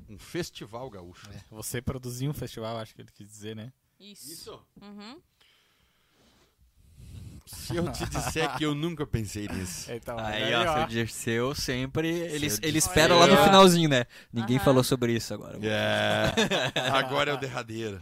[0.09, 1.31] Um festival gaúcho.
[1.31, 3.72] É, Você produziu um festival, acho que ele quis dizer, né?
[3.98, 4.60] Isso.
[4.82, 5.20] Uhum.
[7.47, 9.91] Se eu te disser que eu nunca pensei nisso.
[9.95, 10.79] Então, Aí, aí, ó, ó.
[10.79, 12.09] seu Dirceu sempre.
[12.09, 14.07] Ele, Seu ele espera lá no finalzinho, né?
[14.33, 14.65] Ninguém Aham.
[14.65, 15.59] falou sobre isso agora.
[15.62, 16.33] É,
[16.93, 18.01] agora é o derradeiro.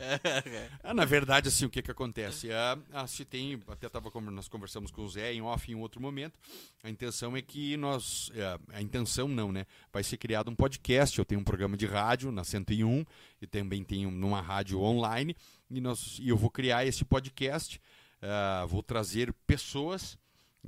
[0.82, 2.50] Ah, na verdade, assim, o que que acontece?
[2.52, 5.74] Ah, ah, se tem, até tava, como nós conversamos com o Zé em off em
[5.74, 6.38] outro momento,
[6.82, 9.66] a intenção é que nós, é, a intenção não, né?
[9.92, 13.04] Vai ser criado um podcast, eu tenho um programa de rádio na 101
[13.40, 15.36] e também tenho numa rádio online
[15.70, 17.80] e, nós, e eu vou criar esse podcast,
[18.22, 20.16] ah, vou trazer pessoas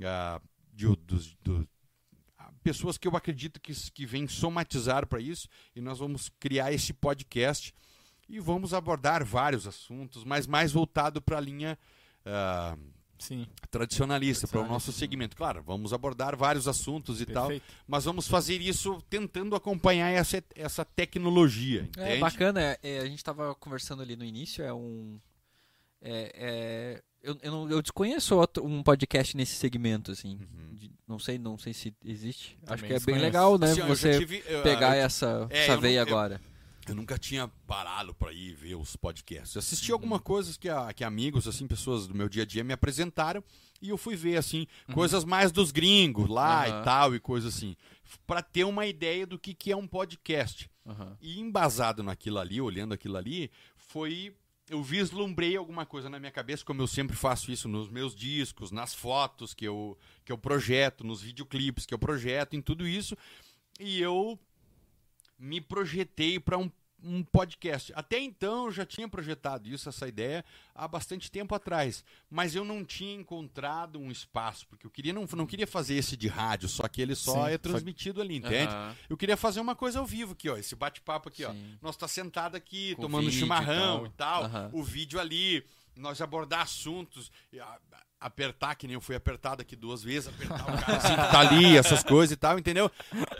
[0.03, 0.41] ah,
[0.73, 1.67] de, dos, do,
[2.37, 6.71] ah, pessoas que eu acredito que, que vêm somatizar para isso e nós vamos criar
[6.73, 7.73] esse podcast
[8.27, 11.77] e vamos abordar vários assuntos, mas mais voltado para a linha
[12.25, 12.77] ah,
[13.17, 15.37] Sim, tradicionalista, para o nosso segmento.
[15.37, 17.73] Claro, vamos abordar vários assuntos e tal, perfeito.
[17.87, 22.19] mas vamos fazer isso tentando acompanhar essa, essa tecnologia, É entende?
[22.19, 25.17] bacana, é, é, a gente tava conversando ali no início, é um.
[26.01, 30.35] É, é, eu, eu, não- eu desconheço outro- um podcast nesse segmento, assim.
[30.39, 30.75] Uhum.
[30.75, 32.57] De- não sei, não sei se existe.
[32.63, 33.23] Acho Também que é bem desconheço.
[33.25, 33.71] legal, né?
[33.71, 36.41] Assim, você tive, eu- pegar eu, essa, é, essa não- veia eu- agora.
[36.87, 39.57] eu nunca tinha parado para ir ver os podcasts.
[39.57, 39.95] Assisti Uhum.
[39.95, 43.43] algumas coisas que, a- que amigos, assim, pessoas do meu dia a dia me apresentaram
[43.81, 46.81] e eu fui ver, assim, coisas mais dos gringos lá Uhum.
[46.81, 47.75] E tal e coisas assim,
[48.27, 50.69] para ter uma ideia do que, que é um podcast.
[51.19, 54.35] E embasado naquilo ali, olhando aquilo ali, foi.
[54.67, 58.71] Eu vislumbrei alguma coisa na minha cabeça, como eu sempre faço isso nos meus discos,
[58.71, 63.15] nas fotos que eu, que eu projeto, nos videoclipes que eu projeto, em tudo isso.
[63.79, 64.39] E eu
[65.37, 66.71] me projetei para um,
[67.05, 67.93] um podcast.
[67.95, 72.03] Até então eu já tinha projetado isso, essa ideia, há bastante tempo atrás.
[72.29, 76.17] Mas eu não tinha encontrado um espaço, porque eu queria não, não queria fazer esse
[76.17, 78.73] de rádio, só que ele só Sim, é só- transmitido ali, entende?
[78.73, 78.95] Aham.
[79.09, 80.57] Eu queria fazer uma coisa ao vivo aqui, ó.
[80.57, 81.51] Esse bate-papo aqui, ó.
[81.53, 81.77] Sim.
[81.81, 84.05] Nós tá sentado aqui, Com tomando vídeo e chimarrão tal.
[84.05, 84.43] e tal.
[84.45, 84.69] Aham.
[84.73, 85.63] O vídeo ali,
[85.95, 87.31] nós abordar assuntos,
[88.19, 91.39] apertar, que nem eu fui apertado aqui duas vezes, apertar o cara assim que tá
[91.39, 92.89] ali, essas coisas e tal, entendeu?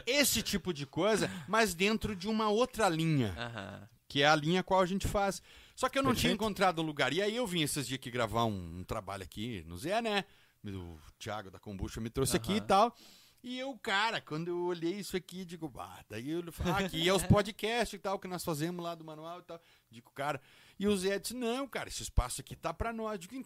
[0.06, 3.90] Esse tipo de coisa, mas dentro de uma outra linha, Aham.
[4.08, 5.42] que é a linha qual a gente faz.
[5.76, 6.36] Só que eu não tinha Perfeito.
[6.44, 7.12] encontrado um lugar.
[7.12, 10.24] E aí eu vim esses dias aqui gravar um, um trabalho aqui no Zé, né?
[10.64, 12.96] O Thiago da Kombucha me trouxe aqui e tal.
[13.44, 17.08] E eu, cara, quando eu olhei isso aqui, digo, ah, daí eu falei, ah, aqui
[17.08, 19.62] é os podcasts e tal, que nós fazemos lá do manual e tal.
[19.92, 20.42] Digo, cara.
[20.80, 23.20] E o Zé disse, não, cara, esse espaço aqui tá pra nós.
[23.20, 23.46] Digo,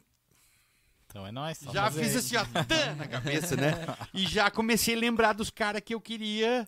[1.07, 1.57] Então é nóis.
[1.59, 2.17] só já fiz aí.
[2.17, 3.71] assim, ó, na cabeça, né?
[4.13, 6.67] E já comecei a lembrar dos caras que eu queria.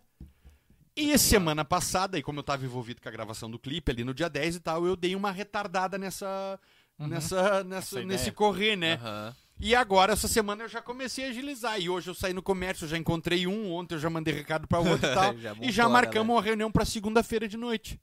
[0.95, 4.13] E semana passada, e como eu tava envolvido com a gravação do clipe ali no
[4.13, 6.59] dia 10 e tal, eu dei uma retardada nessa.
[6.99, 7.07] Uhum.
[7.07, 8.93] Nessa, nessa, Essa nesse correr, né?
[8.95, 9.35] Aham.
[9.59, 11.79] E agora, essa semana, eu já comecei a agilizar.
[11.79, 14.79] E hoje eu saí no comércio, já encontrei um, ontem eu já mandei recado pra
[14.79, 15.37] outro e tal.
[15.37, 16.33] Já e já marcamos galera.
[16.33, 17.99] uma reunião pra segunda-feira de noite.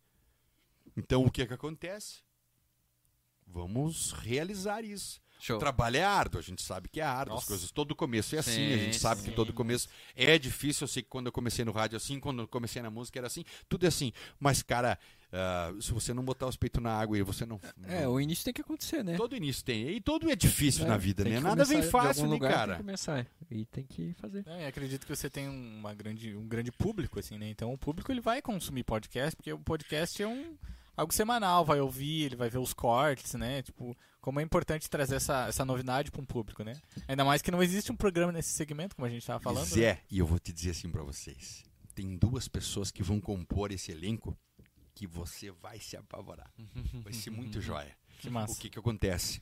[0.96, 2.20] Então, o que que acontece?
[3.50, 5.20] Vamos realizar isso.
[5.40, 5.54] Show.
[5.56, 7.46] O trabalho é árduo, a gente sabe que é árduo, as Nossa.
[7.46, 7.70] coisas.
[7.70, 9.30] Todo começo é assim, Sim, a gente sabe sim.
[9.30, 10.82] que todo começo é difícil.
[10.84, 13.20] Eu sei que quando eu comecei no rádio é assim, quando eu comecei na música
[13.20, 14.12] era assim, tudo é assim.
[14.40, 14.98] Mas, cara,
[15.32, 17.60] ah, se você não botar os peitos na água e você não.
[17.86, 19.16] É, não- o início tem que acontecer, né?
[19.16, 19.88] Todo início tem.
[19.90, 21.38] E todo é difícil É, na vida, né?
[21.38, 22.66] Nada vem fácil, né, lugar, cara?
[22.72, 23.26] Tem que começar.
[23.48, 24.42] E tem que fazer.
[24.44, 27.48] É, acredito que você tem uma grande, um grande público, assim, né?
[27.48, 30.56] Então o público ele vai consumir podcast, porque o podcast é um
[30.98, 33.62] algo semanal, vai ouvir, ele vai ver os cortes, né?
[33.62, 36.80] Tipo, como é importante trazer essa, essa novidade para um público, né?
[37.06, 39.68] Ainda mais que não existe um programa nesse segmento, como a gente estava falando.
[39.68, 39.84] Pois né?
[39.84, 41.64] é, e eu vou te dizer assim pra vocês.
[41.94, 44.36] Tem duas pessoas que vão compor esse elenco
[44.94, 46.52] que você vai se apavorar.
[47.04, 47.96] Vai ser muito joia.
[48.18, 48.54] Que massa.
[48.54, 49.40] O que que acontece?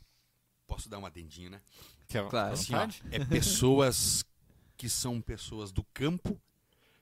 [0.67, 1.63] Posso dar um adendinho, né?
[2.07, 2.53] Que é- Claro.
[2.53, 4.23] Assim, ó, é pessoas
[4.77, 6.39] que são pessoas do campo,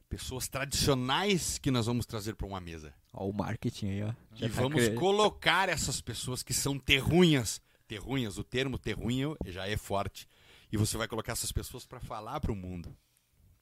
[0.09, 2.95] pessoas tradicionais que nós vamos trazer para uma mesa.
[3.13, 4.13] Ó, o marketing aí, ó.
[4.37, 7.61] E tá vamos cre- colocar essas pessoas que são terrunhas.
[7.87, 10.27] Terrunhas, o termo terrunho já é forte.
[10.73, 12.97] E você vai colocar essas pessoas para falar para o mundo.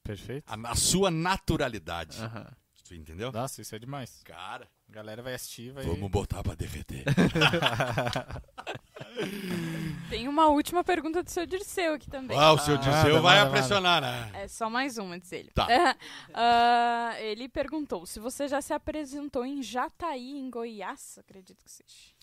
[0.03, 0.43] Perfeito.
[0.47, 2.19] A, a sua naturalidade.
[2.19, 2.51] Aham.
[2.95, 3.31] Entendeu?
[3.31, 4.21] Nossa, isso é demais.
[4.23, 5.83] Cara, A galera vai assistir, vai.
[5.85, 7.03] vamos botar para derreter.
[10.09, 12.37] Tem uma última pergunta do seu Dirceu aqui também.
[12.37, 14.31] Ah, o seu Ah, Dirceu manda, vai manda, pressionar, né?
[14.33, 15.51] É só mais uma, diz ele.
[15.53, 15.67] Tá.
[16.33, 22.13] Ah, ele perguntou se você já se apresentou em Jataí, em Goiás, acredito que seja.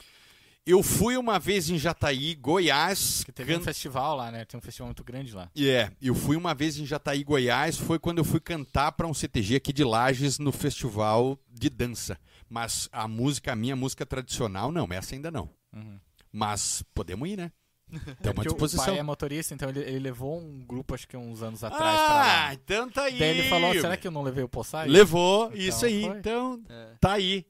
[0.67, 3.25] Eu fui uma vez em Jataí, Goiás.
[3.25, 4.45] Que teve um can- festival lá, né?
[4.45, 5.51] Tem um festival muito grande lá.
[5.57, 9.15] É, eu fui uma vez em Jataí, Goiás, foi quando eu fui cantar para um
[9.15, 12.19] CTG aqui de Lages no festival de dança.
[12.49, 15.49] Mas a música, a minha música tradicional, não, essa ainda não.
[15.75, 15.99] Uhum.
[16.33, 17.51] Mas podemos ir, né?
[17.91, 18.85] À Porque o disposição.
[18.85, 22.15] pai é motorista, então ele, ele levou um grupo, acho que uns anos atrás, pra
[22.15, 22.17] ah,
[22.47, 22.55] lá.
[22.55, 23.19] então tá aí.
[23.19, 24.87] Daí ele falou, será que eu não levei o Poçai?
[24.87, 26.19] Levou, Então isso aí, foi.
[26.19, 26.89] então É.
[27.01, 27.45] tá aí.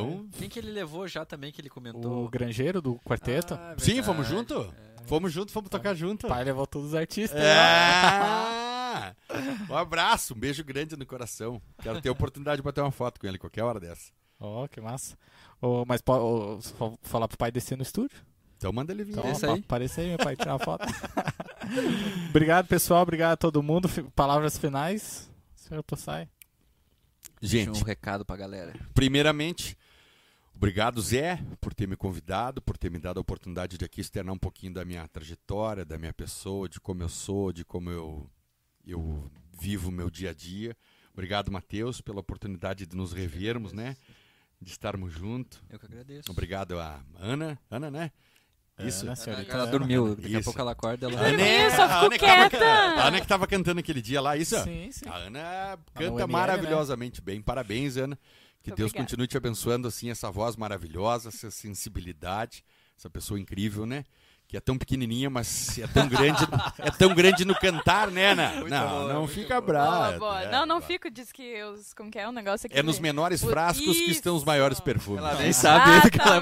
[0.00, 2.24] Então, Quem que ele levou já também que ele comentou?
[2.24, 3.54] O granjeiro do quarteto.
[3.54, 4.06] Ah, sim, verdade.
[4.06, 4.74] fomos junto?
[5.06, 6.26] Fomos junto, fomos tocar junto.
[6.26, 7.40] O pai levou todos os artistas.
[7.40, 8.76] É.
[9.68, 11.60] Um abraço, um beijo grande no coração.
[11.82, 14.10] Quero ter a oportunidade de bater uma foto com ele qualquer hora dessa.
[14.40, 15.18] Ó, que massa.
[15.60, 18.18] Ô, mas só falar pro pai descer no estúdio?
[18.56, 19.18] Então manda ele vir.
[19.18, 19.60] Então, aí.
[19.60, 20.86] apareça aí, meu pai, tirar uma foto.
[22.30, 23.02] obrigado, pessoal.
[23.02, 23.88] Obrigado a todo mundo.
[24.14, 25.84] Palavras finais, senhor.
[25.86, 26.28] Deixa
[27.42, 28.72] Gente, um recado pra galera.
[28.94, 29.76] primeiramente,
[30.56, 34.32] obrigado Zé por ter me convidado, por ter me dado a oportunidade de aqui externar
[34.32, 38.28] um pouquinho da minha trajetória, da minha pessoa, de como eu sou, de como eu,
[38.86, 40.76] eu vivo o meu dia a dia.
[41.12, 43.96] Obrigado, Matheus, pela oportunidade de nos revermos, né?
[44.60, 45.62] De estarmos juntos.
[45.70, 46.30] Eu que agradeço.
[46.30, 48.10] Obrigado a Ana, Ana, né?
[48.78, 49.04] Isso.
[49.04, 49.72] É, né, Ela, senhorita ela Ana?
[49.72, 50.44] dormiu, daqui a Isso.
[50.44, 53.20] pouco ela acorda, ela A Ana, é- só a ficou Ana que tava a Ana
[53.22, 54.62] que tava cantando aquele dia lá, isso?
[54.62, 55.08] Sim, sim.
[55.08, 57.40] A Ana canta ML, maravilhosamente bem.
[57.40, 58.18] Parabéns, Ana.
[58.70, 59.04] Que Deus obrigada.
[59.08, 62.64] continue te abençoando assim essa voz maravilhosa, essa sensibilidade,
[62.98, 64.04] essa pessoa incrível, né?
[64.48, 66.44] Que é tão pequenininha, mas é tão grande,
[66.78, 68.48] é tão grande no cantar, né, Ana?
[68.52, 70.18] Muito não, boa, não fica brava.
[70.18, 70.40] Boa.
[70.42, 70.82] é, não, não claro.
[70.92, 71.92] fico, diz que os.
[71.94, 72.78] Como que é o negócio aqui?
[72.78, 74.84] É nos menores O- frascos que estão os maiores Isso.
[74.84, 75.18] perfumes.
[75.20, 75.52] Ela nem né?
[75.52, 76.10] sabe.
[76.10, 76.38] que ela-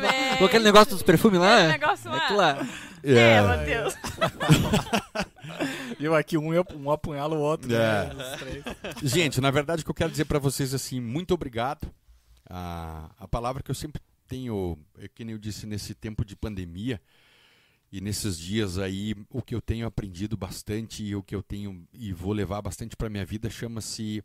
[0.46, 1.56] aquele negócio dos perfumes lá?
[1.56, 2.16] Aquele negócio lá.
[2.24, 2.68] É claro.
[3.02, 3.94] É, Matheus.
[5.98, 7.72] E eu aqui, um, eu- um apunhala o outro.
[7.74, 8.12] É.
[8.12, 8.64] né, os três.
[9.02, 11.90] Gente, na verdade, o que eu quero dizer para vocês assim, muito obrigado.
[12.48, 16.36] A, a palavra que eu sempre tenho, é que nem eu disse nesse tempo de
[16.36, 17.00] pandemia
[17.92, 21.86] e nesses dias aí, o que eu tenho aprendido bastante e o que eu tenho
[21.92, 24.22] e vou levar bastante para minha vida chama-se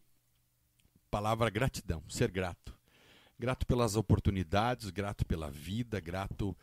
[1.12, 2.76] palavra gratidão, ser grato.
[3.38, 6.58] Grato pelas oportunidades, grato pela vida, grato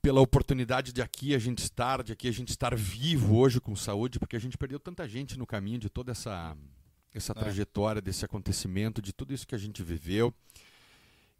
[0.00, 3.76] pela oportunidade de aqui a gente estar, de aqui a gente estar vivo hoje com
[3.76, 6.56] saúde, porque a gente perdeu tanta gente no caminho de toda essa
[7.18, 7.34] essa É.
[7.34, 10.32] trajetória desse acontecimento, de tudo isso que a gente viveu.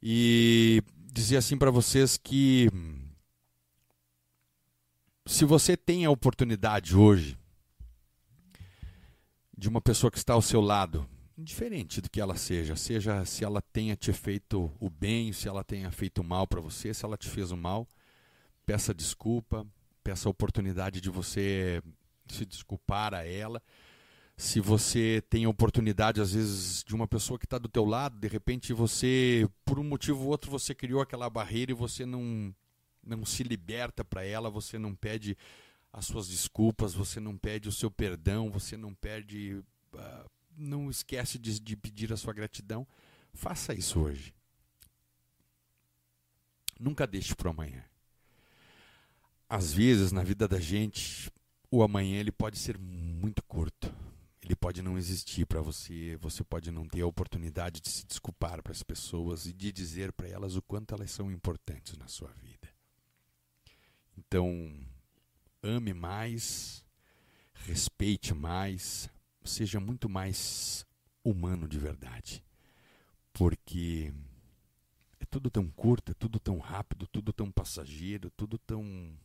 [0.03, 0.83] E
[1.13, 2.69] dizer assim para vocês que
[5.27, 7.39] se você tem a oportunidade hoje
[9.57, 11.07] de uma pessoa que está ao seu lado,
[11.37, 15.63] indiferente do que ela seja, seja se ela tenha te feito o bem, se ela
[15.63, 17.87] tenha feito o mal para você, se ela te fez o mal,
[18.65, 19.67] peça desculpa,
[20.03, 21.83] peça a oportunidade de você
[22.29, 23.63] se desculpar a ela.
[24.41, 28.19] Se você tem a oportunidade, às vezes, de uma pessoa que está do teu lado,
[28.19, 32.53] de repente você, por um motivo ou outro, você criou aquela barreira e você não,
[33.05, 35.37] não se liberta para ela, você não pede
[35.93, 39.63] as suas desculpas, você não pede o seu perdão, você não pede,
[39.95, 40.25] ah,
[40.57, 42.87] não esquece de, de pedir a sua gratidão.
[43.35, 44.33] Faça isso hoje.
[46.81, 47.85] Nunca deixe para amanhã.
[49.47, 51.31] Às vezes, na vida da gente,
[51.71, 53.95] o amanhã ele pode ser muito curto.
[54.51, 58.61] Ele pode não existir para você, você pode não ter a oportunidade de se desculpar
[58.65, 62.33] para as pessoas e de dizer para elas o quanto elas são importantes na sua
[62.33, 62.69] vida.
[64.19, 64.77] Então,
[65.63, 66.85] ame mais,
[67.55, 69.09] respeite mais,
[69.45, 70.85] seja muito mais
[71.23, 72.43] humano de verdade.
[73.33, 74.13] Porque
[75.21, 79.17] é tudo tão curto, é tudo tão rápido, tudo tão passageiro, tudo tão.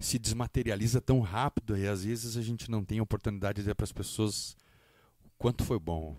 [0.00, 3.84] Se desmaterializa tão rápido e às vezes a gente não tem oportunidade de dizer para
[3.84, 4.56] as pessoas
[5.24, 6.16] o quanto foi bom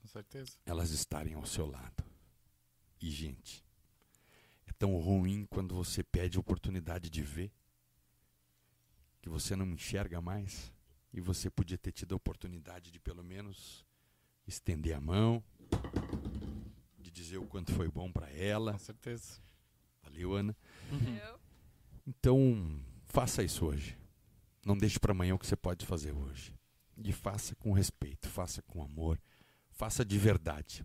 [0.00, 0.52] Com certeza.
[0.64, 2.02] elas estarem ao seu lado.
[3.00, 3.62] E, gente,
[4.66, 7.52] é tão ruim quando você pede a oportunidade de ver
[9.20, 10.72] que você não enxerga mais
[11.12, 13.84] e você podia ter tido a oportunidade de pelo menos
[14.46, 15.42] estender a mão,
[16.98, 18.72] de dizer o quanto foi bom para ela.
[18.72, 19.38] Com certeza.
[20.02, 20.56] Valeu, Ana.
[20.90, 21.38] Eu?
[22.10, 23.96] Então, faça isso hoje.
[24.66, 26.52] Não deixe para amanhã o que você pode fazer hoje.
[27.02, 29.18] E faça com respeito, faça com amor,
[29.70, 30.84] faça de verdade.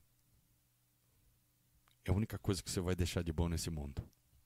[2.05, 4.01] É a única coisa que você vai deixar de bom nesse mundo.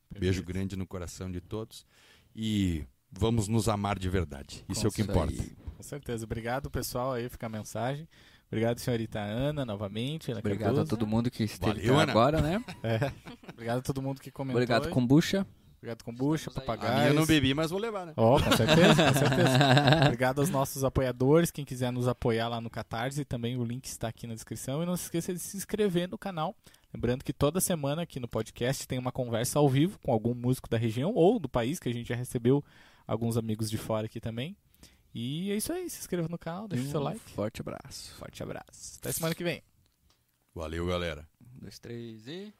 [0.10, 0.46] Beijo Perfeito.
[0.48, 1.86] grande no coração de todos
[2.34, 4.66] e vamos nos amar de verdade.
[4.70, 5.34] Isso é o que importa.
[5.34, 5.56] aí.
[5.76, 6.24] Com certeza.
[6.26, 7.14] Obrigado, pessoal.
[7.14, 8.08] Aí fica a mensagem.
[8.48, 10.32] Obrigado, senhorita Ana, novamente.
[10.32, 10.90] Ana Obrigado a Cardoso.
[10.90, 12.64] todo mundo que esteve Valeu, agora, né?
[12.82, 13.12] É.
[13.54, 14.60] Obrigado a todo mundo que comentou.
[14.60, 14.90] Obrigado.
[14.90, 15.46] Kombucha.
[15.80, 18.14] Obrigado, Kombucha, minha eu não bebi, mas vou levar, né?
[18.18, 19.58] Ó, com certeza, com certeza.
[20.04, 21.52] Obrigado aos nossos apoiadores.
[21.52, 24.84] Quem quiser nos apoiar lá no Catarse, também o link está aqui na descrição.
[24.84, 26.54] E não se esqueça de se inscrever no canal.
[26.94, 30.68] Lembrando que toda semana aqui no podcast tem uma conversa ao vivo com algum músico
[30.70, 32.62] da região ou do país, que a gente já recebeu
[33.08, 34.58] alguns amigos de fora aqui também.
[35.16, 35.90] E é isso aí.
[35.90, 37.22] Se inscreva no canal, deixa o seu Um like.
[37.32, 38.14] Forte abraço.
[38.16, 38.98] Forte abraço.
[39.00, 39.64] Até semana que vem.
[40.54, 41.26] Valeu, galera.
[41.42, 42.54] Um, dois, três e.